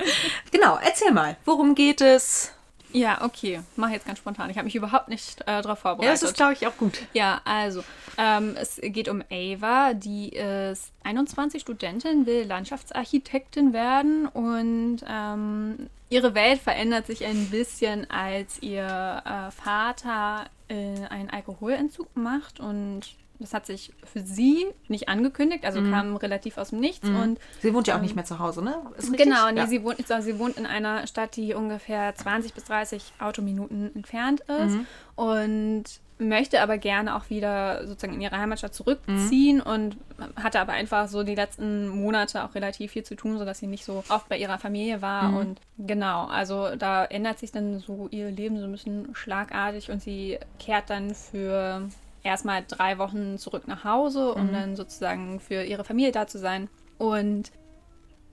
genau, 0.52 0.78
erzähl 0.82 1.12
mal. 1.12 1.36
Worum 1.44 1.74
geht 1.74 2.00
es? 2.00 2.52
Ja, 2.92 3.22
okay. 3.24 3.60
Mach 3.76 3.90
jetzt 3.90 4.04
ganz 4.04 4.18
spontan. 4.18 4.50
Ich 4.50 4.56
habe 4.56 4.64
mich 4.64 4.74
überhaupt 4.74 5.08
nicht 5.08 5.40
äh, 5.42 5.44
darauf 5.62 5.66
Ja, 5.68 5.76
vorbereitet. 5.76 6.12
das 6.14 6.22
ist, 6.24 6.36
glaube 6.36 6.54
ich, 6.54 6.66
auch 6.66 6.76
gut. 6.76 6.98
Ja, 7.12 7.40
also, 7.44 7.84
ähm, 8.18 8.56
es 8.60 8.80
geht 8.82 9.08
um 9.08 9.22
Ava, 9.30 9.94
die 9.94 10.30
ist 10.30 10.90
21 11.04 11.62
Studentin, 11.62 12.26
will 12.26 12.46
Landschaftsarchitektin 12.46 13.72
werden 13.72 14.26
und 14.26 15.04
ähm, 15.08 15.88
ihre 16.08 16.34
Welt 16.34 16.60
verändert 16.60 17.06
sich 17.06 17.24
ein 17.24 17.46
bisschen, 17.50 18.10
als 18.10 18.60
ihr 18.60 19.22
äh, 19.24 19.52
Vater 19.52 20.46
äh, 20.68 21.06
einen 21.10 21.30
Alkoholentzug 21.30 22.08
macht 22.16 22.58
und 22.58 23.02
das 23.40 23.52
hat 23.54 23.66
sich 23.66 23.92
für 24.04 24.20
sie 24.20 24.66
nicht 24.88 25.08
angekündigt, 25.08 25.64
also 25.64 25.80
kam 25.82 26.16
relativ 26.16 26.58
aus 26.58 26.70
dem 26.70 26.80
Nichts 26.80 27.08
und 27.08 27.38
Sie 27.60 27.74
wohnt 27.74 27.86
ja 27.86 27.96
auch 27.96 28.00
nicht 28.02 28.14
mehr 28.14 28.24
zu 28.24 28.38
Hause, 28.38 28.62
ne? 28.62 28.76
Genau, 29.12 29.50
nee, 29.50 29.58
ja. 29.58 29.66
sie, 29.66 29.82
wohnt, 29.82 29.96
sie 30.20 30.38
wohnt 30.38 30.56
in 30.58 30.66
einer 30.66 31.06
Stadt, 31.06 31.36
die 31.36 31.54
ungefähr 31.54 32.14
20 32.14 32.54
bis 32.54 32.64
30 32.64 33.02
Autominuten 33.18 33.90
entfernt 33.94 34.40
ist 34.42 34.74
Mhm. 34.74 34.86
und 35.16 35.84
möchte 36.18 36.60
aber 36.60 36.76
gerne 36.76 37.16
auch 37.16 37.30
wieder 37.30 37.86
sozusagen 37.86 38.12
in 38.12 38.20
ihre 38.20 38.36
Heimatstadt 38.36 38.74
zurückziehen 38.74 39.62
und 39.62 39.96
hatte 40.36 40.60
aber 40.60 40.74
einfach 40.74 41.08
so 41.08 41.22
die 41.22 41.34
letzten 41.34 41.88
Monate 41.88 42.44
auch 42.44 42.54
relativ 42.54 42.92
viel 42.92 43.04
zu 43.04 43.14
tun, 43.14 43.38
sodass 43.38 43.58
sie 43.60 43.66
nicht 43.66 43.86
so 43.86 44.04
oft 44.10 44.28
bei 44.28 44.36
ihrer 44.36 44.58
Familie 44.58 45.00
war. 45.00 45.30
Mhm. 45.30 45.36
Und 45.38 45.60
genau, 45.78 46.26
also 46.26 46.76
da 46.76 47.06
ändert 47.06 47.38
sich 47.38 47.52
dann 47.52 47.78
so 47.78 48.06
ihr 48.10 48.30
Leben 48.30 48.58
so 48.58 48.66
ein 48.66 48.72
bisschen 48.72 49.14
schlagartig 49.14 49.90
und 49.90 50.02
sie 50.02 50.38
kehrt 50.58 50.90
dann 50.90 51.14
für 51.14 51.88
erstmal 52.22 52.64
drei 52.66 52.98
Wochen 52.98 53.38
zurück 53.38 53.66
nach 53.66 53.84
Hause, 53.84 54.34
Mhm. 54.34 54.40
um 54.40 54.52
dann 54.52 54.76
sozusagen 54.76 55.40
für 55.40 55.62
ihre 55.64 55.84
Familie 55.84 56.12
da 56.12 56.26
zu 56.26 56.38
sein. 56.38 56.68
Und 56.98 57.50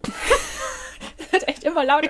wird 1.32 1.48
echt 1.48 1.64
immer 1.64 1.84
laut. 1.84 2.10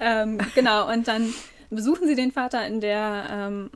ähm, 0.00 0.38
genau, 0.54 0.90
und 0.90 1.08
dann 1.08 1.32
besuchen 1.70 2.06
sie 2.06 2.14
den 2.14 2.32
Vater 2.32 2.66
in 2.66 2.80
der, 2.80 3.26
ähm, 3.30 3.70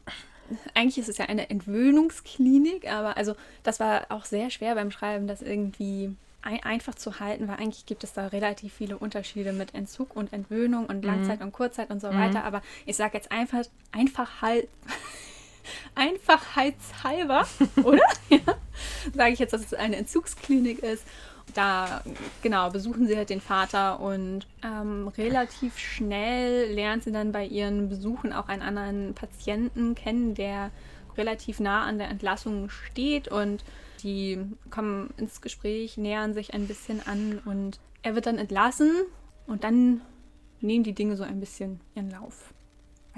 eigentlich 0.74 0.98
ist 0.98 1.08
es 1.08 1.18
ja 1.18 1.26
eine 1.26 1.50
Entwöhnungsklinik, 1.50 2.90
aber 2.90 3.16
also 3.16 3.34
das 3.62 3.80
war 3.80 4.06
auch 4.08 4.24
sehr 4.24 4.50
schwer 4.50 4.74
beim 4.74 4.90
Schreiben, 4.90 5.26
das 5.26 5.42
irgendwie 5.42 6.14
ein, 6.42 6.62
einfach 6.62 6.94
zu 6.94 7.20
halten, 7.20 7.48
weil 7.48 7.56
eigentlich 7.56 7.86
gibt 7.86 8.04
es 8.04 8.12
da 8.12 8.28
relativ 8.28 8.72
viele 8.72 8.98
Unterschiede 8.98 9.52
mit 9.52 9.74
Entzug 9.74 10.14
und 10.16 10.32
Entwöhnung 10.32 10.86
und 10.86 11.04
Langzeit 11.04 11.40
und 11.40 11.52
Kurzzeit 11.52 11.90
und 11.90 12.00
so 12.00 12.08
weiter, 12.08 12.44
aber 12.44 12.62
ich 12.86 12.96
sage 12.96 13.16
jetzt 13.16 13.30
einfach, 13.30 13.64
einfach 13.92 14.42
halt. 14.42 14.68
Einfachheitshalber, 15.94 17.46
oder? 17.84 18.00
ja. 18.30 18.38
Sage 19.14 19.32
ich 19.32 19.38
jetzt, 19.38 19.52
dass 19.52 19.60
es 19.60 19.74
eine 19.74 19.96
Entzugsklinik 19.96 20.78
ist. 20.78 21.04
Da, 21.54 22.02
genau, 22.42 22.70
besuchen 22.70 23.06
sie 23.06 23.16
halt 23.16 23.30
den 23.30 23.40
Vater 23.40 24.00
und 24.00 24.46
ähm, 24.62 25.08
relativ 25.08 25.78
schnell 25.78 26.72
lernt 26.72 27.04
sie 27.04 27.12
dann 27.12 27.32
bei 27.32 27.44
ihren 27.44 27.88
Besuchen 27.88 28.32
auch 28.32 28.48
einen 28.48 28.62
anderen 28.62 29.14
Patienten 29.14 29.94
kennen, 29.94 30.34
der 30.34 30.70
relativ 31.16 31.58
nah 31.58 31.84
an 31.84 31.98
der 31.98 32.08
Entlassung 32.08 32.70
steht 32.70 33.28
und 33.28 33.64
die 34.02 34.38
kommen 34.70 35.12
ins 35.16 35.40
Gespräch, 35.40 35.96
nähern 35.96 36.34
sich 36.34 36.54
ein 36.54 36.66
bisschen 36.66 37.06
an 37.06 37.40
und 37.44 37.80
er 38.02 38.14
wird 38.14 38.26
dann 38.26 38.38
entlassen 38.38 38.92
und 39.46 39.64
dann 39.64 40.00
nehmen 40.60 40.84
die 40.84 40.94
Dinge 40.94 41.16
so 41.16 41.24
ein 41.24 41.40
bisschen 41.40 41.80
ihren 41.94 42.10
Lauf. 42.10 42.52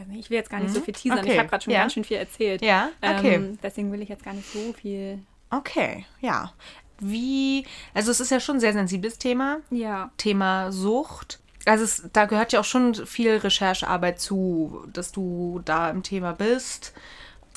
Nicht, 0.08 0.20
ich 0.20 0.30
will 0.30 0.38
jetzt 0.38 0.50
gar 0.50 0.60
nicht 0.60 0.72
so 0.72 0.80
viel 0.80 0.94
teasern, 0.94 1.18
Okay, 1.18 1.32
ich 1.32 1.38
habe 1.38 1.48
gerade 1.48 1.64
schon 1.64 1.72
ja. 1.72 1.80
ganz 1.80 1.92
schön 1.92 2.04
viel 2.04 2.16
erzählt. 2.16 2.62
Ja, 2.62 2.88
okay. 3.02 3.34
Ähm, 3.34 3.58
deswegen 3.62 3.92
will 3.92 4.00
ich 4.00 4.08
jetzt 4.08 4.24
gar 4.24 4.32
nicht 4.32 4.50
so 4.50 4.72
viel. 4.72 5.18
Okay, 5.50 6.06
ja. 6.20 6.52
Wie, 7.00 7.66
also 7.94 8.10
es 8.10 8.20
ist 8.20 8.30
ja 8.30 8.40
schon 8.40 8.56
ein 8.56 8.60
sehr 8.60 8.72
sensibles 8.72 9.18
Thema. 9.18 9.60
Ja. 9.70 10.10
Thema 10.16 10.72
Sucht. 10.72 11.40
Also 11.66 11.84
es, 11.84 12.08
da 12.12 12.24
gehört 12.24 12.52
ja 12.52 12.60
auch 12.60 12.64
schon 12.64 12.94
viel 12.94 13.36
Recherchearbeit 13.36 14.20
zu, 14.20 14.84
dass 14.92 15.12
du 15.12 15.60
da 15.64 15.90
im 15.90 16.02
Thema 16.02 16.32
bist. 16.32 16.94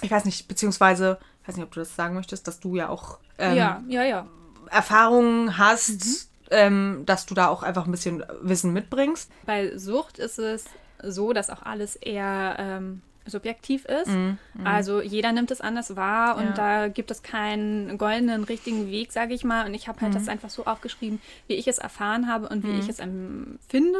Ich 0.01 0.11
weiß 0.11 0.25
nicht, 0.25 0.47
beziehungsweise, 0.47 1.19
weiß 1.45 1.55
nicht, 1.57 1.65
ob 1.65 1.71
du 1.73 1.79
das 1.79 1.95
sagen 1.95 2.15
möchtest, 2.15 2.47
dass 2.47 2.59
du 2.59 2.75
ja 2.75 2.89
auch 2.89 3.17
ähm, 3.37 3.55
ja, 3.57 3.83
ja, 3.87 4.03
ja. 4.03 4.27
Erfahrungen 4.69 5.57
hast, 5.57 6.29
ähm, 6.51 7.03
dass 7.05 7.25
du 7.25 7.33
da 7.33 7.47
auch 7.47 7.63
einfach 7.63 7.85
ein 7.85 7.91
bisschen 7.91 8.23
Wissen 8.41 8.73
mitbringst. 8.73 9.29
Bei 9.45 9.77
Sucht 9.77 10.19
ist 10.19 10.39
es 10.39 10.65
so, 11.01 11.33
dass 11.33 11.49
auch 11.49 11.63
alles 11.63 11.95
eher 11.95 12.55
ähm, 12.59 13.01
subjektiv 13.25 13.85
ist. 13.85 14.07
Mhm, 14.07 14.37
Also 14.63 15.01
jeder 15.01 15.31
nimmt 15.31 15.51
es 15.51 15.61
anders 15.61 15.95
wahr 15.95 16.37
und 16.37 16.57
da 16.57 16.87
gibt 16.89 17.09
es 17.11 17.23
keinen 17.23 17.97
goldenen, 17.97 18.43
richtigen 18.43 18.87
Weg, 18.89 19.11
sage 19.11 19.33
ich 19.33 19.43
mal. 19.43 19.65
Und 19.65 19.73
ich 19.73 19.87
habe 19.87 20.01
halt 20.01 20.11
Mhm. 20.13 20.17
das 20.17 20.27
einfach 20.27 20.49
so 20.49 20.65
aufgeschrieben, 20.65 21.21
wie 21.47 21.53
ich 21.53 21.67
es 21.67 21.77
erfahren 21.77 22.27
habe 22.27 22.49
und 22.49 22.63
wie 22.63 22.79
ich 22.79 22.89
es 22.89 22.99
empfinde. 22.99 23.99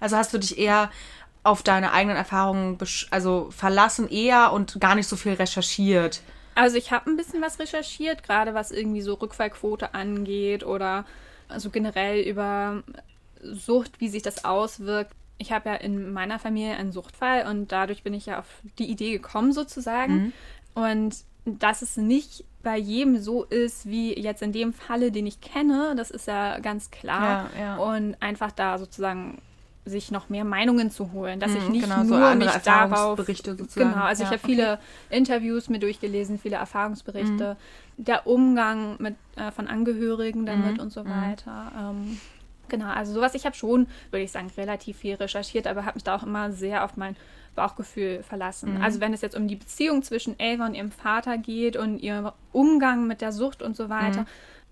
Also 0.00 0.16
hast 0.16 0.32
du 0.34 0.38
dich 0.38 0.58
eher 0.58 0.90
auf 1.42 1.62
deine 1.62 1.92
eigenen 1.92 2.16
Erfahrungen 2.16 2.78
also 3.10 3.48
verlassen 3.50 4.08
eher 4.08 4.52
und 4.52 4.80
gar 4.80 4.94
nicht 4.94 5.08
so 5.08 5.16
viel 5.16 5.34
recherchiert. 5.34 6.22
Also 6.54 6.76
ich 6.76 6.92
habe 6.92 7.10
ein 7.10 7.16
bisschen 7.16 7.42
was 7.42 7.58
recherchiert, 7.58 8.22
gerade 8.22 8.54
was 8.54 8.70
irgendwie 8.70 9.02
so 9.02 9.14
Rückfallquote 9.14 9.94
angeht 9.94 10.64
oder 10.64 11.04
also 11.48 11.70
generell 11.70 12.20
über 12.22 12.82
Sucht, 13.42 14.00
wie 14.00 14.08
sich 14.08 14.22
das 14.22 14.44
auswirkt. 14.44 15.12
Ich 15.38 15.52
habe 15.52 15.70
ja 15.70 15.74
in 15.74 16.12
meiner 16.12 16.38
Familie 16.38 16.76
einen 16.76 16.92
Suchtfall 16.92 17.46
und 17.46 17.72
dadurch 17.72 18.02
bin 18.02 18.14
ich 18.14 18.26
ja 18.26 18.38
auf 18.38 18.46
die 18.78 18.90
Idee 18.90 19.12
gekommen 19.12 19.52
sozusagen. 19.52 20.32
Und 20.74 21.16
dass 21.44 21.82
es 21.82 21.96
nicht 21.96 22.44
bei 22.62 22.78
jedem 22.78 23.18
so 23.18 23.44
ist, 23.44 23.86
wie 23.86 24.18
jetzt 24.18 24.42
in 24.42 24.52
dem 24.52 24.72
Falle, 24.72 25.12
den 25.12 25.26
ich 25.26 25.40
kenne, 25.40 25.94
das 25.96 26.10
ist 26.10 26.26
ja 26.26 26.58
ganz 26.60 26.90
klar. 26.90 27.50
Ja, 27.58 27.60
ja. 27.60 27.76
Und 27.76 28.16
einfach 28.20 28.52
da 28.52 28.78
sozusagen 28.78 29.38
sich 29.84 30.10
noch 30.10 30.28
mehr 30.28 30.44
Meinungen 30.44 30.90
zu 30.90 31.12
holen, 31.12 31.40
dass 31.40 31.54
ich 31.54 31.64
Mhm, 31.66 31.72
nicht 31.72 31.82
genau, 31.84 32.04
so 32.04 32.14
nur 32.14 32.24
andere 32.24 32.54
mich 32.54 32.62
darauf. 32.62 33.16
Genau, 33.74 34.04
also 34.04 34.22
Ja, 34.22 34.28
ich 34.28 34.32
habe 34.32 34.42
okay. 34.42 34.46
viele 34.46 34.78
Interviews 35.10 35.68
mir 35.68 35.78
durchgelesen, 35.78 36.38
viele 36.38 36.56
Erfahrungsberichte, 36.56 37.56
Mhm. 37.98 38.04
der 38.04 38.26
Umgang 38.26 38.96
mit 38.98 39.16
äh, 39.36 39.50
von 39.50 39.68
Angehörigen 39.68 40.46
damit 40.46 40.76
Mhm, 40.76 40.80
und 40.80 40.92
so 40.92 41.04
mhm. 41.04 41.10
weiter. 41.10 41.72
Ähm, 41.78 42.20
genau, 42.68 42.86
also 42.86 43.12
sowas. 43.12 43.34
Ich 43.34 43.44
habe 43.44 43.54
schon, 43.56 43.86
würde 44.10 44.24
ich 44.24 44.32
sagen, 44.32 44.50
relativ 44.56 44.96
viel 44.98 45.14
recherchiert, 45.16 45.66
aber 45.66 45.84
habe 45.84 45.96
mich 45.96 46.04
da 46.04 46.16
auch 46.16 46.22
immer 46.22 46.50
sehr 46.52 46.84
auf 46.84 46.96
mein 46.96 47.16
Bauchgefühl 47.54 48.22
verlassen. 48.22 48.76
Mhm. 48.76 48.82
Also 48.82 49.00
wenn 49.00 49.12
es 49.12 49.20
jetzt 49.20 49.36
um 49.36 49.46
die 49.48 49.56
Beziehung 49.56 50.02
zwischen 50.02 50.34
Ava 50.40 50.66
und 50.66 50.74
ihrem 50.74 50.90
Vater 50.90 51.38
geht 51.38 51.76
und 51.76 51.98
ihren 51.98 52.30
Umgang 52.52 53.06
mit 53.06 53.20
der 53.20 53.32
Sucht 53.32 53.62
und 53.62 53.76
so 53.76 53.88
weiter, 53.88 54.22
Mhm. 54.22 54.26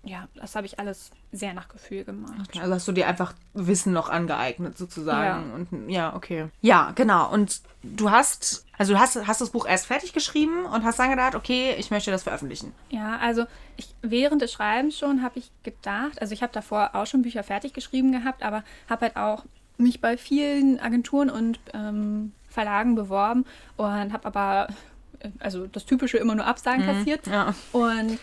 Ja, 0.05 0.27
das 0.35 0.55
habe 0.55 0.65
ich 0.67 0.79
alles 0.79 1.11
sehr 1.31 1.53
nach 1.53 1.69
Gefühl 1.69 2.03
gemacht. 2.03 2.33
Okay, 2.49 2.59
Also 2.59 2.73
hast 2.73 2.87
du 2.87 2.91
dir 2.91 3.07
einfach 3.07 3.33
Wissen 3.53 3.93
noch 3.93 4.09
angeeignet, 4.09 4.77
sozusagen. 4.77 5.53
Und 5.53 5.89
ja, 5.89 6.13
okay. 6.15 6.47
Ja, 6.61 6.91
genau. 6.93 7.31
Und 7.31 7.61
du 7.83 8.11
hast, 8.11 8.65
also 8.77 8.93
du 8.93 8.99
hast, 8.99 9.25
hast 9.27 9.39
das 9.39 9.51
Buch 9.51 9.65
erst 9.65 9.85
fertig 9.85 10.11
geschrieben 10.11 10.65
und 10.65 10.83
hast 10.83 10.99
dann 10.99 11.09
gedacht, 11.09 11.35
okay, 11.35 11.75
ich 11.77 11.89
möchte 11.89 12.11
das 12.11 12.23
veröffentlichen. 12.23 12.73
Ja, 12.89 13.17
also 13.19 13.45
ich, 13.77 13.95
während 14.01 14.41
des 14.41 14.51
Schreibens 14.51 14.97
schon 14.97 15.21
habe 15.23 15.39
ich 15.39 15.49
gedacht, 15.63 16.21
also 16.21 16.33
ich 16.33 16.43
habe 16.43 16.51
davor 16.51 16.91
auch 16.93 17.05
schon 17.07 17.21
Bücher 17.21 17.43
fertig 17.43 17.71
geschrieben 17.73 18.11
gehabt, 18.11 18.43
aber 18.43 18.63
habe 18.89 19.05
halt 19.05 19.15
auch 19.15 19.45
mich 19.77 20.01
bei 20.01 20.17
vielen 20.17 20.79
Agenturen 20.81 21.29
und 21.29 21.59
ähm, 21.73 22.33
Verlagen 22.49 22.95
beworben 22.95 23.45
und 23.77 24.11
habe 24.13 24.25
aber, 24.25 24.67
äh, 25.19 25.29
also 25.39 25.65
das 25.65 25.85
Typische 25.85 26.17
immer 26.17 26.35
nur 26.35 26.45
Absagen 26.45 26.85
kassiert 26.85 27.25
Ja. 27.27 27.55
und 27.71 28.19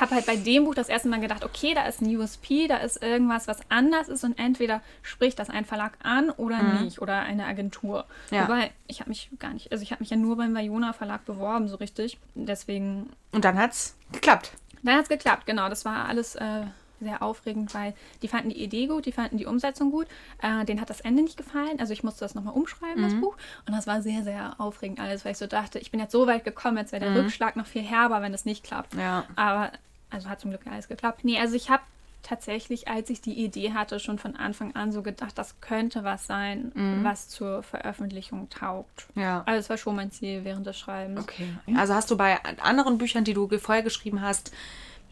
habe 0.00 0.14
halt 0.14 0.26
bei 0.26 0.36
dem 0.36 0.64
Buch 0.64 0.74
das 0.74 0.88
erste 0.88 1.08
Mal 1.08 1.20
gedacht, 1.20 1.44
okay, 1.44 1.74
da 1.74 1.86
ist 1.86 2.00
ein 2.00 2.16
USP, 2.16 2.66
da 2.68 2.78
ist 2.78 3.02
irgendwas, 3.02 3.46
was 3.48 3.58
anders 3.68 4.08
ist 4.08 4.24
und 4.24 4.38
entweder 4.38 4.80
spricht 5.02 5.38
das 5.38 5.50
ein 5.50 5.64
Verlag 5.64 5.92
an 6.02 6.30
oder 6.30 6.62
nicht 6.82 7.00
oder 7.00 7.20
eine 7.20 7.46
Agentur. 7.46 8.04
Ja. 8.30 8.44
Wobei, 8.44 8.72
ich 8.86 9.00
habe 9.00 9.10
mich 9.10 9.30
gar 9.38 9.52
nicht, 9.52 9.70
also 9.72 9.82
ich 9.82 9.90
habe 9.92 10.02
mich 10.02 10.10
ja 10.10 10.16
nur 10.16 10.36
beim 10.36 10.54
Vajona 10.54 10.92
Verlag 10.92 11.24
beworben, 11.24 11.68
so 11.68 11.76
richtig. 11.76 12.18
Deswegen 12.34 13.10
Und 13.32 13.44
dann 13.44 13.58
hat's 13.58 13.96
geklappt. 14.12 14.52
dann 14.82 14.94
hat 14.96 15.02
es 15.04 15.08
geklappt, 15.08 15.46
genau. 15.46 15.68
Das 15.68 15.84
war 15.84 16.06
alles 16.08 16.34
äh, 16.34 16.62
sehr 17.04 17.22
aufregend, 17.22 17.72
weil 17.74 17.94
die 18.22 18.28
fanden 18.28 18.50
die 18.50 18.62
Idee 18.62 18.88
gut, 18.88 19.06
die 19.06 19.12
fanden 19.12 19.36
die 19.36 19.46
Umsetzung 19.46 19.92
gut. 19.92 20.08
Äh, 20.42 20.64
denen 20.64 20.80
hat 20.80 20.90
das 20.90 21.00
Ende 21.00 21.22
nicht 21.22 21.36
gefallen. 21.36 21.78
Also 21.78 21.92
ich 21.92 22.02
musste 22.02 22.20
das 22.24 22.34
nochmal 22.34 22.54
umschreiben, 22.54 23.02
das 23.02 23.14
Buch. 23.14 23.36
Und 23.66 23.74
das 23.74 23.86
war 23.86 24.02
sehr, 24.02 24.24
sehr 24.24 24.56
aufregend 24.58 24.98
alles, 24.98 25.24
weil 25.24 25.32
ich 25.32 25.38
so 25.38 25.46
dachte, 25.46 25.78
ich 25.78 25.92
bin 25.92 26.00
jetzt 26.00 26.12
so 26.12 26.26
weit 26.26 26.44
gekommen, 26.44 26.78
jetzt 26.78 26.90
wäre 26.90 27.04
der 27.04 27.22
Rückschlag 27.22 27.54
noch 27.54 27.66
viel 27.66 27.82
herber, 27.82 28.20
wenn 28.22 28.34
es 28.34 28.44
nicht 28.44 28.64
klappt. 28.64 28.94
Ja. 28.94 29.24
Aber, 29.36 29.70
also 30.10 30.28
hat 30.28 30.40
zum 30.40 30.50
Glück 30.50 30.66
alles 30.66 30.88
geklappt. 30.88 31.24
Nee, 31.24 31.38
also 31.38 31.54
ich 31.54 31.70
habe 31.70 31.82
tatsächlich, 32.24 32.88
als 32.88 33.10
ich 33.10 33.20
die 33.20 33.34
Idee 33.34 33.72
hatte, 33.72 34.00
schon 34.00 34.18
von 34.18 34.34
Anfang 34.34 34.74
an 34.74 34.90
so 34.90 35.02
gedacht, 35.02 35.36
das 35.36 35.60
könnte 35.60 36.02
was 36.04 36.26
sein, 36.26 36.72
was 37.02 37.28
zur 37.28 37.62
Veröffentlichung 37.62 38.48
taugt. 38.48 39.06
Ja. 39.14 39.42
Also 39.46 39.60
es 39.60 39.70
war 39.70 39.76
schon 39.76 39.94
mein 39.94 40.10
Ziel 40.10 40.42
während 40.42 40.66
des 40.66 40.78
Schreibens. 40.78 41.20
Okay. 41.20 41.48
Also 41.76 41.94
hast 41.94 42.10
du 42.10 42.16
bei 42.16 42.38
anderen 42.62 42.98
Büchern, 42.98 43.24
die 43.24 43.34
du 43.34 43.46
vorher 43.58 43.84
geschrieben 43.84 44.22
hast, 44.22 44.52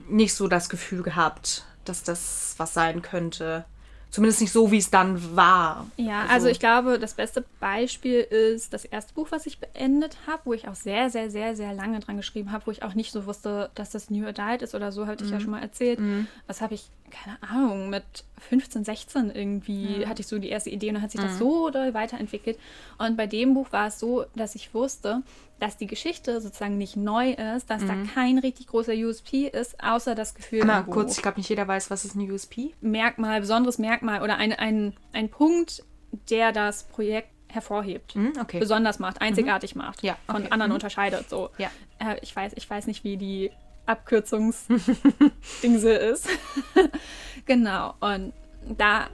nicht 0.09 0.35
so 0.35 0.49
das 0.49 0.69
Gefühl 0.69 1.03
gehabt, 1.03 1.65
dass 1.85 2.03
das 2.03 2.55
was 2.59 2.75
sein 2.75 3.03
könnte. 3.03 3.65
Zumindest 4.13 4.43
nicht 4.43 4.53
so, 4.53 4.71
wie 4.71 4.77
es 4.77 4.91
dann 4.91 5.35
war. 5.37 5.87
Ja, 5.97 6.27
also 6.29 6.47
ich 6.47 6.61
glaube, 6.61 6.99
das 6.99 7.15
beste 7.15 7.47
Beispiel 7.61 8.21
ist 8.21 8.75
das 8.75 8.85
erste 8.85 9.15
Buch, 9.15 9.29
was 9.31 9.47
ich 9.47 9.59
beendet 9.59 10.19
habe, 10.27 10.43
wo 10.45 10.53
ich 10.53 10.69
auch 10.69 10.75
sehr, 10.75 11.09
sehr, 11.09 11.31
sehr, 11.31 11.57
sehr 11.57 11.73
lange 11.73 11.99
dran 12.01 12.19
geschrieben 12.19 12.53
habe, 12.53 12.67
wo 12.67 12.71
ich 12.71 12.83
auch 12.83 12.93
nicht 12.93 13.11
so 13.11 13.25
wusste, 13.25 13.71
dass 13.75 13.89
das 13.89 14.11
New 14.11 14.27
Adult 14.27 14.61
ist 14.61 14.75
oder 14.75 14.93
so, 14.93 15.07
hatte 15.07 15.25
ich 15.25 15.31
ja 15.31 15.41
schon 15.41 15.53
mal 15.53 15.63
erzählt. 15.63 15.99
Das 16.47 16.61
habe 16.61 16.75
ich, 16.75 16.91
keine 17.11 17.43
Ahnung, 17.43 17.89
mit 17.89 18.05
15, 18.51 18.85
16 18.85 19.31
irgendwie 19.31 20.07
hatte 20.07 20.21
ich 20.21 20.27
so 20.27 20.39
die 20.39 20.51
erste 20.51 20.69
Idee 20.69 20.89
und 20.89 20.97
dann 20.97 21.03
hat 21.03 21.13
sich 21.13 21.21
das 21.21 21.39
so 21.39 21.71
doll 21.71 21.95
weiterentwickelt. 21.95 22.59
Und 22.99 23.17
bei 23.17 23.27
dem 23.27 23.55
Buch 23.55 23.73
war 23.73 23.87
es 23.87 23.99
so, 23.99 24.27
dass 24.37 24.55
ich 24.55 24.75
wusste, 24.75 25.23
dass 25.63 25.77
die 25.77 25.87
Geschichte 25.87 26.41
sozusagen 26.41 26.77
nicht 26.77 26.97
neu 26.97 27.35
ist, 27.35 27.71
dass 27.71 27.87
da 27.87 27.95
kein 28.13 28.39
richtig 28.39 28.67
großer 28.67 28.95
USP 28.95 29.47
ist, 29.47 29.81
außer 29.81 30.17
das 30.17 30.35
Gefühl. 30.35 30.65
Mal 30.65 30.83
Buch. 30.83 30.93
kurz, 30.93 31.17
ich 31.17 31.23
glaube 31.23 31.39
nicht 31.39 31.49
jeder 31.49 31.69
weiß, 31.69 31.89
was 31.89 32.05
ist 32.05 32.17
ein 32.17 32.29
USP. 32.29 32.75
Merkmal, 32.81 33.41
besonderes 33.41 33.79
Merkmal 33.79 34.02
oder 34.03 34.37
ein, 34.37 34.53
ein, 34.53 34.95
ein 35.13 35.29
Punkt, 35.29 35.83
der 36.31 36.53
das 36.53 36.85
Projekt 36.85 37.29
hervorhebt. 37.49 38.15
Hm, 38.15 38.33
okay. 38.41 38.59
Besonders 38.61 38.99
macht, 38.99 39.21
einzigartig 39.21 39.75
macht, 39.75 40.03
Ja, 40.03 40.17
von 40.27 40.37
okay. 40.43 40.49
anderen 40.51 40.71
Mhm. 40.71 40.75
unterscheidet. 40.77 41.29
So. 41.29 41.51
Ja. 41.59 41.71
Äh, 41.99 42.17
ich, 42.23 42.35
weiß, 42.35 42.53
ich 42.57 42.69
weiß 42.69 42.87
nicht, 42.87 43.05
wie 43.05 43.17
die 43.17 43.51
Abkürzungsdingse 43.87 45.93
ist. 46.13 46.29
genau. 47.47 47.95
Und 48.01 48.33
da. 48.77 49.09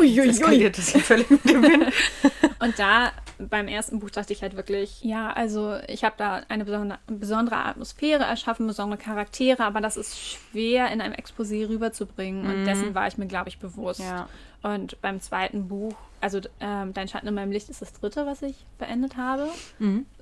Jetzt 0.00 0.40
eskaliert 0.40 0.76
das 0.78 0.88
hier 0.88 1.00
völlig 1.02 1.30
mit 1.30 1.44
dem 1.48 1.62
Wind. 1.62 1.92
Und 2.60 2.78
da 2.78 3.12
beim 3.48 3.68
ersten 3.68 3.98
Buch 4.00 4.10
dachte 4.10 4.32
ich 4.32 4.42
halt 4.42 4.56
wirklich, 4.56 5.02
ja, 5.02 5.32
also 5.32 5.76
ich 5.88 6.04
habe 6.04 6.14
da 6.18 6.42
eine 6.48 6.64
besondere, 6.64 6.98
besondere 7.06 7.56
Atmosphäre 7.56 8.24
erschaffen, 8.24 8.66
besondere 8.66 8.98
Charaktere, 8.98 9.64
aber 9.64 9.80
das 9.80 9.96
ist 9.96 10.18
schwer 10.20 10.90
in 10.90 11.00
einem 11.00 11.14
Exposé 11.14 11.68
rüberzubringen. 11.68 12.46
Und 12.46 12.64
dessen 12.64 12.94
war 12.94 13.06
ich 13.08 13.18
mir, 13.18 13.26
glaube 13.26 13.48
ich, 13.48 13.58
bewusst. 13.58 14.00
Mhm. 14.00 14.06
Ja. 14.06 14.28
Und 14.62 15.00
beim 15.02 15.20
zweiten 15.20 15.68
Buch, 15.68 15.94
also 16.22 16.40
ähm, 16.58 16.94
Dein 16.94 17.06
Schatten 17.06 17.28
in 17.28 17.34
meinem 17.34 17.52
Licht 17.52 17.68
ist 17.68 17.82
das 17.82 17.92
dritte, 17.92 18.24
was 18.24 18.40
ich 18.40 18.64
beendet 18.78 19.18
habe. 19.18 19.48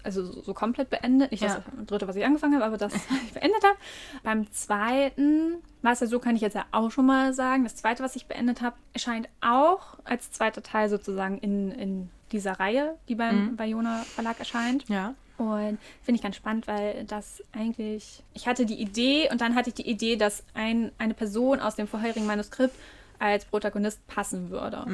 Also 0.03 0.25
so, 0.25 0.41
so 0.43 0.53
komplett 0.53 0.91
beendet. 0.91 1.31
Nicht 1.31 1.45
das 1.45 1.59
Mhm. 1.59 1.63
Ja. 1.79 1.85
dritte, 1.87 2.09
was 2.09 2.17
ich 2.17 2.25
angefangen 2.25 2.55
habe, 2.55 2.65
aber 2.65 2.77
das 2.77 2.93
ich 2.95 3.33
beendet 3.35 3.63
habe. 3.63 3.77
Beim 4.25 4.51
zweiten 4.51 5.55
war 5.83 5.93
es 5.93 6.01
ja 6.01 6.09
so, 6.09 6.19
kann 6.19 6.35
ich 6.35 6.43
jetzt 6.43 6.55
ja 6.55 6.65
auch 6.73 6.91
schon 6.91 7.07
mal 7.07 7.33
sagen. 7.35 7.63
Das 7.63 7.77
zweite, 7.77 8.03
was 8.03 8.17
ich 8.17 8.27
beendet 8.27 8.63
habe, 8.63 8.75
erscheint 8.93 9.29
auch 9.41 9.97
als 10.05 10.33
zweiter 10.33 10.63
Teil 10.63 10.89
sozusagen 10.89 11.39
in, 11.39 11.71
in 11.71 12.11
dieser 12.33 12.59
Reihe, 12.59 12.97
die 13.09 13.15
beim 13.15 13.57
Bayona 13.57 14.03
Verlag 14.15 14.39
erscheint. 14.39 14.89
Ja. 14.89 15.15
Und 15.39 15.79
finde 16.03 16.17
ich 16.17 16.23
ganz 16.23 16.37
spannend, 16.37 16.67
weil 16.67 17.05
das 17.05 17.43
eigentlich. 17.53 18.23
Ich 18.35 18.47
hatte 18.47 18.67
die 18.67 18.81
Idee 18.81 19.29
und 19.31 19.41
dann 19.41 19.55
hatte 19.55 19.71
ich 19.71 19.75
die 19.75 19.89
Idee, 19.89 20.17
dass 20.17 20.45
ein, 20.55 20.93
eine 20.99 21.15
Person 21.15 21.61
aus 21.61 21.75
dem 21.77 21.89
vorherigen 21.89 22.27
Manuskript 22.27 22.75
als 23.19 23.45
Protagonist 23.45 24.05
passen 24.09 24.51
würde. 24.51 24.85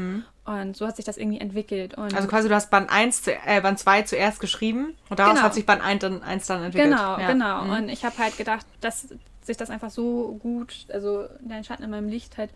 Und 0.44 0.76
so 0.76 0.86
hat 0.86 0.96
sich 0.96 1.04
das 1.06 1.16
irgendwie 1.16 1.40
entwickelt. 1.40 1.94
Und 1.94 2.14
Also 2.14 2.28
quasi, 2.28 2.48
du 2.48 2.54
hast 2.54 2.70
Band 2.70 2.90
1, 2.90 3.22
zu, 3.22 3.32
äh, 3.32 3.60
Band 3.62 3.78
2 3.78 4.02
zuerst 4.02 4.38
geschrieben 4.40 4.94
und 5.08 5.18
daraus 5.18 5.34
Genau. 5.34 5.44
hat 5.44 5.54
sich 5.54 5.64
Band 5.64 5.82
1 5.82 6.00
dann, 6.00 6.22
1 6.22 6.46
dann 6.46 6.62
entwickelt. 6.62 6.90
Genau, 6.90 7.18
ja. 7.18 7.26
genau. 7.26 7.64
Mhm. 7.64 7.70
Und 7.70 7.88
ich 7.88 8.04
habe 8.04 8.18
halt 8.18 8.36
gedacht, 8.36 8.66
dass 8.82 9.08
sich 9.42 9.56
das 9.56 9.70
einfach 9.70 9.90
so 9.90 10.38
gut, 10.42 10.86
also 10.92 11.24
dein 11.40 11.64
Schatten 11.64 11.82
in 11.84 11.90
meinem 11.90 12.08
Licht 12.08 12.36
halt 12.36 12.50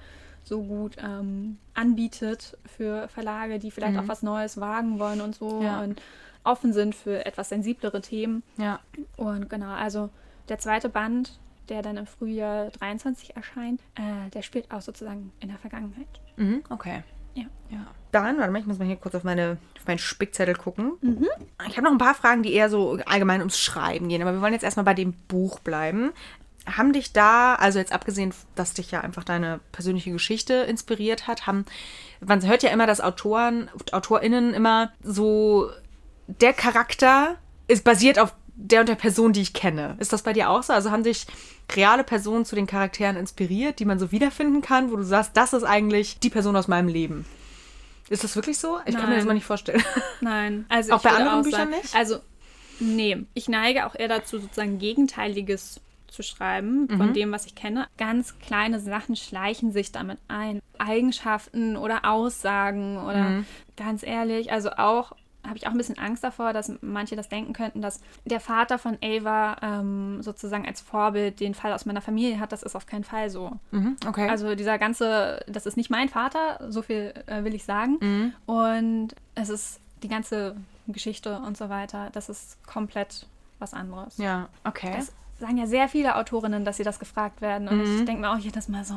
so 0.45 0.63
gut 0.63 0.97
ähm, 1.03 1.59
anbietet 1.75 2.57
für 2.67 3.09
Verlage, 3.09 3.59
die 3.59 3.71
vielleicht 3.71 3.99
auch 3.99 4.09
was 4.09 4.23
Neues 4.23 4.61
wagen 4.61 4.99
wollen 4.99 5.21
und 5.21 5.35
so 5.35 5.61
Mhm. 5.61 5.63
Ja. 5.63 5.81
und 5.83 6.03
offen 6.45 6.73
sind 6.73 6.95
für 6.95 7.25
etwas 7.25 7.49
sensiblere 7.51 8.01
Themen. 8.01 8.43
Ja. 8.57 8.81
Und 9.17 9.49
genau, 9.49 9.73
also 9.73 10.11
der 10.49 10.59
zweite 10.59 10.89
Band, 10.89 11.39
der 11.69 11.83
dann 11.83 11.97
im 11.97 12.07
Frühjahr 12.07 12.71
23 12.71 13.37
erscheint, 13.37 13.81
äh, 13.95 14.29
der 14.35 14.43
spielt 14.43 14.71
auch 14.73 14.83
sozusagen 14.83 15.33
in 15.41 15.49
der 15.49 15.59
Vergangenheit. 15.59 16.09
Mhm. 16.37 16.63
Okay. 16.69 17.03
Ja. 17.35 17.45
Ja. 17.71 17.87
Dann, 18.11 18.37
warte 18.39 18.51
mal, 18.51 18.59
ich 18.59 18.67
muss 18.67 18.79
mal 18.79 18.85
hier 18.87 18.97
kurz 18.97 19.15
auf, 19.15 19.25
meine, 19.25 19.57
auf 19.79 19.87
meinen 19.87 19.99
Spickzettel 19.99 20.55
gucken. 20.55 20.93
Ich 21.67 21.77
habe 21.79 21.83
noch 21.85 21.93
ein 21.93 21.97
paar 21.99 22.15
Fragen, 22.15 22.43
die 22.43 22.53
eher 22.53 22.69
so 22.69 22.99
allgemein 23.07 23.41
ums 23.41 23.59
Schreiben 23.59 24.09
gehen, 24.11 24.21
aber 24.21 24.33
wir 24.35 24.43
wollen 24.43 24.53
jetzt 24.53 24.65
erstmal 24.65 24.85
bei 24.85 24.93
dem 24.95 25.13
Buch 25.29 25.61
bleiben. 25.61 26.11
Haben 26.67 26.93
dich 26.93 27.13
da, 27.13 27.57
also 27.57 27.79
jetzt 27.79 27.93
abgesehen, 27.93 28.33
dass 28.55 28.75
dich 28.75 28.91
ja 28.91 29.01
einfach 29.01 29.25
deine 29.25 29.61
persönliche 29.73 30.13
Geschichte 30.13 30.55
inspiriert 30.55 31.27
hat, 31.27 31.47
haben, 31.47 31.65
man 32.21 32.47
hört 32.47 32.63
ja 32.63 32.71
immer, 32.71 32.87
dass 32.87 33.01
Autoren, 33.01 33.69
AutorInnen 33.91 34.55
immer 34.55 34.93
so, 35.03 35.71
der 36.27 36.53
Charakter 36.53 37.37
ist 37.67 37.85
basiert 37.85 38.19
auf 38.19 38.35
der 38.55 38.81
und 38.81 38.89
der 38.89 38.95
Person, 38.95 39.33
die 39.33 39.41
ich 39.41 39.55
kenne. 39.55 39.97
Ist 39.99 40.13
das 40.13 40.23
bei 40.23 40.33
dir 40.33 40.51
auch 40.51 40.63
so? 40.63 40.73
Also 40.73 40.91
haben 40.91 41.03
dich 41.03 41.27
reale 41.75 42.05
Personen 42.05 42.45
zu 42.45 42.55
den 42.55 42.67
Charakteren 42.67 43.17
inspiriert, 43.17 43.79
die 43.79 43.85
man 43.85 43.99
so 43.99 44.13
wiederfinden 44.13 44.63
kann, 44.63 44.91
wo 44.93 44.97
du 44.97 45.03
sagst, 45.03 45.33
das 45.35 45.53
ist 45.53 45.65
eigentlich 45.65 46.19
die 46.21 46.31
Person 46.31 46.55
aus 46.55 46.69
meinem 46.69 46.89
Leben? 46.89 47.25
Ist 48.09 48.25
das 48.25 48.37
wirklich 48.37 48.59
so? 48.59 48.79
Ich 48.85 48.95
kann 48.95 49.09
mir 49.09 49.15
das 49.15 49.21
Nein. 49.21 49.27
mal 49.29 49.35
nicht 49.35 49.47
vorstellen. 49.47 49.83
Nein, 50.21 50.67
also 50.69 50.93
Auch 50.93 50.97
ich 50.99 51.03
bei 51.03 51.11
anderen 51.11 51.41
auch 51.41 51.43
Büchern 51.45 51.71
sagen, 51.71 51.83
nicht? 51.83 51.95
Also, 51.95 52.19
nee, 52.79 53.25
ich 53.33 53.49
neige 53.49 53.87
auch 53.87 53.95
eher 53.95 54.09
dazu, 54.09 54.39
sozusagen 54.39 54.79
Gegenteiliges 54.79 55.81
zu 56.13 56.23
schreiben 56.23 56.87
Mhm. 56.91 56.97
von 56.99 57.13
dem, 57.15 57.33
was 57.33 57.47
ich 57.47 57.55
kenne. 57.55 57.87
Ganz 57.99 58.39
kleine 58.39 58.79
Sachen 58.81 59.17
schleichen 59.17 59.73
sich 59.73 59.91
damit 59.93 60.19
ein. 60.29 60.61
Eigenschaften 60.79 61.77
oder 61.77 62.05
Aussagen 62.05 62.99
oder 62.99 63.31
Mhm. 63.31 63.47
ganz 63.77 64.03
ehrlich, 64.03 64.53
also 64.53 64.71
auch 64.73 65.13
habe 65.45 65.57
ich 65.57 65.67
auch 65.67 65.73
ein 65.73 65.77
bisschen 65.79 65.99
Angst 65.99 66.23
davor, 66.23 66.53
dass 66.53 66.73
manche 66.83 67.17
das 67.17 67.29
denken 67.29 67.53
könnten, 67.53 67.83
dass 67.83 68.01
der 68.25 68.39
Vater 68.39 68.79
von 68.79 68.97
Ava 69.03 69.57
ähm, 69.61 70.23
sozusagen 70.23 70.65
als 70.67 70.81
Vorbild 70.81 71.41
den 71.41 71.55
Fall 71.55 71.73
aus 71.73 71.85
meiner 71.85 72.01
Familie 72.01 72.39
hat. 72.39 72.53
Das 72.53 72.63
ist 72.63 72.77
auf 72.77 72.87
keinen 72.87 73.03
Fall 73.03 73.29
so. 73.29 73.51
Mhm, 73.73 73.97
okay. 74.07 74.29
Also 74.29 74.55
dieser 74.55 74.79
ganze, 74.79 75.45
das 75.49 75.67
ist 75.67 75.77
nicht 75.77 75.91
mein 75.91 76.09
Vater, 76.09 76.61
so 76.69 76.81
viel 76.83 77.13
äh, 77.27 77.43
will 77.43 77.57
ich 77.57 77.65
sagen. 77.65 78.33
Und 78.47 79.17
es 79.35 79.49
ist 79.49 79.81
die 80.05 80.09
ganze 80.09 80.55
Geschichte 80.87 81.41
und 81.45 81.57
so 81.57 81.69
weiter, 81.69 82.11
das 82.13 82.29
ist 82.29 82.65
komplett 82.65 83.27
was 83.59 83.75
anderes. 83.75 84.19
Ja, 84.19 84.49
okay. 84.63 84.93
Das 84.95 85.13
sagen 85.43 85.59
ja 85.59 85.67
sehr 85.67 85.89
viele 85.89 86.17
Autorinnen, 86.17 86.65
dass 86.65 86.79
sie 86.79 86.85
das 86.85 86.99
gefragt 86.99 87.41
werden. 87.41 87.69
Und 87.69 87.83
ich 87.83 88.05
denke 88.05 88.23
mir 88.23 88.31
auch 88.31 88.39
jedes 88.39 88.69
Mal 88.69 88.85
so. 88.85 88.95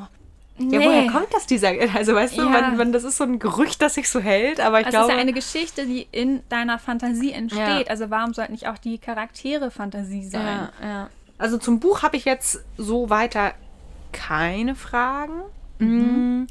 Ja, 0.57 0.79
nee. 0.79 0.85
woher 0.85 1.11
kommt 1.11 1.33
das, 1.33 1.45
dieser, 1.45 1.73
also 1.93 2.15
weißt 2.15 2.37
du, 2.37 2.43
Ja. 2.43 2.49
man, 2.49 2.77
man, 2.77 2.91
das 2.93 3.03
ist 3.03 3.17
so 3.17 3.25
ein 3.25 3.39
Gerücht, 3.39 3.81
das 3.81 3.95
sich 3.95 4.09
so 4.09 4.21
hält, 4.21 4.61
aber 4.61 4.79
ich 4.79 4.85
Es 4.85 4.91
glaube... 4.91 5.07
ist 5.07 5.13
ja 5.15 5.19
eine 5.19 5.33
Geschichte, 5.33 5.85
die 5.85 6.07
in 6.11 6.43
deiner 6.47 6.79
Fantasie 6.79 7.33
entsteht. 7.33 7.87
Ja. 7.87 7.89
Also 7.89 8.09
warum 8.09 8.33
sollten 8.33 8.53
nicht 8.53 8.67
auch 8.67 8.77
die 8.77 8.97
Charaktere 8.97 9.69
Fantasie 9.69 10.25
sein? 10.25 10.69
Ja, 10.81 10.87
ja. 10.87 11.09
Also 11.37 11.57
zum 11.57 11.81
Buch 11.81 12.03
habe 12.03 12.15
ich 12.15 12.23
jetzt 12.23 12.63
so 12.77 13.09
weiter 13.09 13.53
keine 14.13 14.75
Fragen. 14.75 15.41
Mm. 15.79 16.47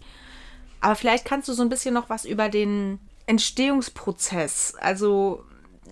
Aber 0.83 0.95
vielleicht 0.97 1.25
kannst 1.25 1.49
du 1.49 1.55
so 1.55 1.63
ein 1.63 1.71
bisschen 1.71 1.95
noch 1.95 2.11
was 2.11 2.27
über 2.27 2.51
den 2.51 2.99
Entstehungsprozess. 3.27 4.75
Also 4.79 5.45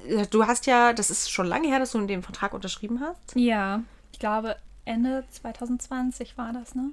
äh, 0.06 0.26
du 0.26 0.46
hast 0.46 0.66
ja, 0.66 0.92
das 0.92 1.10
ist 1.10 1.30
schon 1.30 1.46
lange 1.46 1.68
her, 1.68 1.78
dass 1.78 1.92
du 1.92 2.06
den 2.06 2.22
Vertrag 2.22 2.52
unterschrieben 2.52 3.00
hast. 3.00 3.34
Ja, 3.34 3.80
glaube 4.22 4.56
Ende 4.84 5.24
2020 5.30 6.36
war 6.38 6.52
das, 6.52 6.74
ne? 6.74 6.90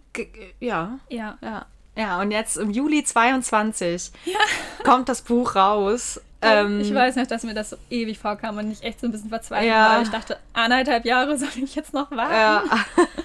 Ja. 0.60 1.00
Ja. 1.10 1.38
Ja. 1.42 1.65
Ja, 1.96 2.22
und 2.22 2.32
jetzt 2.32 2.56
im 2.58 2.70
Juli 2.72 3.04
22 3.04 4.12
kommt 4.84 5.10
das 5.10 5.22
Buch 5.22 5.56
raus. 5.56 6.22
Ähm, 6.42 6.80
ich 6.80 6.94
weiß 6.94 7.18
nicht, 7.18 7.30
dass 7.30 7.44
mir 7.44 7.54
das 7.54 7.72
so 7.72 7.78
ewig 7.89 8.18
vorkam 8.20 8.58
und 8.58 8.72
ich 8.72 8.82
echt 8.84 9.02
so 9.02 9.08
ein 9.08 9.12
bisschen 9.12 9.30
verzweifelt 9.30 9.70
Ja. 9.70 9.89
war. 9.96 10.02
Ich 10.02 10.10
dachte, 10.10 10.38
anderthalb 10.54 11.04
Jahre 11.06 11.38
soll 11.38 11.50
ich 11.62 11.76
jetzt 11.76 11.94
noch 11.94 12.10
warten. 12.12 12.34
Ja, 12.34 12.63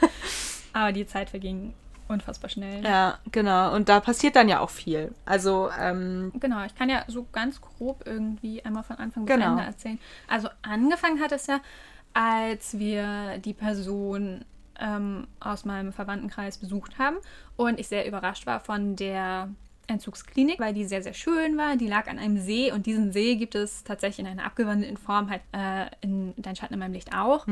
Aber 0.73 0.93
die 0.93 1.07
Zeit 1.07 1.31
verging 1.31 1.73
unfassbar 2.09 2.51
schnell. 2.51 2.83
ja, 2.85 3.19
genau. 3.33 3.75
Und 3.75 3.88
da 3.88 4.01
passiert 4.01 4.35
dann 4.37 4.49
ja 4.49 4.61
auch 4.61 4.71
viel. 4.71 5.14
Also, 5.25 5.71
ähm, 5.81 6.33
Genau, 6.40 6.64
ich 6.64 6.75
kann 6.75 6.88
ja 6.90 7.05
so 7.07 7.27
ganz 7.33 7.61
grob 7.61 8.03
irgendwie 8.07 8.62
einmal 8.64 8.83
von 8.83 8.97
Anfang 8.97 9.25
bis 9.25 9.35
Genau. 9.37 9.53
Ende 9.53 9.62
erzählen. 9.64 9.99
Also 10.29 10.49
angefangen 10.62 11.21
hat 11.23 11.33
es 11.33 11.47
ja, 11.47 11.61
als 12.14 12.79
wir 12.79 13.38
die 13.38 13.53
Person 13.55 14.44
ähm, 14.81 15.27
aus 15.40 15.64
meinem 15.64 15.92
Verwandtenkreis 15.92 16.59
besucht 16.59 16.98
haben 16.98 17.16
und 17.57 17.79
ich 17.79 17.88
sehr 17.88 18.09
überrascht 18.09 18.46
war 18.46 18.61
von 18.61 18.96
der 18.96 19.50
Entzugsklinik, 19.87 20.59
weil 20.61 20.72
die 20.72 20.87
sehr, 20.87 21.03
sehr 21.03 21.12
schön 21.12 21.59
war. 21.59 21.77
Die 21.77 21.87
lag 21.87 22.09
an 22.09 22.18
einem 22.18 22.38
See 22.38 22.72
und 22.72 22.87
diesen 22.87 23.12
See 23.12 23.37
gibt 23.37 23.55
es 23.55 23.85
tatsächlich 23.85 24.20
in 24.20 24.27
einer 24.27 24.46
abgewandelten 24.46 24.96
Form 24.96 25.29
halt 25.29 25.42
äh, 25.53 25.87
in 26.00 26.33
Dein 26.38 26.57
Schatten 26.57 26.72
in 26.74 26.81
meinem 26.81 26.94
Licht 26.94 27.14
auch. 27.14 27.46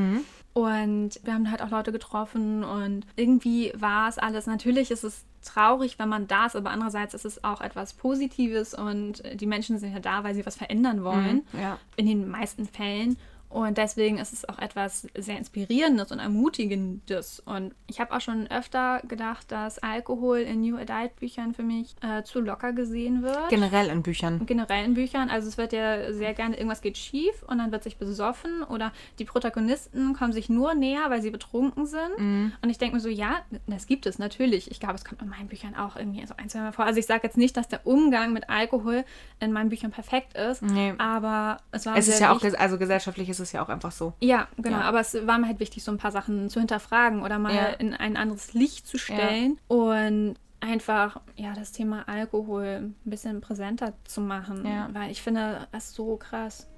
Und 0.55 1.21
wir 1.23 1.35
haben 1.35 1.51
halt 1.51 1.61
auch 1.61 1.71
Leute 1.71 1.93
getroffen 1.93 2.65
und 2.65 3.07
irgendwie 3.17 3.73
war 3.75 4.09
es 4.09 4.19
alles, 4.19 4.47
natürlich 4.47 4.91
ist 4.91 5.05
es 5.05 5.25
traurig, 5.45 5.99
wenn 5.99 6.09
man 6.09 6.27
da 6.27 6.47
ist, 6.47 6.57
aber 6.57 6.71
andererseits 6.71 7.15
ist 7.15 7.25
es 7.25 7.43
auch 7.45 7.61
etwas 7.61 7.95
Positives 7.95 8.75
und 8.75 9.23
die 9.35 9.47
Menschen 9.47 9.79
sind 9.79 9.93
ja 9.93 10.01
da, 10.01 10.25
weil 10.25 10.35
sie 10.35 10.47
was 10.47 10.57
verändern 10.57 11.05
wollen. 11.05 11.43
ja. 11.53 11.79
In 11.97 12.07
den 12.07 12.29
meisten 12.31 12.67
Fällen. 12.67 13.17
Und 13.53 13.77
deswegen 13.79 14.19
ist 14.19 14.33
es 14.33 14.49
auch 14.49 14.59
etwas 14.59 15.07
sehr 15.17 15.37
Inspirierendes 15.39 16.11
und 16.11 16.19
Ermutigendes. 16.19 17.41
Und 17.41 17.75
ich 17.87 18.01
habe 18.01 18.15
auch 18.15 18.21
schon 18.21 18.51
öfter 18.51 19.01
gedacht, 19.07 19.51
dass 19.53 19.79
Alkohol 19.79 20.39
in 20.39 20.61
New 20.63 20.77
Adult 20.77 21.17
Büchern 21.17 21.55
für 21.55 21.63
mich 21.63 21.95
äh, 22.03 22.23
zu 22.23 22.41
locker 22.41 22.73
gesehen 22.73 23.23
wird 23.23 23.49
generell 23.51 23.89
in 23.89 24.03
Büchern. 24.03 24.47
generell 24.47 24.85
in 24.85 24.95
Büchern. 24.95 25.29
Also 25.31 25.49
es 25.49 25.59
wird 25.59 25.73
ja 25.73 26.13
sehr 26.13 26.35
gerne, 26.35 26.57
irgendwas 26.57 26.81
geht 26.81 26.97
schief 26.99 27.43
und 27.47 27.59
dann 27.59 27.73
wird 27.73 27.83
sich 27.85 27.97
besoffen 27.97 28.63
oder 28.63 28.93
die 29.19 29.25
Protagonisten 29.25 30.15
kommen 30.15 30.33
sich 30.33 30.49
nur 30.49 30.75
näher, 30.75 31.05
weil 31.09 31.21
sie 31.23 31.31
betrunken 31.31 31.87
sind. 31.87 32.53
Und 32.63 32.71
ich 32.71 32.79
denke 32.79 32.97
mir 32.97 33.01
so, 33.01 33.09
ja, 33.09 33.43
das 33.67 33.87
gibt 33.87 34.07
es 34.07 34.19
natürlich. 34.19 34.71
Ich 34.71 34.81
glaube, 34.81 34.95
es 34.95 35.05
kommt 35.05 35.21
in 35.23 35.29
meinen 35.29 35.49
Büchern 35.49 35.75
auch 35.75 35.97
irgendwie 35.97 36.25
so 36.27 36.35
ein, 36.37 36.49
zwei 36.49 36.61
Mal 36.61 36.73
vor. 36.73 36.85
Also 36.85 36.99
ich 36.99 37.07
sage 37.07 37.21
jetzt 37.25 37.37
nicht, 37.37 37.57
dass 37.57 37.69
der 37.69 37.87
Umgang 37.87 38.33
mit 38.33 38.49
Alkohol 38.49 39.05
in 39.41 39.53
meinen 39.53 39.69
Büchern 39.69 39.91
perfekt 39.91 40.37
ist, 40.37 40.63
Nee. 40.63 40.95
aber 40.99 41.59
es 41.73 41.87
war 41.87 41.97
Es 41.97 42.09
ist 42.09 42.21
ja 42.21 42.33
auch, 42.33 42.43
also 42.59 42.79
gesellschaftlich 42.79 43.29
ist 43.29 43.41
es 43.43 43.53
ja 43.53 43.63
auch 43.65 43.69
einfach 43.69 43.93
so. 43.93 44.13
ja, 44.21 44.49
genau. 44.57 44.79
Ja. 44.79 44.85
Aber 44.85 45.01
es 45.01 45.15
war 45.27 45.39
mir 45.39 45.47
halt 45.49 45.61
wichtig, 45.61 45.85
so 45.85 45.91
ein 45.93 45.99
paar 45.99 46.13
Sachen 46.13 46.49
zu 46.51 46.59
hinterfragen 46.61 47.23
oder 47.23 47.39
mal 47.39 47.55
Ja. 47.55 47.65
in 47.67 47.93
ein 47.95 48.17
anderes 48.17 48.55
Licht 48.55 48.87
zu 48.87 48.99
stellen 48.99 49.59
und 49.69 50.37
einfach 50.61 51.21
ja 51.37 51.53
das 51.55 51.73
Thema 51.73 52.09
Alkohol 52.09 52.65
ein 52.83 52.95
bisschen 53.05 53.41
präsenter 53.41 53.95
zu 54.05 54.21
machen, 54.21 54.65
Ja. 54.67 54.89
weil 54.93 55.11
ich 55.11 55.21
finde 55.21 55.67
das 55.73 55.93
so 55.95 56.17
krass. 56.17 56.69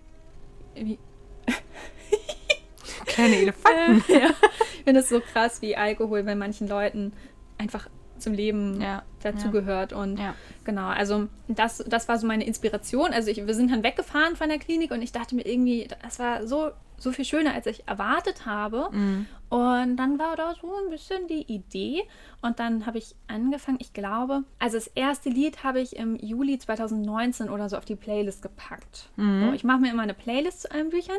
Wie, 0.75 0.99
Kleine 3.07 3.37
Elefanten. 3.37 4.03
ja, 4.13 4.31
ich 4.79 4.85
finde 4.85 5.01
es 5.01 5.09
so 5.09 5.21
krass, 5.21 5.63
wie 5.63 5.77
Alkohol 5.77 6.23
bei 6.23 6.35
manchen 6.35 6.69
Leuten 6.69 7.13
einfach 7.59 7.89
zum 8.25 8.33
Leben 8.35 8.81
Ja, 8.81 9.03
dazugehört. 9.23 9.93
Und 9.93 10.19
Ja. 10.19 10.35
genau, 10.65 10.89
also 10.89 11.29
das, 11.49 11.79
das 11.87 12.09
war 12.09 12.19
so 12.19 12.27
meine 12.27 12.45
Inspiration. 12.45 13.13
Also 13.13 13.31
ich, 13.31 13.47
wir 13.47 13.55
sind 13.55 13.71
dann 13.71 13.83
weggefahren 13.85 14.35
von 14.35 14.49
der 14.49 14.59
Klinik 14.59 14.91
und 14.91 15.01
ich 15.03 15.13
dachte 15.13 15.35
mir 15.37 15.47
irgendwie, 15.47 15.89
das 16.03 16.19
war 16.19 16.47
so, 16.47 16.71
so 16.97 17.13
viel 17.13 17.25
schöner, 17.25 17.55
als 17.55 17.67
ich 17.67 17.87
erwartet 17.87 18.47
habe. 18.47 18.89
Mhm. 18.91 19.27
Und 19.49 19.97
dann 19.97 20.19
war 20.19 20.35
da 20.37 20.55
so 20.61 20.73
ein 20.85 20.91
bisschen 20.91 21.29
die 21.29 21.43
Idee. 21.43 22.03
Und 22.43 22.59
dann 22.59 22.87
habe 22.87 22.99
ich 22.99 23.15
angefangen, 23.29 23.79
ich 23.81 23.93
glaube, 23.93 24.43
also 24.59 24.77
das 24.77 24.89
erste 24.89 25.29
Lied 25.29 25.63
habe 25.63 25.81
ich 25.81 25.97
im 25.97 26.17
Juli 26.17 26.59
2019 26.59 27.49
oder 27.51 27.69
so 27.69 27.77
auf 27.77 27.85
die 27.85 27.97
Playlist 27.97 28.43
gepackt. 28.43 29.11
Mhm. 29.17 29.47
So, 29.47 29.53
ich 29.53 29.65
mache 29.65 29.81
mir 29.81 29.91
immer 29.93 30.03
eine 30.03 30.15
Playlist 30.15 30.63
zu 30.63 30.73
allen 30.73 30.91
Büchern. 30.91 31.17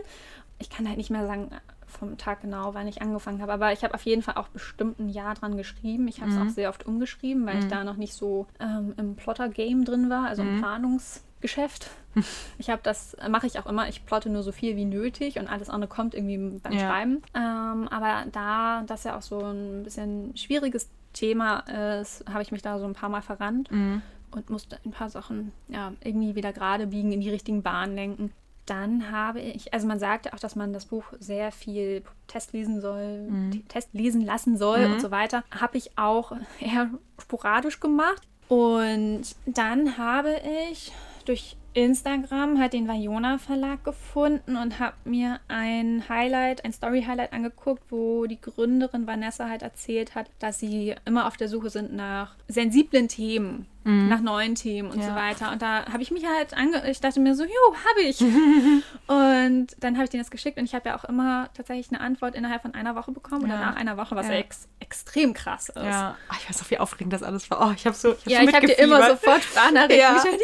Ich 0.59 0.69
kann 0.69 0.87
halt 0.87 0.97
nicht 0.97 1.09
mehr 1.11 1.25
sagen 1.27 1.49
vom 1.87 2.17
Tag 2.17 2.41
genau, 2.41 2.73
wann 2.73 2.87
ich 2.87 3.01
angefangen 3.01 3.41
habe, 3.41 3.53
aber 3.53 3.71
ich 3.71 3.83
habe 3.83 3.93
auf 3.93 4.03
jeden 4.03 4.21
Fall 4.21 4.35
auch 4.35 4.47
bestimmt 4.49 4.99
ein 4.99 5.09
Jahr 5.09 5.33
dran 5.35 5.55
geschrieben. 5.57 6.07
Ich 6.07 6.21
habe 6.21 6.31
Mhm. 6.31 6.37
es 6.37 6.43
auch 6.43 6.49
sehr 6.49 6.69
oft 6.69 6.85
umgeschrieben, 6.85 7.45
weil 7.45 7.59
ich 7.59 7.67
da 7.67 7.83
noch 7.83 7.95
nicht 7.97 8.13
so 8.13 8.47
ähm, 8.59 8.93
im 8.97 9.15
Plotter-Game 9.15 9.85
drin 9.85 10.09
war, 10.09 10.27
also 10.27 10.43
Mhm. 10.43 10.55
im 10.55 10.59
Planungsgeschäft. 10.61 11.89
Ich 12.57 12.69
habe 12.69 12.79
das, 12.83 13.17
mache 13.29 13.45
ich 13.45 13.59
auch 13.59 13.65
immer, 13.65 13.89
ich 13.89 14.05
plotte 14.05 14.29
nur 14.29 14.41
so 14.41 14.53
viel 14.53 14.77
wie 14.77 14.85
nötig 14.85 15.37
und 15.37 15.47
alles 15.49 15.69
andere 15.69 15.89
kommt 15.89 16.13
irgendwie 16.15 16.59
beim 16.59 16.71
Ja. 16.73 16.79
Schreiben. 16.87 17.21
Ähm, 17.33 17.87
aber 17.89 18.23
da 18.31 18.83
das 18.87 19.03
ja 19.03 19.17
auch 19.17 19.21
so 19.21 19.39
ein 19.41 19.83
bisschen 19.83 20.35
schwieriges 20.37 20.89
Thema 21.11 21.59
ist, 21.99 22.23
habe 22.29 22.41
ich 22.41 22.51
mich 22.53 22.61
da 22.61 22.79
so 22.79 22.85
ein 22.85 22.93
paar 22.93 23.09
Mal 23.09 23.21
verrannt 23.21 23.69
Mhm. 23.69 24.01
und 24.31 24.49
musste 24.49 24.79
ein 24.85 24.91
paar 24.91 25.09
Sachen 25.09 25.51
ja, 25.67 25.91
irgendwie 26.03 26.35
wieder 26.35 26.53
gerade 26.53 26.87
biegen, 26.87 27.11
in 27.11 27.19
die 27.21 27.29
richtigen 27.29 27.61
Bahnen 27.63 27.95
lenken. 27.95 28.31
Dann 28.65 29.11
habe 29.11 29.41
ich, 29.41 29.73
also 29.73 29.85
man 29.87 29.99
sagte 29.99 30.33
auch, 30.33 30.39
dass 30.39 30.55
man 30.55 30.73
das 30.73 30.85
Buch 30.85 31.03
sehr 31.19 31.51
viel 31.51 32.03
Test 32.27 32.53
lesen 32.53 32.81
soll, 32.81 33.27
Mhm. 33.29 33.67
Test 33.67 33.89
lesen 33.93 34.21
lassen 34.21 34.57
soll 34.57 34.85
und 34.85 35.01
so 35.01 35.11
weiter. 35.11 35.43
Habe 35.51 35.77
ich 35.77 35.97
auch 35.97 36.31
eher 36.59 36.89
sporadisch 37.21 37.79
gemacht. 37.79 38.21
Und 38.47 39.23
dann 39.45 39.97
habe 39.97 40.39
ich 40.69 40.91
durch 41.25 41.57
Instagram 41.73 42.59
halt 42.59 42.73
den 42.73 42.87
Vajona 42.87 43.37
Verlag 43.37 43.83
gefunden 43.83 44.55
und 44.55 44.79
habe 44.79 44.95
mir 45.03 45.39
ein 45.49 46.07
Highlight, 46.07 46.63
ein 46.63 46.71
Story-Highlight 46.71 47.33
angeguckt, 47.33 47.83
wo 47.89 48.25
die 48.27 48.39
Gründerin 48.39 49.07
Vanessa 49.07 49.49
halt 49.49 49.61
erzählt 49.61 50.15
hat, 50.15 50.29
dass 50.39 50.59
sie 50.59 50.95
immer 51.05 51.27
auf 51.27 51.35
der 51.37 51.49
Suche 51.49 51.69
sind 51.69 51.93
nach 51.93 52.35
sensiblen 52.47 53.07
Themen, 53.09 53.65
nach 53.87 54.19
neuen 54.19 54.55
Themen 54.55 54.89
und 54.89 54.99
Ja. 54.99 55.09
so 55.09 55.15
weiter. 55.15 55.51
Und 55.51 55.61
da 55.61 55.85
habe 55.91 56.01
ich 56.01 56.09
mich 56.09 56.25
halt 56.25 56.55
ange... 56.57 56.89
Ich 56.89 57.01
dachte 57.01 57.19
mir 57.19 57.35
so, 57.35 57.43
jo, 57.43 57.51
habe 57.89 58.01
ich. 58.01 58.19
und 59.07 59.67
dann 59.79 59.95
habe 59.95 60.05
ich 60.05 60.09
denen 60.09 60.23
das 60.23 60.31
geschickt 60.31 60.57
und 60.57 60.65
ich 60.65 60.73
habe 60.73 60.89
ja 60.89 60.97
auch 60.97 61.03
immer 61.05 61.49
tatsächlich 61.53 61.89
eine 61.91 62.01
Antwort 62.01 62.33
innerhalb 62.35 62.63
von 62.63 62.73
einer 62.73 62.95
Woche 62.95 63.11
bekommen 63.11 63.43
oder 63.45 63.53
Ja. 63.53 63.59
nach 63.59 63.75
einer 63.75 63.95
Woche, 63.97 64.15
was 64.15 64.27
Ja. 64.27 64.33
ex 64.33 64.67
extrem 64.79 65.33
krass 65.33 65.69
ist. 65.69 65.75
Ja. 65.77 66.15
Ach, 66.29 66.39
ich 66.41 66.49
weiß 66.49 66.61
auch, 66.63 66.69
wie 66.71 66.79
aufregend 66.79 67.13
das 67.13 67.21
alles 67.23 67.49
war. 67.51 67.67
Oh, 67.69 67.73
ich 67.75 67.85
habe 67.85 67.95
so. 67.95 68.13
Ich 68.13 68.25
hab 68.25 68.43
Ja, 68.43 68.49
ich 68.49 68.53
habe 68.55 68.65
dir 68.67 68.77
immer 68.79 69.07
sofort 69.09 69.43
Sprachnachrichten 69.43 69.99
Ja. 69.99 70.13
geschickt. 70.15 70.41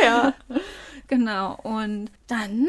Jule! 0.00 0.06
Ja. 0.06 0.32
Genau. 1.08 1.56
Und 1.62 2.10
dann 2.26 2.66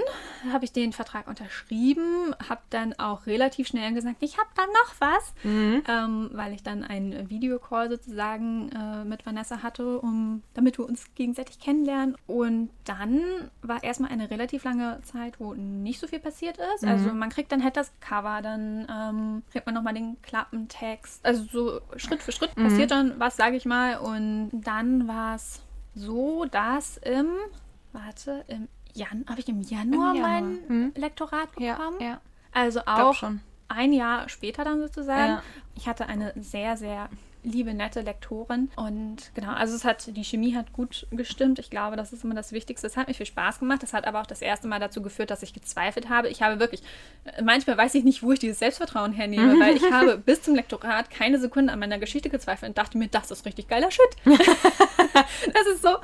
habe 0.52 0.66
ich 0.66 0.72
den 0.72 0.94
Vertrag 0.94 1.28
unterschrieben, 1.28 2.36
habe 2.48 2.62
dann 2.70 2.94
auch 3.00 3.26
relativ 3.26 3.68
schnell 3.68 3.92
gesagt, 3.94 4.18
ich 4.20 4.38
habe 4.38 4.50
dann 4.56 4.68
noch 4.68 4.94
was, 5.00 5.34
Mhm. 5.44 5.84
ähm, 5.88 6.30
weil 6.34 6.54
ich 6.54 6.62
dann 6.64 6.84
einen 6.84 7.30
Videocall 7.30 7.90
sozusagen 7.90 8.70
äh, 8.70 9.04
mit 9.06 9.26
Vanessa 9.26 9.64
hatte, 9.64 10.00
um, 10.00 10.44
damit 10.54 10.78
wir 10.78 10.86
uns 10.88 11.06
gegenseitig 11.16 11.60
kennenlernen. 11.60 12.16
Und 12.28 12.70
dann 12.86 13.22
war 13.62 13.84
erstmal 13.84 14.12
eine 14.12 14.30
relativ 14.30 14.64
lange 14.64 15.00
Zeit, 15.04 15.40
wo 15.40 15.54
nicht 15.56 16.00
so 16.00 16.08
viel 16.08 16.20
passiert 16.20 16.58
ist. 16.76 16.84
Also 16.86 17.14
man 17.14 17.30
kriegt 17.30 17.52
dann 17.52 17.64
halt 17.64 17.76
das 17.78 17.92
Cover, 18.00 18.42
dann 18.44 18.88
ähm, 18.90 19.44
kriegt 19.52 19.66
man 19.66 19.74
nochmal 19.76 19.94
den 19.96 20.22
Klappentext. 20.22 21.26
Also 21.26 21.44
so 21.52 21.82
Schritt 21.98 22.22
für 22.22 22.32
Schritt 22.32 22.54
passiert 22.56 22.92
dann 22.92 23.20
was, 23.20 23.36
sage 23.38 23.56
ich 23.56 23.66
mal. 23.66 23.98
Und 23.98 24.52
dann 24.54 25.08
war 25.08 25.36
es 25.36 25.62
so, 25.96 26.46
dass 26.46 26.98
im, 26.98 27.28
warte, 27.94 28.44
im 28.48 28.68
Jan, 28.94 29.26
habe 29.28 29.40
ich 29.40 29.48
im 29.48 29.62
Januar, 29.62 30.12
Im 30.12 30.22
Januar, 30.22 30.42
mein 30.42 30.60
hm. 30.68 30.94
Lektorat 30.96 31.50
Ja, 31.60 31.76
bekommen? 31.76 31.98
ja. 32.02 32.22
Also 32.52 32.80
Glaub 32.82 33.00
auch 33.00 33.14
schon. 33.14 33.42
ein 33.68 33.94
Jahr 33.94 34.28
später 34.30 34.64
dann 34.64 34.80
sozusagen. 34.80 35.34
Ja. 35.34 35.44
Ich 35.76 35.88
hatte 35.88 36.08
eine 36.08 36.34
sehr, 36.36 36.78
sehr 36.78 37.10
liebe, 37.48 37.74
nette 37.74 38.02
Lektorin. 38.02 38.70
Und 38.76 39.32
genau, 39.34 39.52
also 39.54 39.76
es 39.76 39.86
hat, 39.86 40.16
die 40.16 40.24
Chemie 40.24 40.56
hat 40.56 40.74
gut 40.74 41.08
gestimmt. 41.12 41.60
Ich 41.60 41.70
glaube, 41.70 41.96
das 41.96 42.14
ist 42.14 42.24
immer 42.24 42.36
das 42.36 42.52
Wichtigste. 42.52 42.86
Es 42.88 42.98
hat 42.98 43.08
mir 43.08 43.14
viel 43.14 43.26
Spaß 43.26 43.60
gemacht. 43.60 43.82
Das 43.84 43.94
hat 43.94 44.06
aber 44.06 44.22
auch 44.22 44.26
das 44.26 44.42
erste 44.42 44.68
Mal 44.68 44.80
dazu 44.80 45.02
geführt, 45.02 45.32
dass 45.32 45.44
ich 45.44 45.54
gezweifelt 45.54 46.10
habe. 46.10 46.30
Ich 46.30 46.42
habe 46.42 46.60
wirklich, 46.60 46.84
manchmal 47.42 47.78
weiß 47.78 47.96
ich 47.96 48.04
nicht, 48.04 48.24
wo 48.24 48.32
ich 48.32 48.40
dieses 48.40 48.60
Selbstvertrauen 48.60 49.14
hernehme, 49.14 49.60
weil 49.60 49.76
ich 49.76 49.92
habe 49.92 50.18
bis 50.18 50.42
zum 50.42 50.56
Lektorat 50.56 51.10
keine 51.10 51.40
Sekunde 51.40 51.74
an 51.74 51.80
meiner 51.80 51.98
Geschichte 52.00 52.30
gezweifelt 52.30 52.70
und 52.70 52.78
dachte 52.78 52.98
mir, 52.98 53.08
das 53.08 53.32
ist 53.32 53.46
richtig 53.46 53.68
geiler 53.68 53.90
Shit. 53.92 54.04
das 54.26 55.68
ist 55.74 55.82
so. 55.82 55.98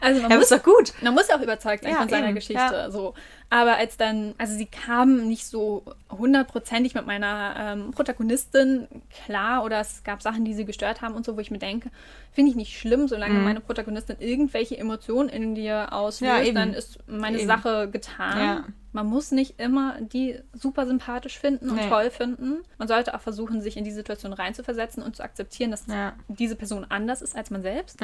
Also 0.00 0.22
man 0.22 0.30
ja, 0.30 0.36
muss, 0.36 0.50
ist 0.50 0.58
doch 0.58 0.62
gut. 0.62 0.92
Man 1.02 1.14
muss 1.14 1.28
ja 1.28 1.36
auch 1.36 1.42
überzeugt 1.42 1.84
sein 1.84 1.92
Ja, 1.92 1.98
von 1.98 2.08
seiner 2.08 2.26
eben, 2.26 2.34
Geschichte. 2.34 2.54
ja. 2.54 2.90
So. 2.90 3.14
Aber 3.48 3.76
als 3.76 3.96
dann, 3.96 4.34
also 4.38 4.54
sie 4.56 4.66
kam 4.66 5.28
nicht 5.28 5.46
so 5.46 5.84
hundertprozentig 6.10 6.94
mit 6.94 7.06
meiner 7.06 7.54
ähm, 7.56 7.90
Protagonistin 7.92 8.88
klar 9.24 9.62
oder 9.64 9.78
es 9.80 10.02
gab 10.02 10.20
Sachen, 10.20 10.44
die 10.44 10.52
sie 10.54 10.64
gestört 10.64 11.00
haben 11.00 11.14
und 11.14 11.24
so, 11.24 11.36
wo 11.36 11.40
ich 11.40 11.52
mir 11.52 11.58
denke, 11.60 11.90
finde 12.32 12.50
ich 12.50 12.56
nicht 12.56 12.76
schlimm, 12.76 13.06
solange 13.06 13.38
meine 13.38 13.60
Protagonistin 13.60 14.16
irgendwelche 14.18 14.76
Emotionen 14.76 15.28
in 15.28 15.54
dir 15.54 15.92
auslöst, 15.92 16.40
Mhm. 16.40 16.46
Ja, 16.46 16.52
dann 16.52 16.74
ist 16.74 16.98
meine 17.06 17.38
Eben. 17.38 17.46
Sache 17.46 17.88
getan. 17.88 18.38
Ja. 18.38 18.64
Man 18.92 19.06
muss 19.06 19.30
nicht 19.30 19.60
immer 19.60 20.00
die 20.00 20.40
super 20.52 20.84
sympathisch 20.86 21.38
finden 21.38 21.70
und 21.70 21.76
Nee. 21.76 21.88
toll 21.88 22.10
finden. 22.10 22.64
Man 22.78 22.88
sollte 22.88 23.14
auch 23.14 23.20
versuchen, 23.20 23.60
sich 23.60 23.76
in 23.76 23.84
die 23.84 23.92
Situation 23.92 24.32
reinzuversetzen 24.32 25.02
und 25.04 25.14
zu 25.14 25.22
akzeptieren, 25.22 25.70
dass 25.70 25.86
Ja. 25.86 26.14
diese 26.28 26.56
Person 26.56 26.84
anders 26.88 27.22
ist 27.22 27.36
als 27.36 27.50
man 27.50 27.62
selbst. 27.62 28.00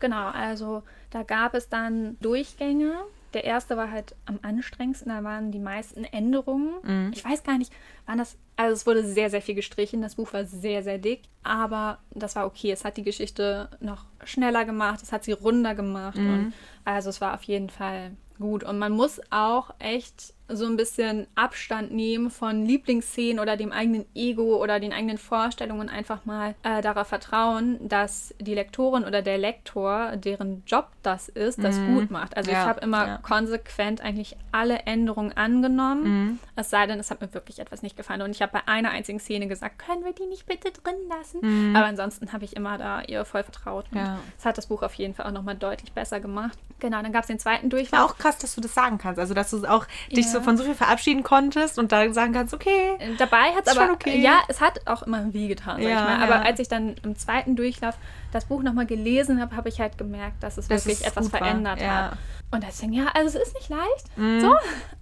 Genau, 0.00 0.26
also 0.30 0.82
da 1.10 1.22
gab 1.22 1.54
es 1.54 1.68
dann 1.68 2.16
Durchgänge. 2.20 2.92
Der 3.34 3.44
erste 3.44 3.76
war 3.76 3.90
halt 3.90 4.14
am 4.26 4.38
anstrengendsten, 4.42 5.10
da 5.10 5.24
waren 5.24 5.50
die 5.50 5.58
meisten 5.58 6.04
Änderungen. 6.04 6.74
Mhm. 6.82 7.10
Ich 7.14 7.24
weiß 7.24 7.42
gar 7.42 7.58
nicht, 7.58 7.72
waren 8.06 8.18
das, 8.18 8.36
also 8.56 8.72
es 8.72 8.86
wurde 8.86 9.04
sehr, 9.04 9.28
sehr 9.30 9.42
viel 9.42 9.54
gestrichen, 9.56 10.02
das 10.02 10.14
Buch 10.14 10.32
war 10.32 10.44
sehr, 10.44 10.82
sehr 10.82 10.98
dick, 10.98 11.22
aber 11.42 11.98
das 12.12 12.36
war 12.36 12.46
okay. 12.46 12.70
Es 12.70 12.84
hat 12.84 12.96
die 12.96 13.02
Geschichte 13.02 13.68
noch 13.80 14.04
schneller 14.24 14.64
gemacht, 14.64 15.00
es 15.02 15.12
hat 15.12 15.24
sie 15.24 15.32
runder 15.32 15.74
gemacht 15.74 16.16
Mhm. 16.18 16.28
und 16.28 16.54
also 16.84 17.10
es 17.10 17.20
war 17.20 17.34
auf 17.34 17.42
jeden 17.44 17.70
Fall 17.70 18.12
gut. 18.38 18.64
Und 18.64 18.78
man 18.78 18.92
muss 18.92 19.20
auch 19.30 19.70
echt 19.78 20.33
so 20.48 20.66
ein 20.66 20.76
bisschen 20.76 21.26
Abstand 21.34 21.90
nehmen 21.92 22.30
von 22.30 22.66
Lieblingsszenen 22.66 23.38
oder 23.40 23.56
dem 23.56 23.72
eigenen 23.72 24.04
Ego 24.14 24.62
oder 24.62 24.78
den 24.78 24.92
eigenen 24.92 25.16
Vorstellungen 25.16 25.88
einfach 25.88 26.26
mal 26.26 26.54
äh, 26.62 26.82
darauf 26.82 27.08
vertrauen, 27.08 27.78
dass 27.88 28.34
die 28.38 28.54
Lektorin 28.54 29.04
oder 29.04 29.22
der 29.22 29.38
Lektor, 29.38 30.16
deren 30.16 30.62
Job 30.66 30.88
das 31.02 31.28
ist, 31.30 31.62
das 31.64 31.76
gut 31.86 32.10
macht. 32.10 32.36
Also 32.36 32.50
Ja, 32.50 32.62
ich 32.62 32.68
habe 32.68 32.80
immer 32.80 33.06
ja. 33.06 33.18
konsequent 33.18 34.02
eigentlich 34.02 34.36
alle 34.52 34.80
Änderungen 34.80 35.32
angenommen, 35.36 36.38
es 36.56 36.70
sei 36.70 36.86
denn, 36.86 36.98
es 37.00 37.10
hat 37.10 37.20
mir 37.20 37.32
wirklich 37.34 37.58
etwas 37.58 37.82
nicht 37.82 37.96
gefallen. 37.96 38.22
Und 38.22 38.30
ich 38.30 38.42
habe 38.42 38.52
bei 38.52 38.68
einer 38.68 38.90
einzigen 38.90 39.18
Szene 39.20 39.46
gesagt, 39.48 39.78
können 39.78 40.04
wir 40.04 40.12
die 40.12 40.26
nicht 40.26 40.46
bitte 40.46 40.70
drin 40.72 40.94
lassen? 41.08 41.74
Aber 41.76 41.86
ansonsten 41.86 42.32
habe 42.32 42.44
ich 42.44 42.54
immer 42.56 42.78
da 42.78 43.02
ihr 43.02 43.24
voll 43.24 43.42
vertraut. 43.42 43.86
Und 43.92 43.98
Ja. 43.98 44.18
das 44.36 44.44
hat 44.44 44.58
das 44.58 44.66
Buch 44.66 44.82
auf 44.82 44.94
jeden 44.94 45.14
Fall 45.14 45.26
auch 45.26 45.32
nochmal 45.32 45.56
deutlich 45.56 45.92
besser 45.92 46.20
gemacht. 46.20 46.58
Genau, 46.80 47.00
dann 47.02 47.12
gab 47.12 47.22
es 47.22 47.28
den 47.28 47.38
zweiten 47.38 47.64
War 47.64 47.78
Durchlauf. 47.78 48.10
auch 48.12 48.18
krass, 48.18 48.38
dass 48.38 48.54
du 48.54 48.60
das 48.60 48.74
sagen 48.74 48.98
kannst. 48.98 49.18
Also, 49.18 49.32
dass 49.34 49.50
du 49.50 49.64
auch 49.66 49.86
dich. 50.10 50.33
So 50.34 50.40
von 50.42 50.56
so 50.56 50.64
viel 50.64 50.74
verabschieden 50.74 51.22
konntest 51.22 51.78
und 51.78 51.92
dann 51.92 52.12
sagen 52.12 52.32
kannst, 52.32 52.52
okay. 52.54 52.98
Dabei 53.18 53.52
hat 53.54 53.66
es 53.66 53.76
aber, 53.76 53.92
okay. 53.92 54.20
ja, 54.20 54.42
es 54.48 54.60
hat 54.60 54.86
auch 54.86 55.02
immer 55.02 55.32
wehgetan, 55.32 55.80
sag 55.82 55.90
Ja, 55.90 55.98
ich 55.98 56.18
mal. 56.18 56.22
Aber 56.22 56.34
ja. 56.36 56.42
als 56.42 56.60
ich 56.60 56.68
dann 56.68 56.96
im 57.02 57.16
zweiten 57.16 57.56
Durchlauf 57.56 57.94
das 58.32 58.44
Buch 58.46 58.62
nochmal 58.62 58.86
gelesen 58.86 59.40
habe, 59.40 59.56
habe 59.56 59.68
ich 59.68 59.80
halt 59.80 59.96
gemerkt, 59.98 60.42
dass 60.42 60.58
es 60.58 60.68
Dass 60.68 60.86
wirklich 60.86 61.06
etwas 61.06 61.28
verändert 61.28 61.80
ja. 61.80 62.10
hat. 62.10 62.18
Und 62.50 62.62
deswegen, 62.62 62.92
ja, 62.92 63.06
also 63.14 63.38
es 63.38 63.48
ist 63.48 63.54
nicht 63.54 63.68
leicht, 63.68 64.16
Mhm. 64.16 64.40
so, 64.40 64.54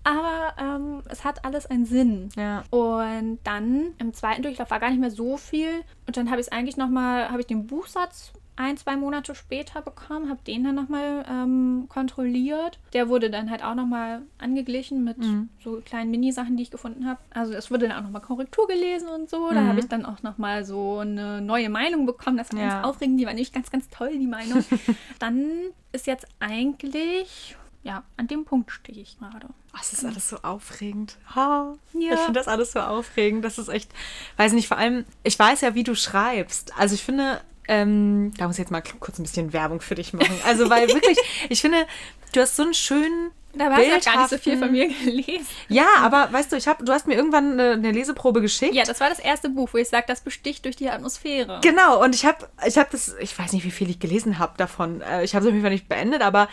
aber 0.04 0.54
ähm, 0.58 1.02
es 1.10 1.24
hat 1.24 1.44
alles 1.44 1.66
einen 1.66 1.84
Sinn. 1.84 2.30
Ja. 2.36 2.64
Und 2.70 3.38
dann 3.44 3.94
im 3.98 4.14
zweiten 4.14 4.42
Durchlauf 4.42 4.70
war 4.70 4.80
gar 4.80 4.90
nicht 4.90 5.00
mehr 5.00 5.10
so 5.10 5.36
viel. 5.36 5.82
Und 6.06 6.16
dann 6.16 6.30
habe 6.30 6.40
ich 6.40 6.46
es 6.46 6.52
eigentlich 6.52 6.76
nochmal, 6.76 7.28
habe 7.30 7.40
ich 7.40 7.46
den 7.46 7.66
Buchsatz 7.66 8.32
ein, 8.56 8.76
zwei 8.76 8.96
Monate 8.96 9.34
später 9.34 9.80
bekommen, 9.80 10.28
habe 10.28 10.40
den 10.46 10.62
dann 10.64 10.74
nochmal 10.74 11.24
ähm, 11.28 11.86
kontrolliert. 11.88 12.78
Der 12.92 13.08
wurde 13.08 13.30
dann 13.30 13.50
halt 13.50 13.64
auch 13.64 13.74
nochmal 13.74 14.22
angeglichen 14.38 15.04
mit 15.04 15.18
Mhm. 15.18 15.48
so 15.64 15.80
kleinen 15.84 16.10
Mini-Sachen, 16.10 16.56
die 16.56 16.62
ich 16.64 16.70
gefunden 16.70 17.06
habe. 17.06 17.18
Also 17.30 17.54
es 17.54 17.70
wurde 17.70 17.88
dann 17.88 17.96
auch 17.98 18.02
nochmal 18.02 18.20
Korrektur 18.22 18.66
gelesen 18.68 19.08
und 19.08 19.30
so. 19.30 19.50
Da 19.50 19.60
Mhm. 19.62 19.68
habe 19.68 19.80
ich 19.80 19.88
dann 19.88 20.04
auch 20.04 20.22
nochmal 20.22 20.64
so 20.64 20.98
eine 20.98 21.40
neue 21.40 21.70
Meinung 21.70 22.04
bekommen. 22.06 22.36
Das 22.36 22.52
war 22.52 22.60
Ja. 22.60 22.68
ganz 22.68 22.86
aufregend. 22.86 23.18
Die 23.20 23.24
war 23.26 23.32
nämlich 23.32 23.52
ganz, 23.52 23.70
ganz 23.70 23.88
toll, 23.88 24.18
die 24.18 24.26
Meinung. 24.26 24.62
dann 25.18 25.46
ist 25.92 26.06
jetzt 26.06 26.26
eigentlich, 26.40 27.56
ja, 27.82 28.02
an 28.16 28.28
dem 28.28 28.44
Punkt 28.44 28.70
stehe 28.70 29.00
ich 29.00 29.18
gerade. 29.18 29.48
Oh, 29.74 29.78
es 29.80 29.92
ist 29.92 30.04
alles 30.04 30.28
so 30.28 30.36
aufregend. 30.42 31.16
Ha. 31.34 31.72
Ja. 31.94 32.14
Ich 32.14 32.20
finde 32.20 32.38
das 32.38 32.48
alles 32.48 32.72
so 32.72 32.80
aufregend. 32.80 33.44
Das 33.44 33.58
ist 33.58 33.68
echt, 33.68 33.90
weiß 34.36 34.52
nicht, 34.52 34.68
vor 34.68 34.76
allem, 34.76 35.04
ich 35.22 35.38
weiß 35.38 35.62
ja, 35.62 35.74
wie 35.74 35.84
du 35.84 35.94
schreibst. 35.94 36.78
Also 36.78 36.94
ich 36.94 37.02
finde, 37.02 37.40
ähm, 37.68 38.32
da 38.36 38.46
muss 38.46 38.56
ich 38.56 38.60
jetzt 38.60 38.70
mal 38.70 38.82
kurz 39.00 39.18
ein 39.18 39.22
bisschen 39.22 39.52
Werbung 39.52 39.80
für 39.80 39.94
dich 39.94 40.12
machen. 40.12 40.34
Also 40.46 40.68
weil 40.70 40.88
wirklich, 40.94 41.18
ich 41.48 41.60
finde, 41.60 41.86
du 42.32 42.40
hast 42.40 42.56
so 42.56 42.62
einen 42.64 42.74
schönen 42.74 43.30
Da 43.54 43.70
war 43.70 43.80
ja 43.80 43.98
gar 43.98 44.18
nicht 44.22 44.30
so 44.30 44.38
viel 44.38 44.58
von 44.58 44.72
mir 44.72 44.88
gelesen. 44.88 45.46
Ja, 45.68 45.86
aber 46.00 46.32
weißt 46.32 46.50
du, 46.52 46.56
ich 46.56 46.66
hab, 46.66 46.84
du 46.84 46.92
hast 46.92 47.06
mir 47.06 47.14
irgendwann 47.14 47.52
eine, 47.52 47.72
eine 47.72 47.92
Leseprobe 47.92 48.40
geschickt. 48.40 48.74
Ja, 48.74 48.84
das 48.84 49.00
war 49.00 49.08
das 49.10 49.18
erste 49.18 49.48
Buch, 49.48 49.68
wo 49.72 49.78
ich 49.78 49.88
sage, 49.88 50.04
das 50.08 50.22
besticht 50.22 50.64
durch 50.64 50.76
die 50.76 50.90
Atmosphäre. 50.90 51.60
Genau, 51.62 52.02
und 52.02 52.14
ich 52.14 52.24
habe 52.24 52.48
ich 52.66 52.78
hab 52.78 52.90
das, 52.90 53.14
ich 53.20 53.38
weiß 53.38 53.52
nicht, 53.52 53.64
wie 53.64 53.70
viel 53.70 53.90
ich 53.90 53.98
gelesen 54.00 54.38
habe 54.38 54.54
davon. 54.56 55.00
Äh, 55.02 55.24
Ich 55.24 55.34
habe 55.34 55.44
es 55.44 55.48
auf 55.48 55.52
jeden 55.54 55.62
Fall 55.62 55.72
nicht 55.72 55.88
beendet, 55.88 56.22
aber 56.22 56.48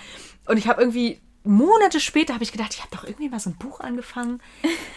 und 0.45 0.57
ich 0.57 0.67
habe 0.67 0.81
irgendwie 0.81 1.21
Monate 1.43 1.99
später 1.99 2.33
habe 2.33 2.43
ich 2.43 2.51
gedacht, 2.51 2.73
ich 2.73 2.81
habe 2.81 2.95
doch 2.95 3.03
irgendwie 3.05 3.29
mal 3.29 3.39
so 3.39 3.49
ein 3.49 3.55
Buch 3.55 3.79
angefangen. 3.79 4.41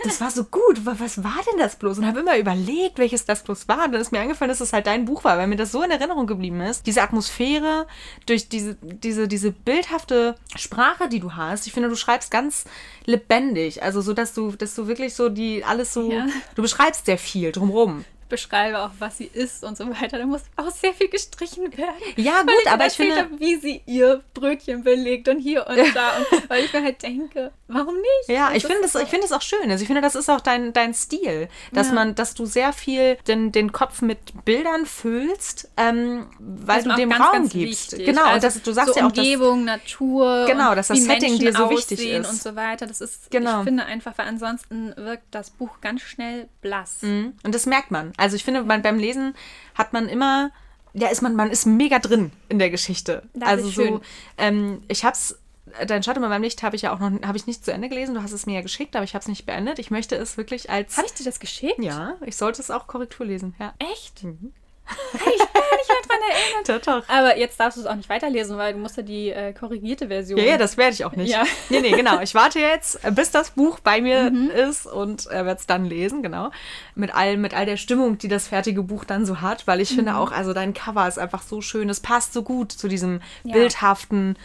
Das 0.04 0.20
war 0.20 0.30
so 0.30 0.44
gut. 0.44 0.84
Wa- 0.84 0.96
Was 0.98 1.22
war 1.22 1.38
denn 1.50 1.58
das 1.58 1.76
bloß? 1.76 1.98
Und 1.98 2.06
habe 2.06 2.20
immer 2.20 2.36
überlegt, 2.36 2.98
welches 2.98 3.24
das 3.24 3.44
bloß 3.44 3.68
war. 3.68 3.84
Und 3.84 3.92
dann 3.92 4.00
ist 4.00 4.10
mir 4.12 4.18
eingefallen, 4.20 4.48
dass 4.48 4.60
es 4.60 4.72
halt 4.72 4.86
dein 4.86 5.04
Buch 5.04 5.22
war, 5.24 5.38
weil 5.38 5.46
mir 5.46 5.56
das 5.56 5.70
so 5.72 5.82
in 5.82 5.90
Erinnerung 5.92 6.26
geblieben 6.26 6.60
ist. 6.60 6.86
Diese 6.86 7.02
Atmosphäre, 7.02 7.86
durch 8.26 8.48
diese, 8.48 8.76
diese, 8.82 9.28
diese 9.28 9.52
bildhafte 9.52 10.34
Sprache, 10.56 11.08
die 11.08 11.20
du 11.20 11.34
hast. 11.34 11.66
Ich 11.66 11.72
finde, 11.72 11.88
du 11.88 11.94
schreibst 11.96 12.30
ganz 12.30 12.64
lebendig. 13.06 13.82
Also 13.82 14.00
so, 14.00 14.12
dass 14.12 14.34
du, 14.34 14.52
dass 14.52 14.74
du 14.74 14.86
wirklich 14.88 15.14
so 15.14 15.28
die 15.28 15.64
alles 15.64 15.92
so. 15.92 16.10
Ja. 16.10 16.26
Du 16.54 16.62
beschreibst 16.62 17.06
sehr 17.06 17.18
viel 17.18 17.52
drumrum. 17.52 18.04
Beschreibe 18.32 18.80
auch, 18.80 18.90
was 18.98 19.18
sie 19.18 19.26
isst 19.32 19.62
und 19.62 19.76
so 19.76 19.88
weiter. 19.88 20.18
Da 20.18 20.26
muss 20.26 20.40
auch 20.56 20.70
sehr 20.70 20.92
viel 20.92 21.08
gestrichen 21.08 21.64
werden. 21.76 21.94
Ja, 22.16 22.40
gut, 22.40 22.48
weil 22.48 22.54
ich 22.64 22.70
aber 22.70 22.86
ich 22.86 22.92
finde- 22.94 23.16
habe, 23.16 23.38
wie 23.38 23.56
sie 23.56 23.82
ihr 23.86 24.22
Brötchen 24.34 24.82
belegt 24.82 25.28
und 25.28 25.38
hier 25.38 25.66
und 25.66 25.76
da. 25.94 26.16
Und 26.18 26.50
weil 26.50 26.64
ich 26.64 26.72
mir 26.72 26.82
halt 26.82 27.00
denke, 27.02 27.52
warum 27.68 27.94
nicht? 27.94 28.28
Ja, 28.28 28.48
Das 28.48 28.56
ich 28.56 28.66
finde 28.66 28.84
ist 28.84 28.94
das, 28.94 29.02
ich 29.02 29.08
finde 29.08 29.26
das 29.28 29.32
auch 29.32 29.42
schön. 29.42 29.70
Also 29.70 29.82
ich 29.82 29.86
finde, 29.86 30.00
das 30.02 30.14
ist 30.16 30.28
auch 30.30 30.40
dein, 30.40 30.72
dein 30.72 30.94
Stil, 30.94 31.48
dass 31.72 31.88
Ja. 31.88 31.92
man, 31.94 32.14
dass 32.14 32.34
du 32.34 32.46
sehr 32.46 32.72
viel 32.72 33.16
den, 33.28 33.52
den 33.52 33.70
Kopf 33.70 34.02
mit 34.02 34.18
Bildern 34.44 34.86
füllst, 34.86 35.68
ähm, 35.76 36.26
weil 36.38 36.78
ist 36.80 36.86
du 36.86 36.94
dem 36.96 37.10
ganz, 37.10 37.22
Raum 37.24 37.32
ganz 37.32 37.52
gibst. 37.52 37.92
wichtig. 37.92 38.06
Genau, 38.06 38.22
und 38.22 38.28
Also 38.28 38.46
das, 38.48 38.62
du 38.62 38.72
sagst 38.72 38.94
so 38.94 39.00
ja 39.00 39.06
auch, 39.06 39.12
dass, 39.12 39.18
Umgebung, 39.24 39.64
Natur, 39.64 40.46
Genau, 40.46 40.70
und 40.70 40.76
dass 40.76 40.88
das 40.88 40.98
Setting 40.98 41.32
Menschen 41.32 41.38
dir 41.40 41.52
so 41.52 41.70
wichtig 41.70 42.06
ist. 42.08 42.28
und 42.30 42.42
so 42.42 42.56
weiter. 42.56 42.86
Das 42.86 43.00
ist, 43.00 43.30
Genau. 43.30 43.58
ich 43.58 43.64
finde 43.64 43.84
einfach, 43.84 44.16
weil 44.16 44.26
ansonsten 44.26 44.94
wirkt 44.96 45.24
das 45.30 45.50
Buch 45.50 45.80
ganz 45.82 46.00
schnell 46.02 46.48
blass. 46.62 47.02
Mhm. 47.02 47.34
und 47.44 47.54
das 47.54 47.66
merkt 47.66 47.90
man. 47.90 48.12
Also 48.22 48.36
ich 48.36 48.44
finde, 48.44 48.62
man, 48.62 48.82
beim 48.82 48.98
Lesen 48.98 49.34
hat 49.74 49.92
man 49.92 50.08
immer, 50.08 50.52
ja, 50.94 51.08
ist 51.08 51.22
man, 51.22 51.34
man 51.34 51.50
ist 51.50 51.66
mega 51.66 51.98
drin 51.98 52.30
in 52.48 52.60
der 52.60 52.70
Geschichte. 52.70 53.24
Das 53.34 53.48
also 53.48 53.68
ist 53.68 53.74
so, 53.74 53.82
schön. 53.82 54.00
ähm, 54.38 54.82
ich 54.88 55.04
hab's 55.04 55.36
Dein 55.86 56.02
Schatten 56.02 56.20
bei 56.20 56.28
meinem 56.28 56.42
Licht 56.42 56.62
habe 56.62 56.76
ich 56.76 56.82
ja 56.82 56.92
auch 56.92 56.98
noch 56.98 57.10
habe 57.22 57.38
ich 57.38 57.46
nicht 57.46 57.64
zu 57.64 57.72
Ende 57.72 57.88
gelesen. 57.88 58.14
Du 58.14 58.22
hast 58.22 58.32
es 58.32 58.46
mir 58.46 58.54
ja 58.56 58.60
geschickt, 58.62 58.94
aber 58.94 59.04
ich 59.04 59.14
habe 59.14 59.22
es 59.22 59.28
nicht 59.28 59.46
beendet. 59.46 59.78
Ich 59.78 59.90
möchte 59.90 60.16
es 60.16 60.36
wirklich 60.36 60.68
als 60.68 60.96
Habe 60.98 61.06
ich 61.06 61.14
dir 61.14 61.24
das 61.24 61.40
geschickt? 61.40 61.78
ja, 61.78 62.16
ich 62.26 62.36
sollte 62.36 62.60
es 62.60 62.70
auch 62.70 62.86
Korrektur 62.86 63.26
lesen. 63.26 63.54
Ja, 63.58 63.72
Echt? 63.78 64.22
Mhm. 64.22 64.52
Ich 65.12 65.20
bin 65.20 65.26
gar 65.26 65.76
nicht 65.76 65.88
mehr 65.88 66.02
dran 66.08 66.20
erinnert. 66.30 66.86
doch, 66.86 67.00
doch. 67.02 67.08
Aber 67.08 67.36
jetzt 67.38 67.58
darfst 67.60 67.76
du 67.76 67.82
es 67.82 67.86
auch 67.86 67.94
nicht 67.94 68.08
weiterlesen, 68.08 68.56
weil 68.58 68.72
du 68.74 68.78
musst 68.78 68.96
ja 68.96 69.02
die 69.02 69.30
äh, 69.30 69.52
korrigierte 69.52 70.08
Version. 70.08 70.38
Ja, 70.38 70.44
ja, 70.44 70.56
das 70.58 70.76
werde 70.76 70.94
ich 70.94 71.04
auch 71.04 71.12
nicht. 71.16 71.30
Ja. 71.30 71.44
Nee, 71.70 71.80
nee, 71.80 71.90
genau. 71.92 72.20
Ich 72.20 72.34
warte 72.34 72.58
jetzt, 72.60 73.04
äh, 73.04 73.10
bis 73.10 73.30
das 73.30 73.50
Buch 73.50 73.80
bei 73.80 74.00
mir 74.00 74.30
Mhm. 74.30 74.50
ist 74.50 74.86
und 74.86 75.26
äh, 75.28 75.44
werde 75.44 75.58
es 75.60 75.66
dann 75.66 75.84
lesen, 75.84 76.22
genau. 76.22 76.50
Mit 76.94 77.14
all, 77.14 77.36
mit 77.36 77.54
all 77.54 77.66
der 77.66 77.76
Stimmung, 77.76 78.18
die 78.18 78.28
das 78.28 78.48
fertige 78.48 78.82
Buch 78.82 79.04
dann 79.04 79.26
so 79.26 79.40
hat, 79.40 79.66
weil 79.66 79.80
ich 79.80 79.90
Mhm. 79.92 79.96
finde 79.96 80.16
auch, 80.16 80.32
also 80.32 80.52
dein 80.52 80.74
Cover 80.74 81.06
ist 81.08 81.18
einfach 81.18 81.42
so 81.42 81.60
schön. 81.60 81.88
Es 81.88 82.00
passt 82.00 82.32
so 82.32 82.42
gut 82.42 82.72
zu 82.72 82.88
diesem 82.88 83.20
Ja. 83.44 83.54
bildhaften, 83.54 84.36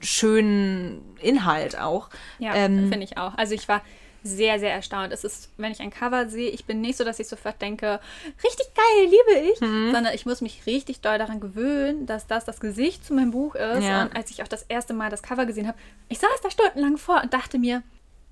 schönen 0.00 1.02
Inhalt 1.20 1.78
auch. 1.78 2.08
Ja, 2.38 2.54
Ähm, 2.54 2.88
finde 2.90 3.04
ich 3.04 3.16
auch. 3.18 3.36
Also 3.36 3.54
ich 3.54 3.68
war 3.68 3.82
sehr, 4.24 4.58
sehr 4.60 4.72
erstaunt. 4.72 5.12
Es 5.12 5.24
ist, 5.24 5.50
wenn 5.56 5.72
ich 5.72 5.80
ein 5.80 5.90
Cover 5.90 6.28
sehe, 6.28 6.50
ich 6.50 6.64
bin 6.64 6.80
nicht 6.80 6.96
so, 6.96 7.04
dass 7.04 7.18
ich 7.18 7.26
sofort 7.28 7.60
denke, 7.60 7.98
richtig 8.44 8.66
geil, 8.74 9.04
liebe 9.06 9.48
ich, 9.52 9.60
Mhm. 9.60 9.92
sondern 9.92 10.14
ich 10.14 10.26
muss 10.26 10.40
mich 10.40 10.64
richtig 10.66 11.00
doll 11.00 11.18
daran 11.18 11.40
gewöhnen, 11.40 12.06
dass 12.06 12.26
das 12.26 12.44
das 12.44 12.60
Gesicht 12.60 13.04
zu 13.04 13.14
meinem 13.14 13.32
Buch 13.32 13.54
ist. 13.54 13.84
Ja. 13.84 14.02
Und 14.02 14.16
als 14.16 14.30
ich 14.30 14.42
auch 14.42 14.48
das 14.48 14.62
erste 14.62 14.94
Mal 14.94 15.10
das 15.10 15.22
Cover 15.22 15.44
gesehen 15.46 15.66
habe, 15.66 15.78
ich 16.08 16.18
saß 16.18 16.40
da 16.42 16.50
stundenlang 16.50 16.98
vor 16.98 17.20
und 17.22 17.32
dachte 17.34 17.58
mir, 17.58 17.82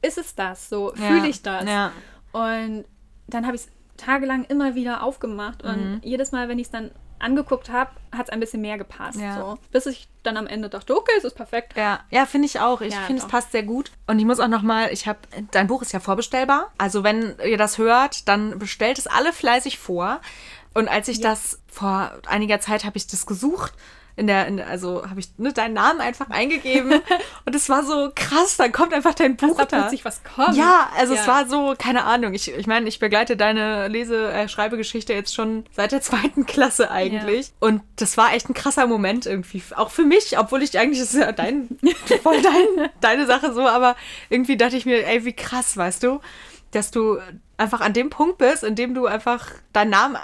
ist 0.02 0.16
es 0.18 0.34
das? 0.34 0.68
So 0.68 0.94
Ja, 0.94 1.02
fühle 1.02 1.28
ich 1.28 1.42
das? 1.42 1.64
ja. 1.64 1.92
Und 2.32 2.84
dann 3.26 3.46
habe 3.46 3.56
ich 3.56 3.62
es 3.62 3.68
tagelang 3.96 4.44
immer 4.44 4.74
wieder 4.74 5.02
aufgemacht 5.02 5.62
Mhm. 5.64 5.68
und 5.70 6.00
jedes 6.04 6.30
Mal, 6.32 6.48
wenn 6.48 6.58
ich 6.58 6.66
es 6.66 6.70
dann 6.70 6.90
angeguckt 7.20 7.70
habe, 7.70 7.90
hat 8.12 8.26
es 8.26 8.30
ein 8.30 8.40
bisschen 8.40 8.60
mehr 8.60 8.78
gepasst. 8.78 9.20
Ja. 9.20 9.38
So. 9.38 9.58
Bis 9.72 9.86
ich 9.86 10.08
dann 10.22 10.36
am 10.36 10.46
Ende 10.46 10.68
dachte, 10.68 10.96
okay, 10.96 11.12
es 11.16 11.24
ist 11.24 11.34
perfekt. 11.34 11.76
Ja, 11.76 12.00
ja 12.10 12.26
finde 12.26 12.46
ich 12.46 12.60
auch. 12.60 12.80
Ich 12.80 12.94
Ja, 12.94 13.00
finde, 13.02 13.22
es 13.22 13.28
passt 13.28 13.52
sehr 13.52 13.62
gut. 13.62 13.90
Und 14.06 14.18
ich 14.18 14.24
muss 14.24 14.40
auch 14.40 14.48
noch 14.48 14.62
mal, 14.62 14.92
ich 14.92 15.06
habe, 15.06 15.18
dein 15.50 15.66
Buch 15.66 15.82
ist 15.82 15.92
ja 15.92 16.00
vorbestellbar. 16.00 16.72
Also 16.78 17.04
wenn 17.04 17.34
ihr 17.44 17.58
das 17.58 17.78
hört, 17.78 18.28
dann 18.28 18.58
bestellt 18.58 18.98
es 18.98 19.06
alle 19.06 19.32
fleißig 19.32 19.78
vor. 19.78 20.20
Und 20.74 20.88
als 20.88 21.08
ich 21.08 21.20
das 21.20 21.60
vor 21.68 22.12
einiger 22.26 22.60
Zeit 22.60 22.84
habe 22.84 22.96
ich 22.96 23.06
das 23.06 23.26
gesucht, 23.26 23.72
in 24.16 24.26
der, 24.26 24.46
in, 24.46 24.60
also 24.60 25.08
habe 25.08 25.20
ich 25.20 25.28
ne, 25.38 25.52
deinen 25.52 25.74
Namen 25.74 26.00
einfach 26.00 26.28
eingegeben 26.30 26.92
und 27.46 27.54
es 27.54 27.68
war 27.68 27.82
so 27.84 28.10
krass, 28.14 28.56
dann 28.56 28.72
kommt 28.72 28.92
einfach 28.92 29.14
dein 29.14 29.36
Buch 29.36 29.56
da 29.56 29.64
plötzlich 29.64 30.04
was 30.04 30.22
kommt. 30.24 30.56
Ja, 30.56 30.90
also 30.98 31.14
es 31.14 31.26
Ja. 31.26 31.32
war 31.32 31.48
so, 31.48 31.74
keine 31.78 32.04
Ahnung. 32.04 32.34
Ich, 32.34 32.52
ich 32.52 32.66
meine, 32.66 32.88
ich 32.88 32.98
begleite 32.98 33.36
deine 33.36 33.88
Lese-, 33.88 34.30
äh, 34.32 34.48
Schreibegeschichte 34.48 35.12
jetzt 35.14 35.34
schon 35.34 35.64
seit 35.72 35.92
der 35.92 36.00
zweiten 36.02 36.46
Klasse 36.46 36.90
eigentlich. 36.90 37.52
Und 37.60 37.82
das 37.96 38.16
war 38.16 38.34
echt 38.34 38.48
ein 38.48 38.54
krasser 38.54 38.86
Moment 38.86 39.26
irgendwie. 39.26 39.62
Auch 39.76 39.90
für 39.90 40.04
mich, 40.04 40.38
obwohl 40.38 40.62
ich 40.62 40.78
eigentlich, 40.78 41.00
das 41.00 41.14
ist 41.14 41.20
ja 41.20 41.32
dein, 41.32 41.78
voll 42.22 42.42
dein, 42.42 42.88
deine 43.00 43.26
Sache 43.26 43.52
so, 43.54 43.66
aber 43.66 43.96
irgendwie 44.28 44.56
dachte 44.56 44.76
ich 44.76 44.86
mir, 44.86 45.06
ey, 45.06 45.24
wie 45.24 45.32
krass, 45.32 45.76
weißt 45.76 46.02
du, 46.02 46.20
dass 46.72 46.90
du 46.90 47.18
einfach 47.56 47.80
an 47.80 47.92
dem 47.92 48.10
Punkt 48.10 48.38
bist, 48.38 48.62
in 48.64 48.74
dem 48.74 48.94
du 48.94 49.06
einfach 49.06 49.50
deinen 49.72 49.90
Namen 49.90 50.14
äh, 50.16 50.18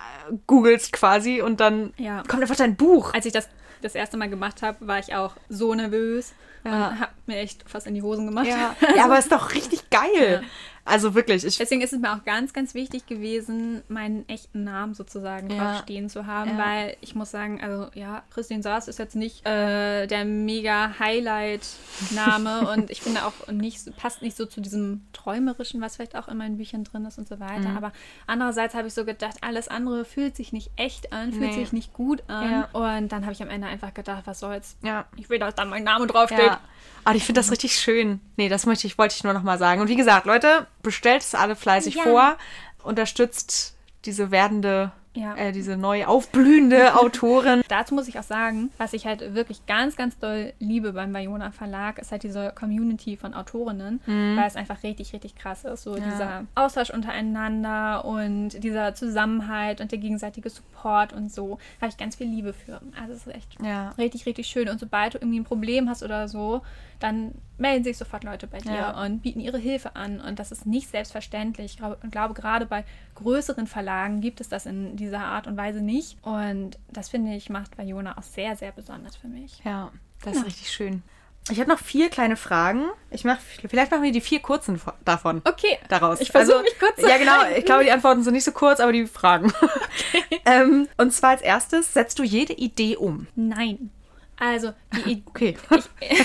googelst 0.47 0.93
quasi 0.93 1.43
und 1.43 1.61
dann 1.61 1.93
Ja. 1.97 2.23
kommt 2.29 2.43
einfach 2.43 2.57
dein 2.57 2.77
Buch. 2.77 3.13
Als 3.15 3.27
ich 3.27 3.33
das 3.33 3.49
das 3.83 3.95
erste 3.95 4.17
Mal 4.17 4.29
gemacht 4.29 4.63
habe, 4.63 4.87
war 4.87 4.99
ich 4.99 5.15
auch 5.15 5.35
so 5.49 5.75
nervös 5.75 6.35
Ja. 6.65 6.89
und 6.89 7.01
habe 7.01 7.13
mir 7.27 7.39
echt 7.39 7.69
fast 7.69 7.87
in 7.87 7.95
die 7.95 8.03
Hosen 8.03 8.27
gemacht. 8.27 8.47
Ja, 8.47 8.75
ja 8.97 9.05
aber 9.05 9.19
ist 9.19 9.33
doch 9.33 9.55
richtig 9.55 9.91
geil. 9.91 10.43
Also 10.87 11.15
wirklich, 11.15 11.45
ich 11.45 11.59
Deswegen 11.59 11.83
ist 11.83 11.93
es 11.93 11.99
mir 12.01 12.13
auch 12.15 12.25
ganz, 12.25 12.53
ganz 12.53 12.73
wichtig 12.75 13.07
gewesen, 13.07 13.83
meinen 13.89 14.29
echten 14.29 14.65
Namen 14.65 14.95
sozusagen 14.95 15.51
Ja. 15.51 15.57
drauf 15.73 15.83
stehen 15.83 16.09
zu 16.09 16.27
haben, 16.27 16.57
Ja. 16.57 16.65
weil 16.65 16.97
ich 17.01 17.15
muss 17.15 17.31
sagen, 17.31 17.61
also 17.63 17.89
ja, 17.95 18.23
Christine 18.33 18.63
Saas 18.63 18.89
ist 18.89 18.99
jetzt 18.99 19.17
nicht 19.17 19.45
äh, 19.47 20.07
der 20.07 20.25
mega 20.25 20.95
Highlight-Name 20.99 22.69
und 22.73 22.91
ich 22.91 23.03
finde 23.03 23.25
auch 23.25 23.33
nicht, 23.51 23.97
passt 23.97 24.23
nicht 24.23 24.37
so 24.37 24.47
zu 24.47 24.61
diesem 24.61 25.03
Träumerischen, 25.13 25.81
was 25.81 25.97
vielleicht 25.97 26.17
auch 26.17 26.29
in 26.29 26.37
meinen 26.37 26.57
Büchern 26.57 26.85
drin 26.85 27.05
ist 27.05 27.19
und 27.19 27.29
so 27.29 27.41
weiter. 27.41 27.69
Mhm. 27.71 27.77
Aber 27.77 27.93
andererseits 28.27 28.75
habe 28.75 28.89
ich 28.89 28.95
so 28.95 29.05
gedacht, 29.05 29.37
alles 29.41 29.69
andere 29.69 30.05
fühlt 30.05 30.37
sich 30.37 30.53
nicht 30.53 30.71
echt 30.77 31.13
an, 31.13 31.33
fühlt 31.33 31.51
Nee. 31.51 31.53
sich 31.55 31.73
nicht 31.73 31.93
gut 31.93 32.23
an. 32.29 32.51
Ja. 32.51 32.69
Und 32.73 33.11
dann 33.13 33.23
habe 33.23 33.33
ich 33.33 33.43
am 33.43 33.49
Ende 33.51 33.67
einfach 33.67 33.93
gedacht, 33.95 34.23
was 34.27 34.41
soll's. 34.41 34.77
ja. 34.83 35.07
Ich 35.17 35.29
will, 35.31 35.39
dass 35.39 35.55
da 35.55 35.65
mein 35.65 35.85
Name 35.85 36.07
draufsteht. 36.07 36.39
Ja. 36.47 36.61
Aber 37.05 37.15
ich 37.17 37.25
finde 37.25 37.41
das 37.41 37.51
richtig 37.51 37.77
schön. 37.79 38.21
Nee, 38.37 38.49
das 38.49 38.67
möchte 38.67 38.87
ich, 38.87 38.99
wollte 38.99 39.15
ich 39.17 39.23
nur 39.25 39.33
noch 39.33 39.43
mal 39.43 39.59
sagen. 39.59 39.81
Und 39.81 39.89
wie 39.89 39.97
gesagt, 39.97 40.27
Leute, 40.27 40.67
bestellt 40.87 41.23
es 41.23 41.35
alle 41.35 41.57
fleißig 41.57 41.97
Ja. 41.97 42.03
vor. 42.05 42.37
Unterstützt 42.85 43.77
diese 44.05 44.31
werdende, 44.31 44.93
Ja. 45.15 45.35
äh, 45.35 45.51
diese 45.51 45.77
neu 45.77 46.05
aufblühende 46.07 46.95
Autorin. 47.01 47.63
Dazu 47.69 47.95
muss 47.97 48.07
ich 48.07 48.17
auch 48.21 48.23
sagen, 48.23 48.71
was 48.79 48.93
ich 48.93 49.05
halt 49.07 49.35
wirklich 49.35 49.67
ganz, 49.67 49.97
ganz 49.97 50.17
doll 50.19 50.53
liebe 50.61 50.93
beim 50.93 51.13
Bayona 51.13 51.51
Verlag, 51.51 51.99
ist 51.99 52.13
halt 52.13 52.23
diese 52.23 52.53
Community 52.55 53.17
von 53.17 53.35
Autorinnen, 53.35 54.01
weil 54.07 54.47
es 54.47 54.55
einfach 54.55 54.85
richtig, 54.85 55.13
richtig 55.13 55.35
krass 55.35 55.65
ist. 55.65 55.83
So 55.83 55.97
Ja. 55.97 56.05
dieser 56.05 56.45
Austausch 56.55 56.91
untereinander 56.91 58.05
und 58.05 58.51
dieser 58.63 58.95
Zusammenhalt 58.95 59.81
und 59.81 59.91
der 59.91 59.99
gegenseitige 59.99 60.49
Support 60.51 61.13
und 61.13 61.33
so. 61.33 61.59
Da 61.81 61.83
habe 61.87 61.91
ich 61.91 61.97
ganz 61.97 62.15
viel 62.15 62.29
Liebe 62.29 62.53
für. 62.53 62.81
Also 63.01 63.13
es 63.15 63.27
ist 63.27 63.35
echt 63.35 63.57
Ja. 63.61 63.91
richtig, 63.99 64.27
richtig 64.27 64.47
schön. 64.47 64.69
Und 64.69 64.79
sobald 64.79 65.15
du 65.15 65.19
irgendwie 65.19 65.41
ein 65.41 65.45
Problem 65.45 65.89
hast 65.91 66.05
oder 66.05 66.29
so, 66.29 66.63
dann 67.01 67.33
melden 67.59 67.85
sich 67.85 67.97
sofort 67.97 68.25
Leute 68.25 68.47
bei 68.47 68.59
dir 68.59 68.75
Ja. 68.75 69.03
und 69.03 69.23
bieten 69.23 69.41
ihre 69.41 69.59
Hilfe 69.59 69.97
an. 69.97 70.21
Und 70.21 70.39
das 70.39 70.53
ist 70.53 70.67
nicht 70.67 70.91
selbstverständlich. 70.91 71.73
Ich 71.73 71.77
glaube, 71.79 71.99
glaube, 72.11 72.35
gerade 72.35 72.67
bei 72.67 72.85
größeren 73.15 73.67
Verlagen 73.67 74.21
gibt 74.21 74.41
es 74.41 74.49
das 74.49 74.67
in 74.67 74.97
dieser 74.97 75.21
Art 75.21 75.47
und 75.47 75.57
Weise 75.57 75.81
nicht. 75.81 76.19
Und 76.23 76.79
das 76.91 77.09
finde 77.09 77.35
ich 77.35 77.49
macht 77.51 77.79
Vajona 77.79 78.19
auch 78.19 78.23
sehr, 78.23 78.57
sehr 78.57 78.73
besonders 78.73 79.17
für 79.17 79.29
mich. 79.29 79.61
Ja, 79.65 79.91
das 80.23 80.37
ist 80.37 80.47
richtig 80.47 80.71
schön. 80.71 81.03
Ich 81.49 81.61
habe 81.61 81.71
noch 81.71 81.79
vier 81.79 82.11
kleine 82.11 82.35
Fragen. 82.37 82.87
Ich 83.11 83.23
mach, 83.25 83.39
vielleicht 83.39 83.93
machen 83.93 84.03
wir 84.03 84.11
die 84.11 84.21
vier 84.21 84.41
kurzen 84.41 84.81
vo- 84.81 84.95
davon. 85.05 85.43
Okay. 85.45 85.79
Daraus. 85.89 86.21
Ich 86.21 86.33
versuche 86.33 86.57
Also, 86.57 86.65
mich 86.69 86.77
kurz 86.81 86.97
zu 86.97 87.09
Ja, 87.09 87.19
genau. 87.19 87.37
halten. 87.39 87.55
Ich 87.61 87.65
glaube, 87.65 87.85
die 87.85 87.93
Antworten 87.93 88.25
sind 88.25 88.33
nicht 88.35 88.43
so 88.43 88.51
kurz, 88.51 88.81
aber 88.81 88.91
die 88.91 89.07
Fragen. 89.07 89.53
ähm, 90.45 90.89
und 90.97 91.13
zwar 91.13 91.31
als 91.31 91.43
erstes, 91.43 91.95
setzt 91.95 92.19
du 92.19 92.25
jede 92.25 92.53
Idee 92.53 92.97
um? 92.97 93.29
Nein. 93.37 93.91
Also, 94.39 94.73
die 95.07 95.23
Okay. 95.35 95.57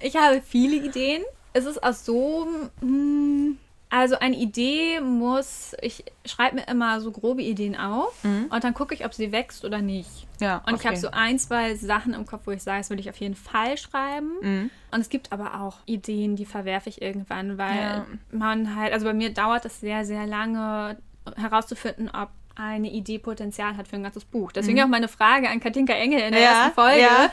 ich 0.00 0.16
habe 0.16 0.42
viele 0.42 0.76
Ideen. 0.76 1.22
Es 1.52 1.64
ist 1.64 1.82
auch 1.82 1.92
so, 1.92 2.46
hm, 2.80 3.58
also 3.88 4.16
eine 4.20 4.36
Idee 4.36 5.00
muss, 5.00 5.74
ich 5.82 6.04
schreibe 6.24 6.56
mir 6.56 6.68
immer 6.68 7.00
so 7.00 7.10
grobe 7.10 7.42
Ideen 7.42 7.74
auf 7.76 8.14
und 8.22 8.62
dann 8.62 8.72
gucke 8.72 8.94
ich, 8.94 9.04
ob 9.04 9.12
sie 9.14 9.32
wächst 9.32 9.64
oder 9.64 9.82
nicht. 9.82 10.28
Ja, 10.40 10.62
Und 10.66 10.74
ich 10.76 10.86
habe 10.86 10.94
okay. 10.96 11.00
so 11.00 11.10
ein, 11.10 11.40
zwei 11.40 11.74
Sachen 11.74 12.14
im 12.14 12.24
Kopf, 12.24 12.42
wo 12.46 12.52
ich 12.52 12.62
sage, 12.62 12.78
das 12.78 12.90
will 12.90 13.00
ich 13.00 13.10
auf 13.10 13.16
jeden 13.16 13.34
Fall 13.34 13.76
schreiben. 13.76 14.30
Mhm. 14.40 14.70
Und 14.92 15.00
es 15.00 15.08
gibt 15.08 15.32
aber 15.32 15.60
auch 15.60 15.78
Ideen, 15.86 16.36
die 16.36 16.46
verwerfe 16.46 16.88
ich 16.88 17.02
irgendwann, 17.02 17.58
weil 17.58 17.80
Ja. 17.80 18.06
man 18.30 18.76
halt, 18.76 18.92
also 18.92 19.06
bei 19.06 19.12
mir 19.12 19.34
dauert 19.34 19.64
es 19.64 19.80
sehr, 19.80 20.04
sehr 20.04 20.24
lange 20.26 20.96
herauszufinden, 21.36 22.10
ob 22.10 22.28
eine 22.56 22.90
Idee 22.90 23.18
Potenzial 23.18 23.76
hat 23.76 23.88
für 23.88 23.96
ein 23.96 24.02
ganzes 24.02 24.24
Buch. 24.24 24.52
Deswegen 24.52 24.82
auch 24.82 24.86
meine 24.88 25.08
Frage 25.08 25.48
an 25.48 25.60
Katinka 25.60 25.92
Engel 25.94 26.20
in 26.20 26.32
der 26.32 26.40
Mhm. 26.40 26.44
Ja, 26.46 26.52
ersten 26.62 26.74
Folge, 26.74 27.00
ja. 27.00 27.30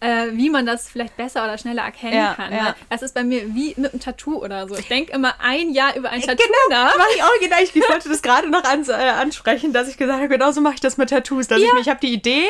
äh, 0.00 0.32
wie 0.36 0.50
man 0.50 0.66
das 0.66 0.88
vielleicht 0.88 1.16
besser 1.16 1.44
oder 1.44 1.56
schneller 1.58 1.82
erkennen 1.82 2.14
Ja, 2.16 2.34
kann. 2.34 2.52
ja. 2.52 2.64
Weil 2.66 2.74
Das 2.90 3.02
ist 3.02 3.14
bei 3.14 3.22
mir 3.22 3.54
wie 3.54 3.74
mit 3.76 3.92
einem 3.92 4.00
Tattoo 4.00 4.42
oder 4.42 4.66
so. 4.68 4.74
Ich 4.76 4.88
denke 4.88 5.12
immer 5.12 5.34
ein 5.40 5.70
Jahr 5.70 5.94
über 5.96 6.10
ein 6.10 6.20
Tattoo 6.20 6.42
Genau, 6.42 6.82
nach. 6.84 6.96
mache 6.96 7.08
ich 7.14 7.22
auch 7.22 7.40
genau. 7.40 7.56
Ich 7.62 7.74
wollte 7.88 8.08
das 8.08 8.22
gerade 8.22 8.50
noch 8.50 8.64
ans, 8.64 8.88
äh, 8.88 8.92
ansprechen, 8.94 9.72
dass 9.72 9.88
ich 9.88 9.96
gesagt 9.96 10.18
habe, 10.18 10.28
genauso 10.28 10.60
mache 10.60 10.74
ich 10.74 10.80
das 10.80 10.96
mit 10.96 11.10
Tattoos. 11.10 11.46
Dass 11.46 11.60
ich, 11.60 11.68
ich 11.80 11.88
habe 11.88 12.00
die 12.00 12.12
Idee 12.12 12.46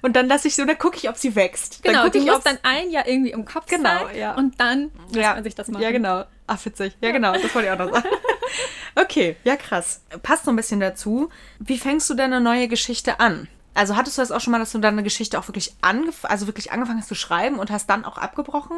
und 0.00 0.14
dann 0.16 0.28
lasse 0.28 0.48
ich 0.48 0.54
so, 0.54 0.64
dann 0.64 0.78
gucke 0.78 0.96
ich, 0.96 1.08
ob 1.08 1.16
sie 1.16 1.34
wächst. 1.34 1.82
Genau, 1.82 2.02
dann 2.04 2.12
die 2.12 2.18
ich, 2.18 2.24
muss 2.26 2.36
ob's- 2.36 2.44
dann 2.44 2.58
ein 2.62 2.88
Jahr 2.90 3.06
irgendwie 3.06 3.32
im 3.32 3.44
Kopf 3.44 3.66
Genau, 3.66 4.06
sein 4.06 4.16
ja. 4.16 4.34
und 4.36 4.58
dann 4.60 4.90
lässt 5.10 5.16
ja, 5.16 5.34
man 5.34 5.44
sich 5.44 5.54
das 5.56 5.68
machen. 5.68 5.82
Ja, 5.82 5.90
genau. 5.90 6.24
Ach, 6.46 6.64
witzig. 6.64 6.96
Ja, 7.02 7.10
genau. 7.10 7.32
Das 7.34 7.54
wollte 7.54 7.66
ich 7.68 7.72
auch 7.74 7.78
noch 7.78 7.92
sagen. 7.92 8.08
Okay, 9.00 9.36
ja, 9.44 9.56
krass. 9.56 10.00
Passt 10.22 10.44
so 10.44 10.50
ein 10.50 10.56
bisschen 10.56 10.80
dazu. 10.80 11.30
Wie 11.60 11.78
fängst 11.78 12.10
du 12.10 12.14
deine 12.14 12.40
neue 12.40 12.66
Geschichte 12.66 13.20
an? 13.20 13.46
Also 13.74 13.94
hattest 13.94 14.18
du 14.18 14.22
das 14.22 14.32
auch 14.32 14.40
schon 14.40 14.50
mal, 14.50 14.58
dass 14.58 14.72
du 14.72 14.78
deine 14.78 15.04
Geschichte 15.04 15.38
auch 15.38 15.46
wirklich 15.46 15.72
angef 15.82 16.24
also 16.24 16.48
wirklich 16.48 16.72
angefangen 16.72 16.98
hast 16.98 17.08
zu 17.08 17.14
schreiben 17.14 17.60
und 17.60 17.70
hast 17.70 17.88
dann 17.88 18.04
auch 18.04 18.18
abgebrochen? 18.18 18.76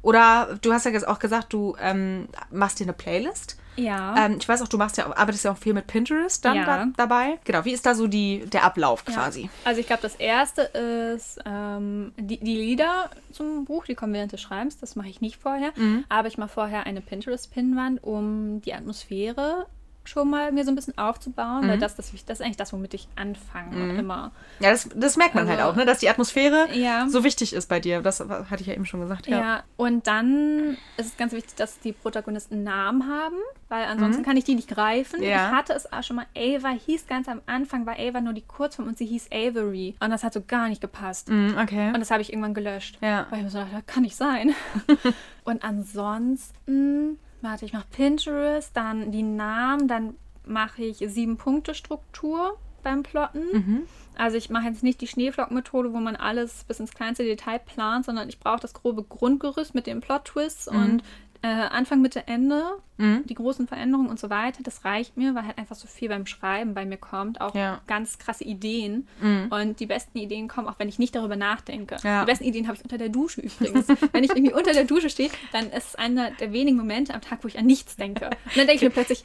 Oder 0.00 0.58
du 0.62 0.72
hast 0.72 0.86
ja 0.86 0.90
jetzt 0.90 1.06
auch 1.06 1.18
gesagt, 1.18 1.52
du 1.52 1.76
ähm, 1.80 2.28
machst 2.50 2.80
dir 2.80 2.84
eine 2.84 2.94
Playlist. 2.94 3.58
Ja. 3.78 4.26
Ähm, 4.26 4.36
ich 4.40 4.48
weiß 4.48 4.62
auch, 4.62 4.68
du 4.68 4.76
machst 4.78 4.96
ja, 4.96 5.06
arbeitest 5.16 5.44
ja 5.44 5.52
auch 5.52 5.56
viel 5.56 5.74
mit 5.74 5.86
Pinterest 5.86 6.44
dann 6.44 6.56
Ja. 6.56 6.64
da, 6.64 6.86
dabei. 6.96 7.38
Genau, 7.44 7.64
wie 7.64 7.72
ist 7.72 7.86
da 7.86 7.94
so 7.94 8.06
die, 8.06 8.44
der 8.46 8.64
Ablauf 8.64 9.04
quasi? 9.04 9.42
Ja. 9.42 9.48
Also 9.64 9.80
ich 9.80 9.86
glaube, 9.86 10.02
das 10.02 10.14
erste 10.16 10.62
ist 10.62 11.38
ähm, 11.46 12.12
die, 12.16 12.38
die 12.38 12.56
Lieder 12.56 13.10
zum 13.32 13.64
Buch, 13.64 13.84
die 13.86 13.94
kommen 13.94 14.12
während 14.12 14.32
des 14.32 14.40
Schreibens, 14.40 14.78
das 14.78 14.96
mache 14.96 15.08
ich 15.08 15.20
nicht 15.20 15.36
vorher. 15.40 15.70
Mhm. 15.76 16.04
Aber 16.08 16.28
ich 16.28 16.38
mache 16.38 16.48
vorher 16.50 16.86
eine 16.86 17.00
Pinterest-Pinnwand, 17.00 18.02
um 18.02 18.60
die 18.62 18.74
Atmosphäre 18.74 19.66
schon 20.08 20.30
mal 20.30 20.50
mir 20.52 20.64
so 20.64 20.70
ein 20.70 20.74
bisschen 20.74 20.96
aufzubauen, 20.98 21.64
Mhm. 21.64 21.68
weil 21.70 21.78
das, 21.78 21.96
das, 21.96 22.10
das 22.26 22.38
ist 22.40 22.44
eigentlich 22.44 22.56
das, 22.56 22.72
womit 22.72 22.94
ich 22.94 23.08
anfange 23.16 23.98
immer. 23.98 24.32
Ja, 24.60 24.70
das, 24.70 24.88
das 24.94 25.16
merkt 25.16 25.34
man 25.34 25.46
Also- 25.48 25.62
halt 25.62 25.70
auch, 25.72 25.76
ne? 25.76 25.84
dass 25.84 25.98
die 25.98 26.08
Atmosphäre 26.08 26.68
Ja. 26.72 27.06
so 27.08 27.24
wichtig 27.24 27.52
ist 27.52 27.68
bei 27.68 27.80
dir. 27.80 28.00
Das 28.02 28.20
hatte 28.20 28.60
ich 28.60 28.66
ja 28.66 28.74
eben 28.74 28.86
schon 28.86 29.00
gesagt. 29.00 29.26
Ja. 29.26 29.38
Ja. 29.40 29.62
und 29.76 30.06
dann 30.06 30.76
ist 30.96 31.06
es 31.06 31.16
ganz 31.16 31.32
wichtig, 31.32 31.54
dass 31.56 31.78
die 31.80 31.92
Protagonisten 31.92 32.62
Namen 32.62 33.06
haben, 33.08 33.36
weil 33.68 33.84
ansonsten 33.84 34.22
kann 34.22 34.36
ich 34.36 34.44
die 34.44 34.54
nicht 34.54 34.68
greifen. 34.68 35.20
Mhm. 35.20 35.26
Ja. 35.26 35.48
Ich 35.50 35.54
hatte 35.56 35.72
es 35.74 35.92
auch 35.92 36.02
schon 36.02 36.16
mal, 36.16 36.26
Ava 36.36 36.70
hieß 36.70 37.06
ganz 37.06 37.28
am 37.28 37.40
Anfang, 37.46 37.84
war 37.86 37.96
Ava 37.98 38.20
nur 38.20 38.32
die 38.32 38.42
Kurzform 38.42 38.88
und 38.88 38.96
sie 38.98 39.06
hieß 39.06 39.28
Avery. 39.30 39.94
Und 40.00 40.10
das 40.10 40.24
hat 40.24 40.32
so 40.32 40.40
gar 40.46 40.68
nicht 40.68 40.80
gepasst. 40.80 41.28
Mhm, 41.28 41.56
okay. 41.60 41.88
Und 41.88 42.00
das 42.00 42.10
habe 42.10 42.22
ich 42.22 42.32
irgendwann 42.32 42.54
gelöscht. 42.54 42.98
Ja. 43.02 43.26
Weil 43.30 43.38
ich 43.40 43.44
mir 43.44 43.50
so 43.50 43.58
dachte, 43.58 43.74
das 43.74 43.86
kann 43.86 44.02
nicht 44.02 44.16
sein. 44.16 44.54
und 45.44 45.62
ansonsten, 45.64 47.18
warte, 47.42 47.64
ich 47.64 47.72
mache 47.72 47.86
Pinterest, 47.90 48.76
dann 48.76 49.10
die 49.12 49.22
Namen, 49.22 49.88
dann 49.88 50.14
mache 50.44 50.82
ich 50.82 50.98
Sieben-Punkte-Struktur 50.98 52.56
beim 52.82 53.02
Plotten. 53.02 53.42
Mhm. 53.52 53.82
Also 54.16 54.36
ich 54.36 54.50
mache 54.50 54.66
jetzt 54.66 54.82
nicht 54.82 55.00
die 55.00 55.06
Schneeflocken-Methode, 55.06 55.92
wo 55.92 55.98
man 55.98 56.16
alles 56.16 56.64
bis 56.64 56.80
ins 56.80 56.92
kleinste 56.92 57.24
Detail 57.24 57.58
plant, 57.60 58.04
sondern 58.06 58.28
ich 58.28 58.40
brauche 58.40 58.60
das 58.60 58.74
grobe 58.74 59.04
Grundgerüst 59.04 59.74
mit 59.74 59.86
den 59.86 60.00
Plot-Twists 60.00 60.70
Mhm. 60.70 60.76
und 60.76 61.02
äh, 61.42 61.46
Anfang, 61.46 62.00
Mitte, 62.02 62.26
Ende, 62.26 62.64
die 63.00 63.34
großen 63.34 63.68
Veränderungen 63.68 64.08
und 64.10 64.18
so 64.18 64.28
weiter. 64.28 64.60
Das 64.64 64.84
reicht 64.84 65.16
mir, 65.16 65.36
weil 65.36 65.46
halt 65.46 65.56
einfach 65.56 65.76
so 65.76 65.86
viel 65.86 66.08
beim 66.08 66.26
Schreiben 66.26 66.74
bei 66.74 66.84
mir 66.84 66.96
kommt. 66.96 67.40
Auch 67.40 67.54
Ja. 67.54 67.74
Mhm. 67.76 67.78
ganz 67.86 68.18
krasse 68.18 68.42
Ideen. 68.42 69.06
Und 69.50 69.78
die 69.78 69.86
besten 69.86 70.18
Ideen 70.18 70.48
kommen, 70.48 70.66
auch 70.66 70.80
wenn 70.80 70.88
ich 70.88 70.98
nicht 70.98 71.14
darüber 71.14 71.36
nachdenke. 71.36 71.96
Ja. 72.02 72.22
Die 72.24 72.26
besten 72.26 72.42
Ideen 72.44 72.66
habe 72.66 72.76
ich 72.76 72.82
unter 72.82 72.98
der 72.98 73.08
Dusche 73.08 73.40
übrigens. 73.42 73.86
wenn 74.12 74.24
ich 74.24 74.30
irgendwie 74.30 74.52
unter 74.52 74.72
der 74.72 74.82
Dusche 74.84 75.10
stehe, 75.10 75.30
dann 75.52 75.70
ist 75.70 75.88
es 75.90 75.94
einer 75.94 76.32
der 76.32 76.52
wenigen 76.52 76.76
Momente 76.76 77.14
am 77.14 77.20
Tag, 77.20 77.38
wo 77.44 77.48
ich 77.48 77.56
an 77.56 77.66
nichts 77.66 77.94
denke. 77.94 78.26
Und 78.26 78.56
dann 78.56 78.66
denke 78.66 78.74
ich 78.74 78.82
mir 78.82 78.90
plötzlich, 78.90 79.24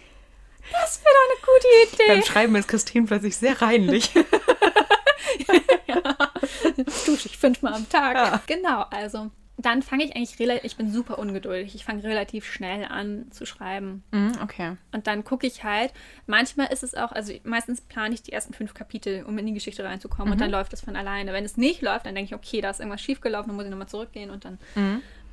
das 0.71 1.01
wäre 1.03 1.13
doch 1.15 1.27
eine 1.31 1.39
gute 1.41 1.95
Idee. 1.95 2.13
Beim 2.13 2.23
Schreiben 2.31 2.55
ist 2.55 2.67
Christine 2.67 3.07
plötzlich 3.07 3.35
sehr 3.35 3.59
reinlich. 3.59 4.11
dusche 7.05 7.27
ich 7.27 7.37
fünfmal 7.37 7.73
am 7.73 7.89
Tag. 7.89 8.15
Ja. 8.15 8.41
Genau, 8.47 8.85
also 8.89 9.31
dann 9.57 9.83
fange 9.83 10.03
ich 10.03 10.15
eigentlich 10.15 10.39
relativ, 10.39 10.63
ich 10.63 10.77
bin 10.77 10.91
super 10.91 11.19
ungeduldig. 11.19 11.75
Ich 11.75 11.85
fange 11.85 12.03
relativ 12.03 12.45
schnell 12.45 12.85
an 12.85 13.27
zu 13.31 13.45
schreiben. 13.45 14.03
Mhm, 14.11 14.33
okay. 14.41 14.77
Und 14.91 15.05
dann 15.07 15.23
gucke 15.23 15.45
ich 15.45 15.63
halt, 15.63 15.93
manchmal 16.25 16.71
ist 16.73 16.83
es 16.83 16.95
auch, 16.95 17.11
also 17.11 17.33
meistens 17.43 17.81
plane 17.81 18.15
ich 18.15 18.23
die 18.23 18.31
ersten 18.31 18.53
fünf 18.53 18.73
Kapitel, 18.73 19.23
um 19.23 19.37
in 19.37 19.45
die 19.45 19.53
Geschichte 19.53 19.83
reinzukommen 19.83 20.33
und 20.33 20.41
dann 20.41 20.49
läuft 20.49 20.73
es 20.73 20.81
von 20.81 20.95
alleine. 20.95 21.33
Wenn 21.33 21.45
es 21.45 21.57
nicht 21.57 21.81
läuft, 21.81 22.05
dann 22.05 22.15
denke 22.15 22.33
ich, 22.33 22.35
okay, 22.35 22.61
da 22.61 22.71
ist 22.71 22.79
irgendwas 22.79 23.01
schiefgelaufen, 23.01 23.49
dann 23.49 23.55
muss 23.55 23.65
ich 23.65 23.71
nochmal 23.71 23.87
zurückgehen 23.87 24.31
und 24.31 24.45
dann. 24.45 24.57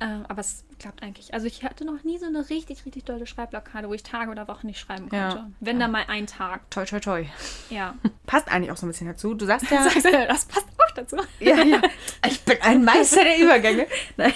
Ähm, 0.01 0.25
aber 0.27 0.41
es 0.41 0.65
klappt 0.79 1.03
eigentlich. 1.03 1.35
Also 1.35 1.45
ich 1.45 1.63
hatte 1.63 1.85
noch 1.85 2.03
nie 2.03 2.17
so 2.17 2.25
eine 2.25 2.49
richtig, 2.49 2.87
richtig 2.87 3.05
dolle 3.05 3.27
Schreibblockade, 3.27 3.87
wo 3.87 3.93
ich 3.93 4.01
Tage 4.01 4.31
oder 4.31 4.47
Wochen 4.47 4.65
nicht 4.65 4.79
schreiben 4.79 5.09
konnte. 5.09 5.15
Ja. 5.37 5.51
Wenn 5.59 5.79
dann 5.79 5.91
mal 5.91 6.05
ein 6.07 6.25
Tag. 6.25 6.69
Toi, 6.71 6.85
toi, 6.85 6.99
toi. 6.99 7.25
Ja. 7.69 7.93
Passt 8.25 8.51
eigentlich 8.51 8.71
auch 8.71 8.77
so 8.77 8.87
ein 8.87 8.89
bisschen 8.89 9.07
dazu. 9.07 9.35
Du 9.35 9.45
sagst 9.45 9.67
ja, 9.71 9.83
Sagst 9.83 10.05
das 10.05 10.45
passt 10.45 10.67
auch 10.91 10.95
dazu. 10.95 11.17
Ja, 11.39 11.63
ja. 11.63 11.81
Ich 12.27 12.41
bin 12.41 12.57
ein 12.61 12.83
Meister 12.83 13.23
der 13.23 13.39
Übergänge. 13.39 13.87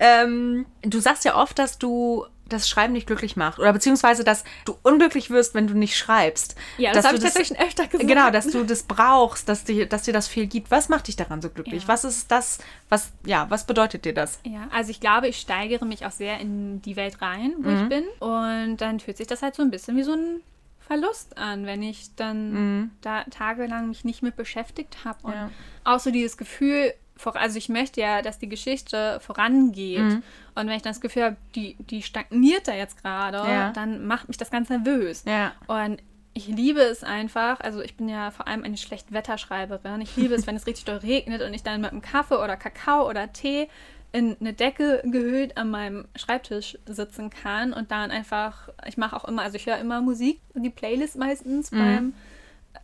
Ähm, 0.00 0.66
du 0.82 1.00
sagst 1.00 1.24
ja 1.24 1.34
oft, 1.36 1.58
dass 1.58 1.78
du 1.78 2.24
das 2.48 2.68
Schreiben 2.68 2.92
nicht 2.94 3.06
glücklich 3.06 3.36
macht. 3.36 3.58
Oder 3.58 3.72
beziehungsweise, 3.72 4.24
dass 4.24 4.44
du 4.64 4.76
unglücklich 4.82 5.28
wirst, 5.28 5.54
wenn 5.54 5.66
du 5.66 5.74
nicht 5.74 5.98
schreibst. 5.98 6.54
Ja, 6.78 6.92
das 6.92 7.04
habe 7.04 7.16
ich 7.16 7.22
tatsächlich 7.22 7.60
öfter 7.60 7.88
gesagt. 7.88 8.08
Genau, 8.08 8.30
dass 8.30 8.46
du 8.46 8.62
das 8.64 8.84
brauchst, 8.84 9.48
dass 9.48 9.64
dir, 9.64 9.86
dass 9.86 10.04
dir 10.04 10.12
das 10.14 10.28
viel 10.28 10.46
gibt. 10.46 10.70
Was 10.70 10.88
macht 10.88 11.08
dich 11.08 11.16
daran 11.16 11.42
so 11.42 11.50
glücklich? 11.50 11.82
Ja. 11.82 11.88
Was 11.88 12.04
ist 12.04 12.30
das, 12.30 12.58
was, 12.88 13.10
ja, 13.26 13.46
was 13.50 13.66
bedeutet 13.66 14.04
dir 14.06 14.14
das? 14.14 14.38
Ja, 14.44 14.68
also 14.72 14.90
ich 14.92 15.00
glaube, 15.00 15.28
ich 15.28 15.38
steigere 15.40 15.84
mich 15.84 16.06
auch 16.06 16.10
sehr 16.12 16.38
in 16.40 16.80
die 16.80 16.94
Welt 16.96 17.20
rein, 17.20 17.54
wo 17.58 17.68
Mhm. 17.68 17.82
ich 17.82 17.88
bin. 17.88 18.04
Und 18.20 18.76
dann 18.78 19.00
fühlt 19.00 19.16
sich 19.18 19.26
das 19.26 19.42
halt 19.42 19.54
so 19.56 19.62
ein 19.62 19.70
bisschen 19.70 19.96
wie 19.96 20.04
so 20.04 20.12
ein 20.12 20.40
Verlust 20.88 21.38
an, 21.38 21.64
wenn 21.66 21.82
ich 21.82 22.14
dann 22.16 22.90
da 23.02 23.22
tagelang 23.24 23.88
mich 23.88 24.04
nicht 24.04 24.22
mit 24.22 24.34
beschäftigt 24.36 25.04
habe. 25.04 25.18
Und 25.22 25.30
Mhm. 25.34 25.36
Ja. 25.36 25.50
auch 25.84 26.00
so 26.00 26.10
dieses 26.10 26.36
Gefühl, 26.36 26.92
vor- 27.16 27.36
also 27.36 27.58
ich 27.58 27.68
möchte 27.68 28.00
ja, 28.00 28.22
dass 28.22 28.38
die 28.38 28.48
Geschichte 28.48 29.20
vorangeht. 29.20 30.00
Mhm. 30.00 30.22
Und 30.54 30.66
wenn 30.66 30.76
ich 30.76 30.82
dann 30.82 30.92
das 30.92 31.00
Gefühl 31.00 31.24
habe, 31.24 31.36
die, 31.54 31.76
die 31.78 32.02
stagniert 32.02 32.66
da 32.68 32.74
jetzt 32.74 33.00
gerade, 33.02 33.38
Ja. 33.38 33.70
dann 33.72 34.06
macht 34.06 34.28
mich 34.28 34.36
das 34.38 34.50
ganz 34.50 34.68
nervös. 34.70 35.24
Ja. 35.26 35.52
Und 35.66 36.02
ich 36.34 36.46
liebe 36.46 36.80
es 36.80 37.02
einfach, 37.04 37.58
also 37.60 37.80
ich 37.80 37.96
bin 37.96 38.08
ja 38.08 38.30
vor 38.30 38.46
allem 38.46 38.62
eine 38.64 38.76
Schlechtwetterschreiberin. 38.76 40.00
Ich 40.00 40.16
liebe 40.16 40.34
es, 40.34 40.46
wenn 40.46 40.56
es 40.56 40.66
richtig 40.66 40.84
doll 40.84 40.98
regnet 40.98 41.42
und 41.42 41.52
ich 41.52 41.62
dann 41.64 41.80
mit 41.80 41.90
einem 41.90 42.02
Kaffee 42.02 42.36
oder 42.42 42.56
Kakao 42.56 43.08
oder 43.08 43.32
Tee 43.32 43.68
in 44.12 44.36
eine 44.40 44.54
Decke 44.54 45.02
gehüllt 45.04 45.56
an 45.58 45.70
meinem 45.70 46.06
Schreibtisch 46.16 46.78
sitzen 46.86 47.30
kann 47.30 47.72
und 47.72 47.90
dann 47.90 48.10
einfach, 48.10 48.68
ich 48.86 48.96
mache 48.96 49.14
auch 49.16 49.24
immer, 49.26 49.42
also 49.42 49.56
ich 49.56 49.66
höre 49.66 49.78
immer 49.78 50.00
Musik, 50.00 50.40
die 50.54 50.70
Playlist 50.70 51.16
meistens 51.16 51.70
beim 51.70 52.14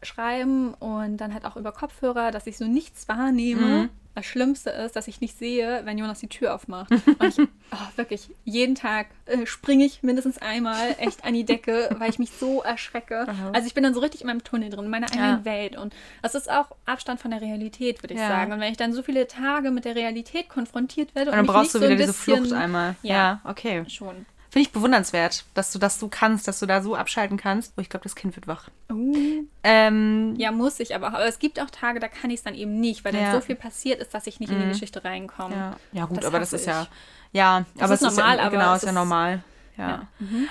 Schreiben 0.03 0.75
und 0.75 1.17
dann 1.17 1.33
halt 1.33 1.45
auch 1.47 1.57
über 1.57 1.73
Kopfhörer, 1.73 2.31
dass 2.31 2.47
ich 2.47 2.59
so 2.59 2.67
nichts 2.67 3.09
wahrnehme. 3.09 3.89
Das 4.15 4.25
Schlimmste 4.27 4.71
ist, 4.71 4.95
dass 4.95 5.09
ich 5.09 5.21
nicht 5.21 5.37
sehe, 5.37 5.81
wenn 5.85 5.99
Jonas 5.99 6.21
die 6.21 6.29
Tür 6.29 6.55
aufmacht. 6.55 6.91
Und 7.19 7.23
ich, 7.23 7.39
oh, 7.39 7.77
wirklich, 7.97 8.31
jeden 8.45 8.75
Tag 8.77 9.09
äh, 9.27 9.45
springe 9.45 9.85
ich 9.85 10.03
mindestens 10.05 10.39
einmal 10.39 10.95
echt 10.99 11.25
an 11.25 11.35
die 11.35 11.45
Decke, 11.45 11.89
weil 11.99 12.11
ich 12.11 12.19
mich 12.21 12.31
so 12.31 12.63
erschrecke. 12.63 13.27
Also 13.53 13.67
ich 13.67 13.75
bin 13.75 13.83
dann 13.83 13.93
so 13.95 14.01
richtig 14.01 14.21
in 14.21 14.29
meinem 14.29 14.45
Tunnel 14.45 14.71
drin, 14.71 14.85
in 14.85 14.91
meiner 14.91 15.07
eigenen 15.11 15.39
Ja. 15.41 15.45
Welt. 15.45 15.77
Und 15.77 15.93
das 16.23 16.35
ist 16.37 16.49
auch 16.51 16.69
Abstand 16.87 17.21
von 17.21 17.33
der 17.33 17.41
Realität, 17.41 18.03
würde 18.03 18.15
ich 18.15 18.21
Ja. 18.21 18.29
sagen. 18.29 18.53
Und 18.53 18.61
wenn 18.61 18.71
ich 18.71 18.77
dann 18.79 18.93
so 18.93 19.03
viele 19.03 19.27
Tage 19.27 19.71
mit 19.73 19.85
der 19.85 19.97
Realität 19.97 20.49
konfrontiert 20.49 21.15
werde 21.15 21.31
Und 21.31 21.37
dann 21.37 21.47
mich 21.47 21.53
brauchst 21.55 21.75
du 21.75 21.79
so 21.79 21.85
wieder 21.85 21.95
ein 21.95 21.99
diese 21.99 22.13
bisschen- 22.13 22.37
Flucht 22.37 22.53
einmal. 22.53 22.95
Ja. 23.03 23.15
Ja, 23.15 23.41
okay. 23.45 23.85
Schon. 23.89 24.27
Finde 24.55 24.69
ich 24.69 24.73
bewundernswert, 24.73 25.47
dass 25.55 25.73
du 25.73 25.81
das 25.81 25.99
so 25.99 26.07
kannst, 26.07 26.47
dass 26.47 26.61
du 26.61 26.67
da 26.67 26.81
so 26.81 26.95
abschalten 26.95 27.37
kannst. 27.37 27.73
Oh, 27.77 27.81
ich 27.81 27.89
glaube, 27.89 28.05
das 28.05 28.15
Kind 28.15 28.37
wird 28.37 28.47
wach. 28.47 28.69
Uh. 28.89 29.43
Ähm, 29.65 30.37
Ja, 30.39 30.53
muss 30.53 30.79
ich 30.79 30.95
aber 30.95 31.09
auch. 31.09 31.15
Aber 31.15 31.27
es 31.27 31.41
gibt 31.41 31.59
auch 31.59 31.71
Tage, 31.71 31.99
da 31.99 32.07
kann 32.07 32.31
ich 32.31 32.37
es 32.37 32.43
dann 32.45 32.55
eben 32.55 32.79
nicht, 32.79 33.05
weil 33.05 33.11
dann 33.11 33.23
Ja. 33.23 33.33
so 33.33 33.41
viel 33.41 33.57
passiert 33.57 34.01
ist, 34.01 34.15
dass 34.15 34.29
ich 34.29 34.39
nicht 34.39 34.53
in 34.53 34.61
die 34.63 34.69
Geschichte 34.69 35.03
reinkomme. 35.05 35.57
ja. 35.57 35.77
ja, 35.91 36.05
gut, 36.07 36.19
Das 36.19 36.27
aber 36.27 36.39
das 36.39 36.53
ist 36.53 36.67
ja. 36.67 36.87
Ja, 37.33 37.65
aber 37.81 37.95
ist 37.95 38.03
es 38.03 38.09
ist 38.13 38.17
normal, 38.17 38.37
ja, 38.37 38.43
aber 38.45 38.51
genau, 38.53 38.71
es 38.75 38.77
ist 38.77 38.83
ja 38.85 38.89
ist- 38.91 38.95
normal. 38.95 39.43
Ja. 39.77 39.89
Ja. 39.89 40.09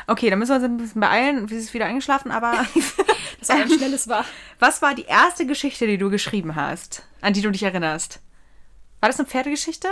Okay, 0.08 0.30
dann 0.30 0.38
müssen 0.40 0.50
wir 0.52 0.56
uns 0.56 0.66
ein 0.66 0.76
bisschen 0.76 1.00
beeilen. 1.00 1.48
Sie 1.48 1.56
ist 1.56 1.74
wieder 1.74 1.86
eingeschlafen, 1.86 2.30
aber 2.30 2.66
Das 3.40 3.48
war 3.48 3.56
ein 3.56 3.70
schnelles 3.70 4.10
war. 4.10 4.26
was 4.60 4.82
war 4.82 4.96
die 4.96 5.06
erste 5.06 5.46
Geschichte, 5.46 5.88
die 5.88 5.98
du 5.98 6.10
geschrieben 6.10 6.58
hast, 6.58 7.04
an 7.22 7.32
die 7.32 7.42
du 7.42 7.52
dich 7.52 7.64
erinnerst? 7.64 8.20
War 9.00 9.08
das 9.08 9.18
eine 9.18 9.30
Pferdegeschichte? 9.30 9.88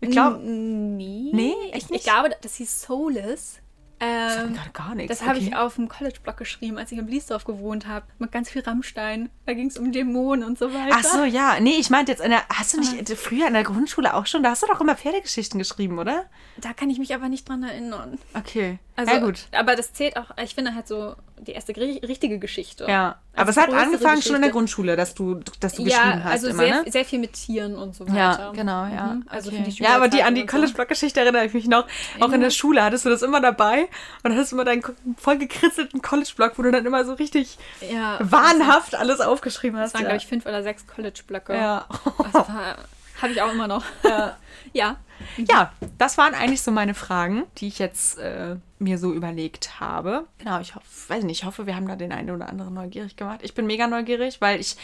Ich 0.00 0.10
glaube, 0.10 0.38
Nee. 0.38 1.30
Nee, 1.32 1.54
ich, 1.68 1.74
echt 1.74 1.84
ich 1.86 1.90
nicht? 1.90 2.04
glaube, 2.04 2.30
das 2.42 2.56
hieß 2.56 2.82
Soulless. 2.82 3.60
das 3.98 4.36
Ähm, 4.36 4.54
gerade 4.54 4.70
gar 4.72 4.94
nichts. 4.94 5.18
das 5.18 5.26
habe 5.26 5.38
okay. 5.38 5.48
ich 5.48 5.56
auf 5.56 5.76
dem 5.76 5.88
College-Blog 5.88 6.36
geschrieben, 6.36 6.76
als 6.78 6.92
ich 6.92 6.98
in 6.98 7.06
Bliesdorf 7.06 7.44
gewohnt 7.44 7.86
habe. 7.86 8.06
Mit 8.18 8.30
ganz 8.30 8.50
viel 8.50 8.62
Rammstein. 8.62 9.30
Da 9.46 9.54
ging 9.54 9.68
es 9.68 9.78
um 9.78 9.92
Dämonen 9.92 10.44
und 10.44 10.58
so 10.58 10.72
weiter. 10.74 10.94
Ach 10.98 11.02
so, 11.04 11.24
ja. 11.24 11.58
Nee, 11.60 11.76
ich 11.78 11.88
meinte 11.90 12.12
jetzt, 12.12 12.20
in 12.22 12.30
der, 12.30 12.42
hast 12.48 12.74
du 12.74 12.80
nicht 12.80 13.08
früher 13.16 13.46
in 13.46 13.54
der 13.54 13.64
Grundschule 13.64 14.14
auch 14.14 14.26
schon, 14.26 14.42
da 14.42 14.50
hast 14.50 14.62
du 14.62 14.66
doch 14.66 14.80
immer 14.80 14.96
Pferdegeschichten 14.96 15.58
geschrieben, 15.58 15.98
oder? 15.98 16.26
Da 16.58 16.72
kann 16.74 16.90
ich 16.90 16.98
mich 16.98 17.14
aber 17.14 17.28
nicht 17.28 17.48
dran 17.48 17.62
erinnern. 17.62 18.18
Okay. 18.34 18.78
Also, 18.96 19.12
ja, 19.12 19.18
gut. 19.20 19.40
Aber 19.52 19.76
das 19.76 19.92
zählt 19.92 20.16
auch, 20.16 20.24
ich 20.42 20.54
finde 20.54 20.74
halt 20.74 20.88
so 20.88 21.14
die 21.38 21.52
erste 21.52 21.76
richtige 21.76 22.38
Geschichte. 22.38 22.86
Ja, 22.88 23.16
aber 23.34 23.48
Also 23.48 23.50
es 23.50 23.56
hat 23.66 23.72
angefangen 23.74 24.22
schon 24.22 24.36
in 24.36 24.40
der 24.42 24.48
Geschichte. 24.48 24.50
Grundschule, 24.52 24.96
dass 24.96 25.14
du, 25.14 25.40
dass 25.60 25.74
du 25.74 25.82
Ja, 25.82 25.98
geschrieben 25.98 26.24
hast 26.24 26.32
also 26.32 26.48
immer, 26.48 26.62
sehr, 26.64 26.82
ne? 26.82 26.90
sehr 26.90 27.04
viel 27.04 27.18
mit 27.18 27.34
Tieren 27.34 27.76
und 27.76 27.94
so 27.94 28.08
weiter. 28.08 28.16
Ja, 28.16 28.50
genau, 28.52 28.86
ja. 28.86 29.06
Mhm. 29.14 29.26
Also 29.28 29.50
okay. 29.50 29.64
ja, 29.68 29.96
aber 29.96 30.08
die 30.08 30.22
an 30.22 30.34
die. 30.34 30.46
College-Blog-Geschichte 30.46 31.20
erinnere 31.20 31.44
ich 31.44 31.52
mich 31.52 31.66
noch. 31.68 31.86
Auch 32.20 32.32
in 32.32 32.40
der 32.40 32.48
Schule 32.50 32.82
hattest 32.82 33.04
du 33.04 33.10
das 33.10 33.20
immer 33.20 33.42
dabei 33.42 33.86
und 34.22 34.32
hattest 34.32 34.52
immer 34.54 34.64
deinen 34.64 34.82
voll 35.18 35.36
gekritzelten 35.36 36.00
College-Blog, 36.00 36.52
wo 36.56 36.62
du 36.62 36.70
dann 36.72 36.86
immer 36.86 37.04
so 37.04 37.12
richtig 37.12 37.58
Ja, 37.92 38.16
wahnhaft 38.20 38.94
alles 38.94 39.20
aufgeschrieben 39.20 39.78
hast. 39.78 39.88
das 39.92 39.94
waren, 40.00 40.02
ja. 40.04 40.08
glaube 40.08 40.22
ich, 40.22 40.26
fünf 40.26 40.46
oder 40.46 40.62
sechs 40.62 40.86
College-Blöcke. 40.86 41.54
ja. 41.54 41.84
Das 42.32 42.34
war- 42.34 42.76
Habe 43.20 43.32
ich 43.32 43.42
auch 43.42 43.52
immer 43.52 43.68
noch. 43.68 43.84
Ja. 44.04 44.36
ja. 44.76 44.96
ja, 45.36 45.72
das 45.98 46.18
waren 46.18 46.34
eigentlich 46.34 46.62
so 46.62 46.70
meine 46.70 46.94
Fragen, 46.94 47.44
die 47.58 47.68
ich 47.68 47.78
jetzt 47.78 48.18
äh, 48.18 48.56
mir 48.78 48.98
so 48.98 49.12
überlegt 49.12 49.80
habe. 49.80 50.26
Genau, 50.38 50.60
ich 50.60 50.74
hoffe, 50.74 50.86
weiß 51.08 51.24
nicht, 51.24 51.40
ich 51.40 51.46
hoffe, 51.46 51.66
wir 51.66 51.76
haben 51.76 51.88
da 51.88 51.96
den 51.96 52.12
einen 52.12 52.30
oder 52.30 52.48
anderen 52.48 52.74
neugierig 52.74 53.16
gemacht. 53.16 53.40
Ich 53.42 53.54
bin 53.54 53.66
mega 53.66 53.86
neugierig, 53.86 54.40
weil 54.40 54.60
ich 54.60 54.76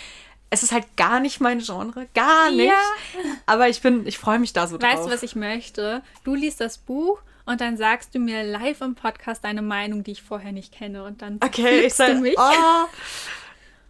es 0.53 0.63
ist 0.63 0.73
halt 0.73 0.99
gar 0.99 1.19
nicht 1.19 1.41
mein 1.41 1.61
Genre, 1.61 2.07
gar 2.15 2.51
nicht. 2.51 2.67
Ja. 2.67 2.83
Aber 3.47 3.71
ich 3.71 3.81
bin, 3.81 4.07
ich 4.07 4.19
freue 4.19 4.39
mich 4.39 4.53
da 4.53 4.67
so 4.67 4.77
drauf. 4.77 4.93
Weißt 4.93 5.07
du, 5.07 5.11
was 5.11 5.23
ich 5.23 5.35
möchte? 5.35 6.03
Du 6.25 6.35
liest 6.35 6.61
das 6.61 6.77
Buch 6.77 7.23
und 7.47 7.63
dann 7.63 7.79
sagst 7.79 8.15
du 8.15 8.19
mir 8.19 8.45
live 8.45 8.83
im 8.83 8.95
Podcast 8.95 9.45
deine 9.45 9.63
Meinung, 9.63 10.05
die 10.05 10.13
ich 10.13 10.23
vorher 10.23 10.53
nicht 10.53 10.75
kenne. 10.75 11.05
Und 11.05 11.23
dann 11.23 11.41
Okay, 11.43 11.81
ich 11.87 11.95
sag, 11.95 12.09
du 12.09 12.21
mich. 12.21 12.35
oh, 12.37 12.85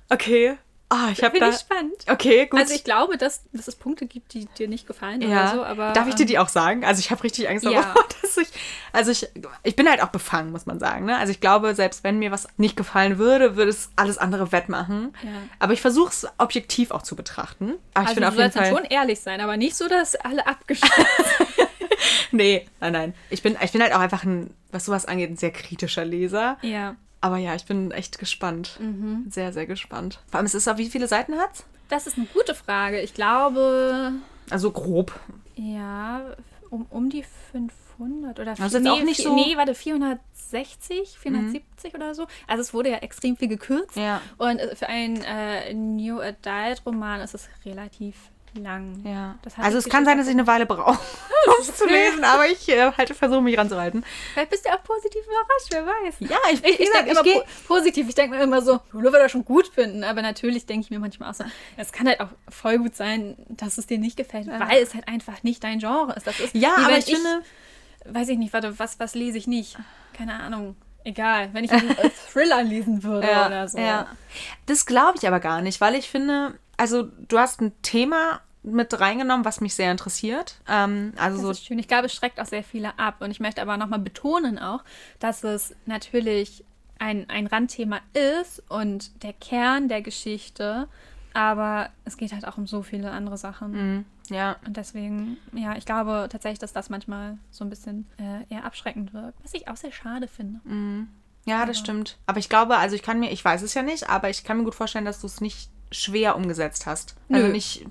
okay. 0.08 0.56
Ah, 0.92 1.08
ich 1.10 1.22
habe 1.22 1.38
da. 1.38 1.48
ich 1.48 1.56
spannend. 1.56 1.94
Okay, 2.06 2.46
gut. 2.46 2.60
Also 2.60 2.74
ich 2.74 2.84
glaube, 2.84 3.16
dass, 3.16 3.44
dass 3.52 3.66
es 3.66 3.76
Punkte 3.76 4.06
gibt, 4.06 4.34
die 4.34 4.44
dir 4.58 4.68
nicht 4.68 4.86
gefallen 4.86 5.22
ja. 5.22 5.28
oder 5.28 5.54
so, 5.54 5.64
aber. 5.64 5.92
Darf 5.92 6.06
ich 6.06 6.14
dir 6.14 6.22
ähm, 6.22 6.28
die 6.28 6.38
auch 6.38 6.48
sagen? 6.48 6.84
Also 6.84 7.00
ich 7.00 7.10
habe 7.10 7.22
richtig 7.24 7.48
Angst 7.48 7.64
davor, 7.64 7.80
Ja. 7.80 7.94
dass 8.22 8.36
ich. 8.36 8.48
Also 8.92 9.10
ich, 9.10 9.26
ich 9.62 9.74
bin 9.74 9.88
halt 9.88 10.02
auch 10.02 10.08
befangen, 10.08 10.52
muss 10.52 10.66
man 10.66 10.78
sagen. 10.78 11.06
Ne? 11.06 11.16
Also 11.16 11.30
ich 11.30 11.40
glaube, 11.40 11.74
selbst 11.74 12.04
wenn 12.04 12.18
mir 12.18 12.30
was 12.30 12.46
nicht 12.58 12.76
gefallen 12.76 13.16
würde, 13.18 13.56
würde 13.56 13.70
es 13.70 13.90
alles 13.96 14.18
andere 14.18 14.52
wettmachen. 14.52 15.14
Ja. 15.22 15.30
Aber 15.58 15.72
ich 15.72 15.80
versuche 15.80 16.10
es 16.10 16.26
objektiv 16.38 16.90
auch 16.90 17.02
zu 17.02 17.16
betrachten. 17.16 17.74
Aber 17.94 18.04
ich 18.04 18.08
Also 18.10 18.14
bin 18.14 18.22
du 18.22 18.28
auf 18.28 18.36
jeden 18.36 18.52
Fall. 18.52 18.66
schon 18.70 18.84
ehrlich 18.84 19.20
sein, 19.20 19.40
aber 19.40 19.56
nicht 19.56 19.76
so, 19.76 19.88
dass 19.88 20.14
alle 20.16 20.46
abgeschlossen 20.46 21.46
Nee, 22.32 22.66
nein, 22.80 22.92
nein. 22.92 23.14
Ich 23.30 23.42
bin, 23.42 23.56
ich 23.62 23.72
bin 23.72 23.82
halt 23.82 23.94
auch 23.94 24.00
einfach 24.00 24.24
ein, 24.24 24.54
was 24.70 24.84
sowas 24.84 25.06
angeht, 25.06 25.30
ein 25.30 25.36
sehr 25.36 25.52
kritischer 25.52 26.04
Leser. 26.04 26.58
Ja. 26.62 26.96
Aber 27.22 27.38
ja, 27.38 27.54
ich 27.54 27.64
bin 27.64 27.90
echt 27.92 28.18
gespannt. 28.18 28.78
Mhm. 28.80 29.26
Sehr, 29.30 29.52
sehr 29.54 29.64
gespannt. 29.66 30.20
Vor 30.28 30.36
allem, 30.38 30.46
es 30.46 30.54
ist 30.54 30.68
auch, 30.68 30.76
wie 30.76 30.90
viele 30.90 31.08
Seiten 31.08 31.38
hat's? 31.38 31.64
Das 31.88 32.06
ist 32.06 32.18
eine 32.18 32.26
gute 32.26 32.54
Frage. 32.54 33.00
Ich 33.00 33.14
glaube, 33.14 34.12
Also 34.50 34.70
grob. 34.70 35.18
ja, 35.56 36.20
um, 36.70 36.84
um 36.90 37.08
die 37.10 37.22
500 37.52 38.40
oder 38.40 38.52
ist 38.52 38.58
jetzt 38.58 38.86
auch 38.88 39.02
nicht 39.02 39.22
so- 39.22 39.34
Nee, 39.34 39.56
warte, 39.56 39.74
460, 39.74 41.18
470 41.18 41.94
oder 41.94 42.14
so. 42.14 42.26
Also 42.46 42.60
es 42.62 42.74
wurde 42.74 42.90
ja 42.90 42.96
extrem 42.98 43.36
viel 43.36 43.48
gekürzt. 43.48 43.96
Ja. 43.96 44.20
Und 44.38 44.58
äh, 44.58 44.74
für 44.74 44.88
einen 44.88 45.22
äh, 45.22 45.72
New 45.74 46.18
Adult 46.20 46.82
Roman 46.86 47.20
ist 47.20 47.34
es 47.34 47.48
relativ 47.64 48.16
lang. 48.54 49.02
Ja. 49.04 49.36
Also 49.58 49.78
es 49.78 49.88
kann 49.88 50.04
sein, 50.04 50.18
dass 50.18 50.26
ich 50.26 50.32
eine 50.32 50.46
Weile 50.46 50.66
brauche, 50.66 50.92
um 51.46 51.54
es 51.60 51.76
zu 51.76 51.86
lesen, 51.86 52.24
aber 52.24 52.46
ich 52.46 52.68
äh, 52.68 52.92
halt 52.92 53.10
versuche 53.14 53.40
mich 53.40 53.56
ranzuhalten. 53.58 54.04
Vielleicht 54.32 54.50
bist 54.50 54.64
du 54.66 54.70
auch 54.70 54.82
positiv 54.82 55.22
überrascht, 55.24 55.68
wer 55.70 55.86
weiß. 55.86 56.14
Ja, 56.20 56.38
ich, 56.52 56.64
Ich, 56.64 56.74
ich 56.74 56.80
ich, 56.80 56.90
denke 56.90 57.10
immer 57.10 57.22
po 57.22 57.42
positiv. 57.66 58.08
Ich 58.08 58.14
denke 58.14 58.36
mir 58.36 58.42
immer 58.42 58.62
so, 58.62 58.80
nur 58.92 59.04
weil 59.04 59.12
wir 59.12 59.18
das 59.20 59.32
schon 59.32 59.44
gut 59.44 59.68
finden. 59.68 60.04
Aber 60.04 60.22
natürlich 60.22 60.66
denke 60.66 60.84
ich 60.84 60.90
mir 60.90 60.98
manchmal 60.98 61.30
auch 61.30 61.34
so, 61.34 61.44
es 61.76 61.92
kann 61.92 62.06
halt 62.06 62.20
auch 62.20 62.28
voll 62.48 62.78
gut 62.78 62.94
sein, 62.94 63.36
dass 63.48 63.78
es 63.78 63.86
dir 63.86 63.98
nicht 63.98 64.16
gefällt, 64.16 64.46
weil 64.48 64.82
es 64.82 64.94
halt 64.94 65.08
einfach 65.08 65.42
nicht 65.42 65.64
dein 65.64 65.78
Genre 65.78 66.12
ist. 66.14 66.26
Das 66.26 66.38
ist 66.40 66.54
Ja, 66.54 66.74
aber 66.76 66.98
ich 66.98 67.06
finde. 67.06 67.42
weiß 68.04 68.28
ich 68.28 68.38
nicht, 68.38 68.52
warte, 68.52 68.78
was, 68.78 68.98
was 69.00 69.14
lese 69.14 69.38
ich 69.38 69.46
nicht? 69.46 69.76
Keine 70.12 70.34
Ahnung. 70.34 70.76
Egal, 71.04 71.48
wenn 71.52 71.64
ich 71.64 71.72
einen 71.72 71.96
Thriller 72.32 72.62
lesen 72.62 73.02
würde 73.02 73.26
oder 73.28 73.66
so. 73.68 73.76
ja. 73.78 74.06
Das 74.66 74.86
glaube 74.86 75.18
ich 75.18 75.26
aber 75.26 75.40
gar 75.40 75.60
nicht, 75.60 75.80
weil 75.80 75.96
ich 75.96 76.08
finde, 76.08 76.54
also 76.82 77.04
du 77.28 77.38
hast 77.38 77.60
ein 77.60 77.72
Thema 77.82 78.40
mit 78.64 78.98
reingenommen, 78.98 79.44
was 79.44 79.60
mich 79.60 79.76
sehr 79.76 79.92
interessiert. 79.92 80.56
Ähm, 80.68 81.12
also 81.16 81.36
Das 81.36 81.42
so 81.44 81.50
ist 81.52 81.64
schön. 81.64 81.78
Ich 81.78 81.86
glaube, 81.86 82.06
es 82.06 82.12
schreckt 82.12 82.40
auch 82.40 82.46
sehr 82.46 82.64
viele 82.64 82.98
ab. 82.98 83.16
Und 83.20 83.30
ich 83.30 83.38
möchte 83.38 83.62
aber 83.62 83.76
nochmal 83.76 84.00
betonen 84.00 84.58
auch, 84.58 84.82
dass 85.20 85.44
es 85.44 85.76
natürlich 85.86 86.64
ein, 86.98 87.30
ein 87.30 87.46
Randthema 87.46 88.00
ist 88.14 88.64
und 88.68 89.22
der 89.22 89.32
Kern 89.32 89.88
der 89.88 90.02
Geschichte. 90.02 90.88
Aber 91.34 91.88
es 92.04 92.16
geht 92.16 92.32
halt 92.32 92.48
auch 92.48 92.58
um 92.58 92.66
so 92.66 92.82
viele 92.82 93.12
andere 93.12 93.38
Sachen. 93.38 93.70
Mhm. 93.72 94.04
Ja, 94.28 94.56
Und 94.66 94.76
deswegen, 94.76 95.36
ja, 95.52 95.76
ich 95.76 95.86
glaube 95.86 96.28
tatsächlich, 96.30 96.58
dass 96.58 96.72
das 96.72 96.90
manchmal 96.90 97.38
so 97.52 97.64
ein 97.64 97.70
bisschen 97.70 98.08
äh, 98.18 98.52
eher 98.52 98.64
abschreckend 98.64 99.14
wirkt. 99.14 99.38
Was 99.44 99.54
ich 99.54 99.68
auch 99.68 99.76
sehr 99.76 99.92
schade 99.92 100.26
finde. 100.26 100.60
ja, 101.44 101.64
das 101.64 101.78
stimmt. 101.78 102.18
Aber 102.26 102.38
ich 102.40 102.48
glaube, 102.48 102.76
also 102.76 102.96
ich 102.96 103.02
kann 103.02 103.20
mir, 103.20 103.30
ich 103.30 103.44
weiß 103.44 103.62
es 103.62 103.74
ja 103.74 103.82
nicht, 103.82 104.08
aber 104.08 104.30
ich 104.30 104.42
kann 104.42 104.58
mir 104.58 104.64
gut 104.64 104.74
vorstellen, 104.74 105.04
dass 105.04 105.20
du 105.20 105.26
es 105.28 105.40
nicht 105.40 105.71
schwer 105.92 106.36
umgesetzt 106.36 106.86
hast. 106.86 107.14
Also 107.30 107.46
Nö. 107.46 107.52
nicht, 107.52 107.84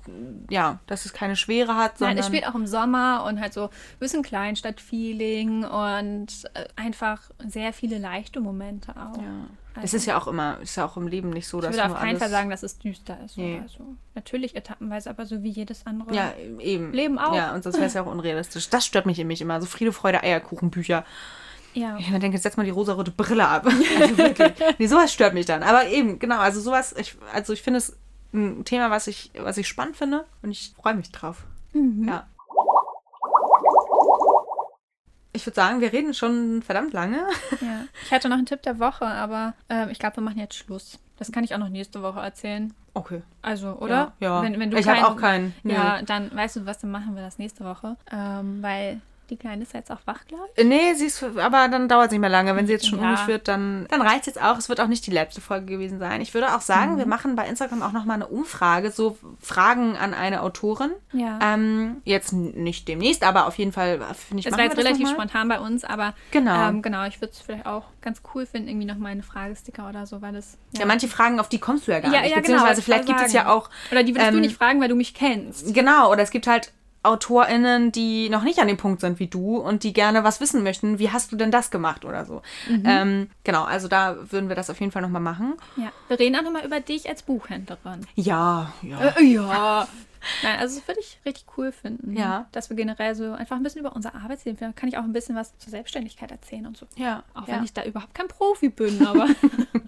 ja, 0.50 0.80
dass 0.86 1.04
es 1.06 1.12
keine 1.12 1.36
Schwere 1.36 1.76
hat, 1.76 1.98
sondern. 1.98 2.16
Nein, 2.16 2.20
es 2.20 2.26
spielt 2.26 2.46
auch 2.46 2.54
im 2.54 2.66
Sommer 2.66 3.24
und 3.26 3.40
halt 3.40 3.52
so 3.52 3.64
ein 3.64 3.70
bisschen 3.98 4.22
Kleinstadt-Feeling 4.22 5.64
und 5.64 6.26
äh, 6.54 6.64
einfach 6.76 7.30
sehr 7.48 7.72
viele 7.72 7.98
leichte 7.98 8.40
Momente 8.40 8.90
auch. 8.92 9.16
ja. 9.16 9.46
Es 9.74 9.80
Also- 9.84 9.96
ist 9.96 10.06
ja 10.06 10.18
auch 10.20 10.26
immer, 10.26 10.58
ist 10.60 10.76
ja 10.76 10.84
auch 10.84 10.98
im 10.98 11.06
Leben 11.06 11.30
nicht 11.30 11.48
so, 11.48 11.58
Ich 11.58 11.64
dass 11.64 11.76
würde 11.76 11.92
auf 11.94 11.98
keinen 11.98 12.18
Fall 12.18 12.28
sagen, 12.28 12.50
dass 12.50 12.62
es 12.62 12.78
düster 12.78 13.16
ist. 13.24 13.38
Nee. 13.38 13.62
So. 13.74 13.96
Natürlich 14.14 14.54
etappenweise, 14.54 15.08
aber 15.08 15.24
so 15.24 15.42
wie 15.42 15.48
jedes 15.48 15.86
andere. 15.86 16.14
Ja, 16.14 16.34
eben. 16.58 16.92
Leben 16.92 17.18
auch. 17.18 17.34
Ja, 17.34 17.54
und 17.54 17.64
sonst 17.64 17.76
wäre 17.76 17.86
es 17.86 17.94
ja 17.94 18.02
auch 18.02 18.06
unrealistisch. 18.06 18.68
Das 18.68 18.84
stört 18.84 19.06
mich 19.06 19.16
nämlich 19.16 19.40
immer. 19.40 19.58
So 19.62 19.66
Friede, 19.66 19.92
Freude, 19.92 20.22
Eierkuchenbücher. 20.22 21.06
Ja. 21.74 21.96
Ich 21.98 22.10
denke, 22.10 22.38
setz 22.38 22.56
mal 22.56 22.64
die 22.64 22.70
rosarote 22.70 23.10
Brille 23.10 23.46
ab. 23.46 23.66
Also 24.00 24.18
wirklich. 24.18 24.52
nee, 24.78 24.86
sowas 24.86 25.12
stört 25.12 25.34
mich 25.34 25.46
dann. 25.46 25.62
Aber 25.62 25.86
eben, 25.86 26.18
genau, 26.18 26.38
also 26.38 26.60
sowas, 26.60 26.94
ich, 26.96 27.16
also 27.32 27.52
ich 27.52 27.62
finde 27.62 27.78
es 27.78 27.96
ein 28.32 28.64
Thema, 28.64 28.90
was 28.90 29.06
ich, 29.06 29.30
was 29.38 29.58
ich 29.58 29.68
spannend 29.68 29.96
finde 29.96 30.24
und 30.42 30.50
ich 30.50 30.72
freue 30.80 30.94
mich 30.94 31.10
drauf. 31.12 31.44
Mhm. 31.72 32.08
Ja. 32.08 32.26
Ich 35.34 35.46
würde 35.46 35.54
sagen, 35.54 35.80
wir 35.80 35.92
reden 35.92 36.12
schon 36.14 36.62
verdammt 36.62 36.92
lange. 36.92 37.26
ja. 37.60 37.84
Ich 38.04 38.12
hatte 38.12 38.28
noch 38.28 38.36
einen 38.36 38.46
Tipp 38.46 38.62
der 38.62 38.78
Woche, 38.78 39.06
aber 39.06 39.54
ähm, 39.68 39.88
ich 39.90 39.98
glaube, 39.98 40.16
wir 40.16 40.22
machen 40.22 40.38
jetzt 40.38 40.54
Schluss. 40.54 40.98
Das 41.18 41.32
kann 41.32 41.44
ich 41.44 41.54
auch 41.54 41.58
noch 41.58 41.68
nächste 41.68 42.02
Woche 42.02 42.20
erzählen. 42.20 42.74
Okay. 42.94 43.22
Also, 43.40 43.76
oder? 43.78 44.12
Ja. 44.20 44.28
ja. 44.28 44.42
Wenn, 44.42 44.58
wenn 44.58 44.70
du 44.70 44.76
ich 44.76 44.86
habe 44.86 45.06
auch 45.06 45.16
keinen. 45.16 45.54
Nö. 45.62 45.72
Ja, 45.72 46.02
dann 46.02 46.34
weißt 46.34 46.56
du 46.56 46.66
was, 46.66 46.78
dann 46.78 46.90
machen 46.90 47.14
wir 47.14 47.22
das 47.22 47.38
nächste 47.38 47.64
Woche. 47.64 47.96
Ähm, 48.10 48.62
weil 48.62 49.00
die 49.30 49.36
Kleine 49.36 49.62
ist 49.62 49.72
ja 49.72 49.78
jetzt 49.80 49.90
auch 49.90 50.00
wach, 50.04 50.26
glaube 50.26 50.44
ich. 50.54 50.60
Äh, 50.62 50.64
Nee, 50.64 50.94
sie 50.94 51.06
ist, 51.06 51.22
aber 51.22 51.68
dann 51.68 51.88
dauert 51.88 52.06
es 52.06 52.10
nicht 52.12 52.20
mehr 52.20 52.28
lange. 52.30 52.54
Wenn 52.56 52.66
sie 52.66 52.72
jetzt 52.72 52.86
schon 52.86 52.98
Ja. 53.00 53.08
unig 53.08 53.26
wird, 53.26 53.48
dann, 53.48 53.86
dann 53.88 54.02
reicht 54.02 54.20
es 54.20 54.26
jetzt 54.26 54.42
auch. 54.42 54.58
Es 54.58 54.68
wird 54.68 54.80
auch 54.80 54.88
nicht 54.88 55.06
die 55.06 55.10
letzte 55.10 55.40
Folge 55.40 55.66
gewesen 55.66 55.98
sein. 55.98 56.20
Ich 56.20 56.34
würde 56.34 56.54
auch 56.54 56.60
sagen, 56.60 56.98
wir 56.98 57.06
machen 57.06 57.34
bei 57.36 57.46
Instagram 57.48 57.82
auch 57.82 57.92
nochmal 57.92 58.16
eine 58.16 58.26
Umfrage, 58.26 58.90
so 58.90 59.16
Fragen 59.40 59.96
an 59.96 60.12
eine 60.14 60.42
Autorin. 60.42 60.90
Ja. 61.12 61.38
Ähm, 61.42 62.02
jetzt 62.04 62.32
nicht 62.32 62.88
demnächst, 62.88 63.22
aber 63.24 63.46
auf 63.46 63.56
jeden 63.56 63.72
Fall 63.72 63.98
finde 63.98 64.40
ich, 64.40 64.44
Das 64.44 64.52
machen 64.52 64.58
war 64.58 64.64
jetzt 64.64 64.76
relativ 64.78 65.08
spontan 65.08 65.48
bei 65.48 65.60
uns, 65.60 65.84
aber 65.84 66.14
Genau. 66.30 66.68
ähm, 66.68 66.82
genau, 66.82 67.04
ich 67.06 67.20
würde 67.20 67.32
es 67.32 67.40
vielleicht 67.40 67.66
auch 67.66 67.84
ganz 68.02 68.20
cool 68.34 68.44
finden, 68.46 68.68
irgendwie 68.68 68.86
noch 68.86 68.96
mal 68.98 69.08
eine 69.10 69.22
Fragesticker 69.22 69.88
oder 69.88 70.06
so, 70.06 70.20
weil 70.22 70.32
das. 70.32 70.58
Ja, 70.76 70.84
manche 70.86 71.08
Fragen, 71.08 71.40
auf 71.40 71.48
die 71.48 71.58
kommst 71.58 71.86
du 71.86 71.92
ja 71.92 72.00
gar 72.00 72.12
Ja, 72.12 72.20
nicht. 72.20 72.30
ja, 72.30 72.36
genau, 72.36 72.42
Beziehungsweise 72.48 72.80
ich 72.80 72.84
vielleicht 72.84 73.06
gibt 73.06 73.20
es 73.20 73.32
ja 73.32 73.48
auch. 73.50 73.70
Oder 73.90 74.02
die 74.02 74.14
würdest 74.14 74.30
du 74.32 74.36
ähm, 74.36 74.40
nicht 74.42 74.56
fragen, 74.56 74.80
weil 74.80 74.88
du 74.88 74.94
mich 74.96 75.14
kennst. 75.14 75.72
Genau, 75.74 76.10
oder 76.10 76.22
es 76.22 76.30
gibt 76.30 76.46
halt 76.46 76.72
AutorInnen, 77.02 77.90
die 77.92 78.28
noch 78.28 78.42
nicht 78.44 78.58
an 78.60 78.68
dem 78.68 78.76
Punkt 78.76 79.00
sind 79.00 79.18
wie 79.18 79.26
du 79.26 79.56
und 79.56 79.82
die 79.82 79.92
gerne 79.92 80.24
was 80.24 80.40
wissen 80.40 80.62
möchten. 80.62 80.98
Wie 80.98 81.10
hast 81.10 81.32
du 81.32 81.36
denn 81.36 81.50
das 81.50 81.70
gemacht 81.70 82.04
oder 82.04 82.24
so? 82.24 82.42
Mhm. 82.68 82.82
Ähm, 82.86 83.30
genau, 83.44 83.64
also 83.64 83.88
da 83.88 84.16
würden 84.30 84.48
wir 84.48 84.56
das 84.56 84.70
auf 84.70 84.78
jeden 84.80 84.92
Fall 84.92 85.02
nochmal 85.02 85.20
machen. 85.20 85.54
Ja. 85.76 85.90
Wir 86.08 86.18
reden 86.18 86.36
auch 86.36 86.42
nochmal 86.42 86.64
über 86.64 86.80
dich 86.80 87.08
als 87.08 87.22
Buchhändlerin. 87.22 88.06
Ja, 88.14 88.72
ja. 88.82 89.14
Äh, 89.16 89.24
ja. 89.24 89.88
Nein, 90.42 90.58
also 90.58 90.78
das 90.78 90.88
würde 90.88 91.00
ich 91.00 91.18
richtig 91.26 91.46
cool 91.56 91.72
finden. 91.72 92.16
Ja. 92.16 92.46
Dass 92.52 92.68
wir 92.70 92.76
generell 92.76 93.14
so 93.14 93.32
einfach 93.32 93.56
ein 93.56 93.62
bisschen 93.62 93.80
über 93.80 93.94
unser 93.94 94.14
Arbeitsleben, 94.14 94.58
da 94.60 94.72
kann 94.72 94.88
ich 94.88 94.96
auch 94.98 95.02
ein 95.04 95.12
bisschen 95.12 95.36
was 95.36 95.56
zur 95.58 95.70
Selbstständigkeit 95.70 96.30
erzählen 96.30 96.66
und 96.66 96.76
so. 96.76 96.86
Ja, 96.96 97.22
Auch 97.34 97.46
ja. 97.48 97.56
wenn 97.56 97.64
ich 97.64 97.72
da 97.72 97.84
überhaupt 97.84 98.14
kein 98.14 98.28
Profi 98.28 98.68
bin, 98.68 99.06
aber. 99.06 99.28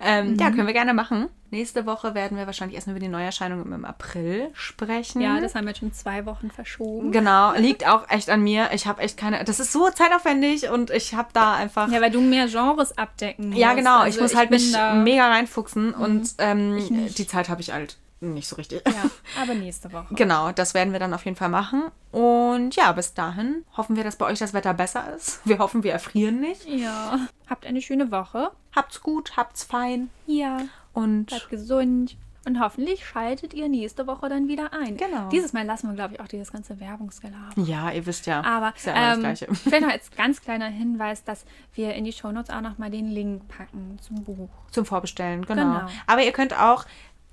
Ähm, 0.07 0.33
Mhm. 0.35 0.37
Ja, 0.39 0.51
können 0.51 0.67
wir 0.67 0.75
gerne 0.75 0.93
machen. 0.93 1.29
Nächste 1.51 1.87
Woche 1.87 2.15
werden 2.15 2.37
wir 2.37 2.45
wahrscheinlich 2.47 2.75
erstmal 2.75 2.97
über 2.97 3.05
die 3.07 3.11
Neuerscheinungen 3.11 3.73
im 3.73 3.85
April 3.87 4.51
sprechen. 4.53 5.23
ja, 5.23 5.41
das 5.41 5.55
haben 5.55 5.67
wir 5.67 5.75
schon 5.75 5.93
zwei 5.95 6.27
Wochen 6.27 6.51
verschoben. 6.51 7.11
Genau, 7.11 7.55
liegt 7.55 7.87
auch 7.87 8.09
echt 8.11 8.29
an 8.29 8.43
mir. 8.43 8.69
Ich 8.75 8.87
habe 8.87 9.01
echt 9.01 9.17
keine. 9.17 9.43
Das 9.45 9.61
ist 9.61 9.73
so 9.73 9.89
zeitaufwendig 9.89 10.69
und 10.69 10.91
ich 10.91 11.15
habe 11.15 11.29
da 11.33 11.55
einfach. 11.55 11.91
Ja, 11.91 12.03
weil 12.03 12.11
du 12.11 12.21
mehr 12.21 12.49
Genres 12.49 12.99
abdecken 12.99 13.49
musst. 13.49 13.59
Ja, 13.59 13.73
genau. 13.73 13.99
Also 14.01 14.19
ich 14.19 14.23
muss 14.23 14.35
halt 14.35 14.51
mich 14.51 14.75
Mhm. 14.77 15.05
mega 15.05 15.27
reinfuchsen 15.29 15.95
und 15.95 16.35
ähm, 16.39 17.09
die 17.17 17.27
Zeit 17.27 17.49
habe 17.49 17.63
ich 17.63 17.73
halt 17.73 17.97
nicht 18.33 18.49
so 18.49 18.57
richtig. 18.57 18.83
Ja, 18.87 19.11
aber 19.43 19.55
nächste 19.55 19.93
Woche. 19.93 20.15
Genau, 20.15 20.53
das 20.53 20.73
werden 20.73 20.93
wir 20.93 21.01
dann 21.01 21.13
auf 21.13 21.25
jeden 21.25 21.37
Fall 21.37 21.49
machen. 21.51 21.85
Und 22.13 22.77
ja, 22.77 22.93
bis 22.93 23.13
dahin 23.15 23.65
hoffen 23.77 23.97
wir, 23.97 24.05
dass 24.05 24.17
bei 24.17 24.27
euch 24.27 24.39
das 24.39 24.55
Wetter 24.55 24.73
besser 24.73 25.13
ist. 25.15 25.41
Wir 25.45 25.59
hoffen, 25.59 25.83
wir 25.83 25.93
erfrieren 25.93 26.41
nicht. 26.41 26.67
Ja. 26.67 27.19
Habt 27.51 27.67
eine 27.67 27.83
schöne 27.83 28.11
Woche. 28.11 28.51
Habt's 28.75 29.01
gut, 29.03 29.37
habt's 29.37 29.65
fein 29.65 30.09
Ja. 30.27 30.63
und 30.93 31.27
Bleibt 31.27 31.51
gesund. 31.51 32.17
Und 32.47 32.61
hoffentlich 32.61 33.07
schaltet 33.07 33.55
ihr 33.55 33.71
nächste 33.71 34.07
Woche 34.07 34.29
dann 34.29 34.49
wieder 34.49 34.75
ein. 34.75 34.99
Genau. 34.99 35.31
Dieses 35.31 35.55
Mal 35.55 35.65
lassen 35.65 35.89
wir, 35.89 35.95
glaube 35.95 36.13
ich, 36.13 36.21
auch 36.21 36.29
dieses 36.29 36.53
ganze 36.53 36.79
Werbungsgelaber. 36.79 37.49
ja, 37.57 37.91
ihr 37.91 38.05
wisst 38.05 38.27
ja, 38.27 38.43
Aber 38.45 38.75
ist 38.77 38.85
ja 38.85 38.93
ähm, 39.15 39.23
das 39.23 39.39
Gleiche. 39.41 39.55
vielleicht 39.55 39.83
noch 39.83 39.91
als 39.93 40.11
ganz 40.11 40.43
kleiner 40.43 40.67
Hinweis, 40.67 41.25
dass 41.25 41.47
wir 41.73 41.95
in 41.95 42.05
die 42.05 42.13
Shownotes 42.13 42.51
auch 42.51 42.61
nochmal 42.61 42.91
den 42.91 43.07
Link 43.09 43.49
packen 43.49 43.99
zum 44.03 44.25
Buch. 44.25 44.51
Zum 44.73 44.85
Vorbestellen, 44.85 45.47
genau. 45.47 45.63
Genau. 45.79 45.89
Aber 46.07 46.23
ihr 46.23 46.33
könnt 46.33 46.53
auch 46.61 46.85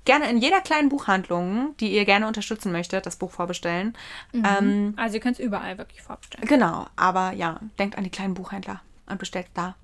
gerne 0.04 0.28
in 0.30 0.38
jeder 0.38 0.60
kleinen 0.60 0.88
Buchhandlung, 0.88 1.74
die 1.78 1.92
ihr 1.94 2.04
gerne 2.04 2.26
unterstützen 2.26 2.72
möchtet, 2.72 3.06
das 3.06 3.16
Buch 3.16 3.30
vorbestellen. 3.30 3.96
Ähm, 4.34 4.94
Also 4.96 5.14
ihr 5.16 5.20
könnt 5.20 5.38
es 5.38 5.44
überall 5.44 5.78
wirklich 5.78 6.02
vorbestellen. 6.02 6.46
genau, 6.48 6.86
aber 6.96 7.32
ja, 7.32 7.60
denkt 7.78 7.96
an 7.98 8.04
die 8.04 8.10
kleinen 8.10 8.34
Buchhändler 8.34 8.80
und 9.06 9.18
bestellt 9.18 9.46
da. 9.54 9.76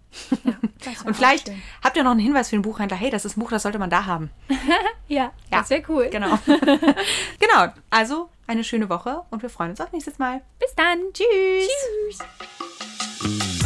Ja, 0.45 0.55
Und 1.05 1.15
vielleicht 1.15 1.49
schön. 1.49 1.63
habt 1.85 1.97
ihr 1.97 2.03
noch 2.03 2.13
einen 2.13 2.21
Hinweis 2.21 2.49
für 2.49 2.57
den 2.57 2.63
Buchhändler. 2.63 2.97
Hey, 2.97 3.11
das 3.11 3.25
ist 3.27 3.37
ein 3.37 3.41
Buch, 3.41 3.51
das 3.51 3.63
sollte 3.63 3.79
man 3.79 3.91
da 3.91 4.07
haben. 4.07 4.31
Ja, 5.09 5.33
Ja. 5.51 5.61
das 5.61 5.71
wäre 5.71 5.83
cool. 5.89 6.09
Genau. 6.11 6.39
genau. 6.47 7.73
Also 7.91 8.29
eine 8.47 8.63
schöne 8.65 8.89
Woche 8.91 9.23
und 9.31 9.43
wir 9.43 9.49
freuen 9.51 9.71
uns 9.71 9.81
auf 9.81 9.93
nächstes 9.93 10.19
Mal. 10.19 10.43
Bis 10.59 10.75
dann. 10.75 10.99
Tschüss. 11.13 11.69
Tschüss. 13.21 13.58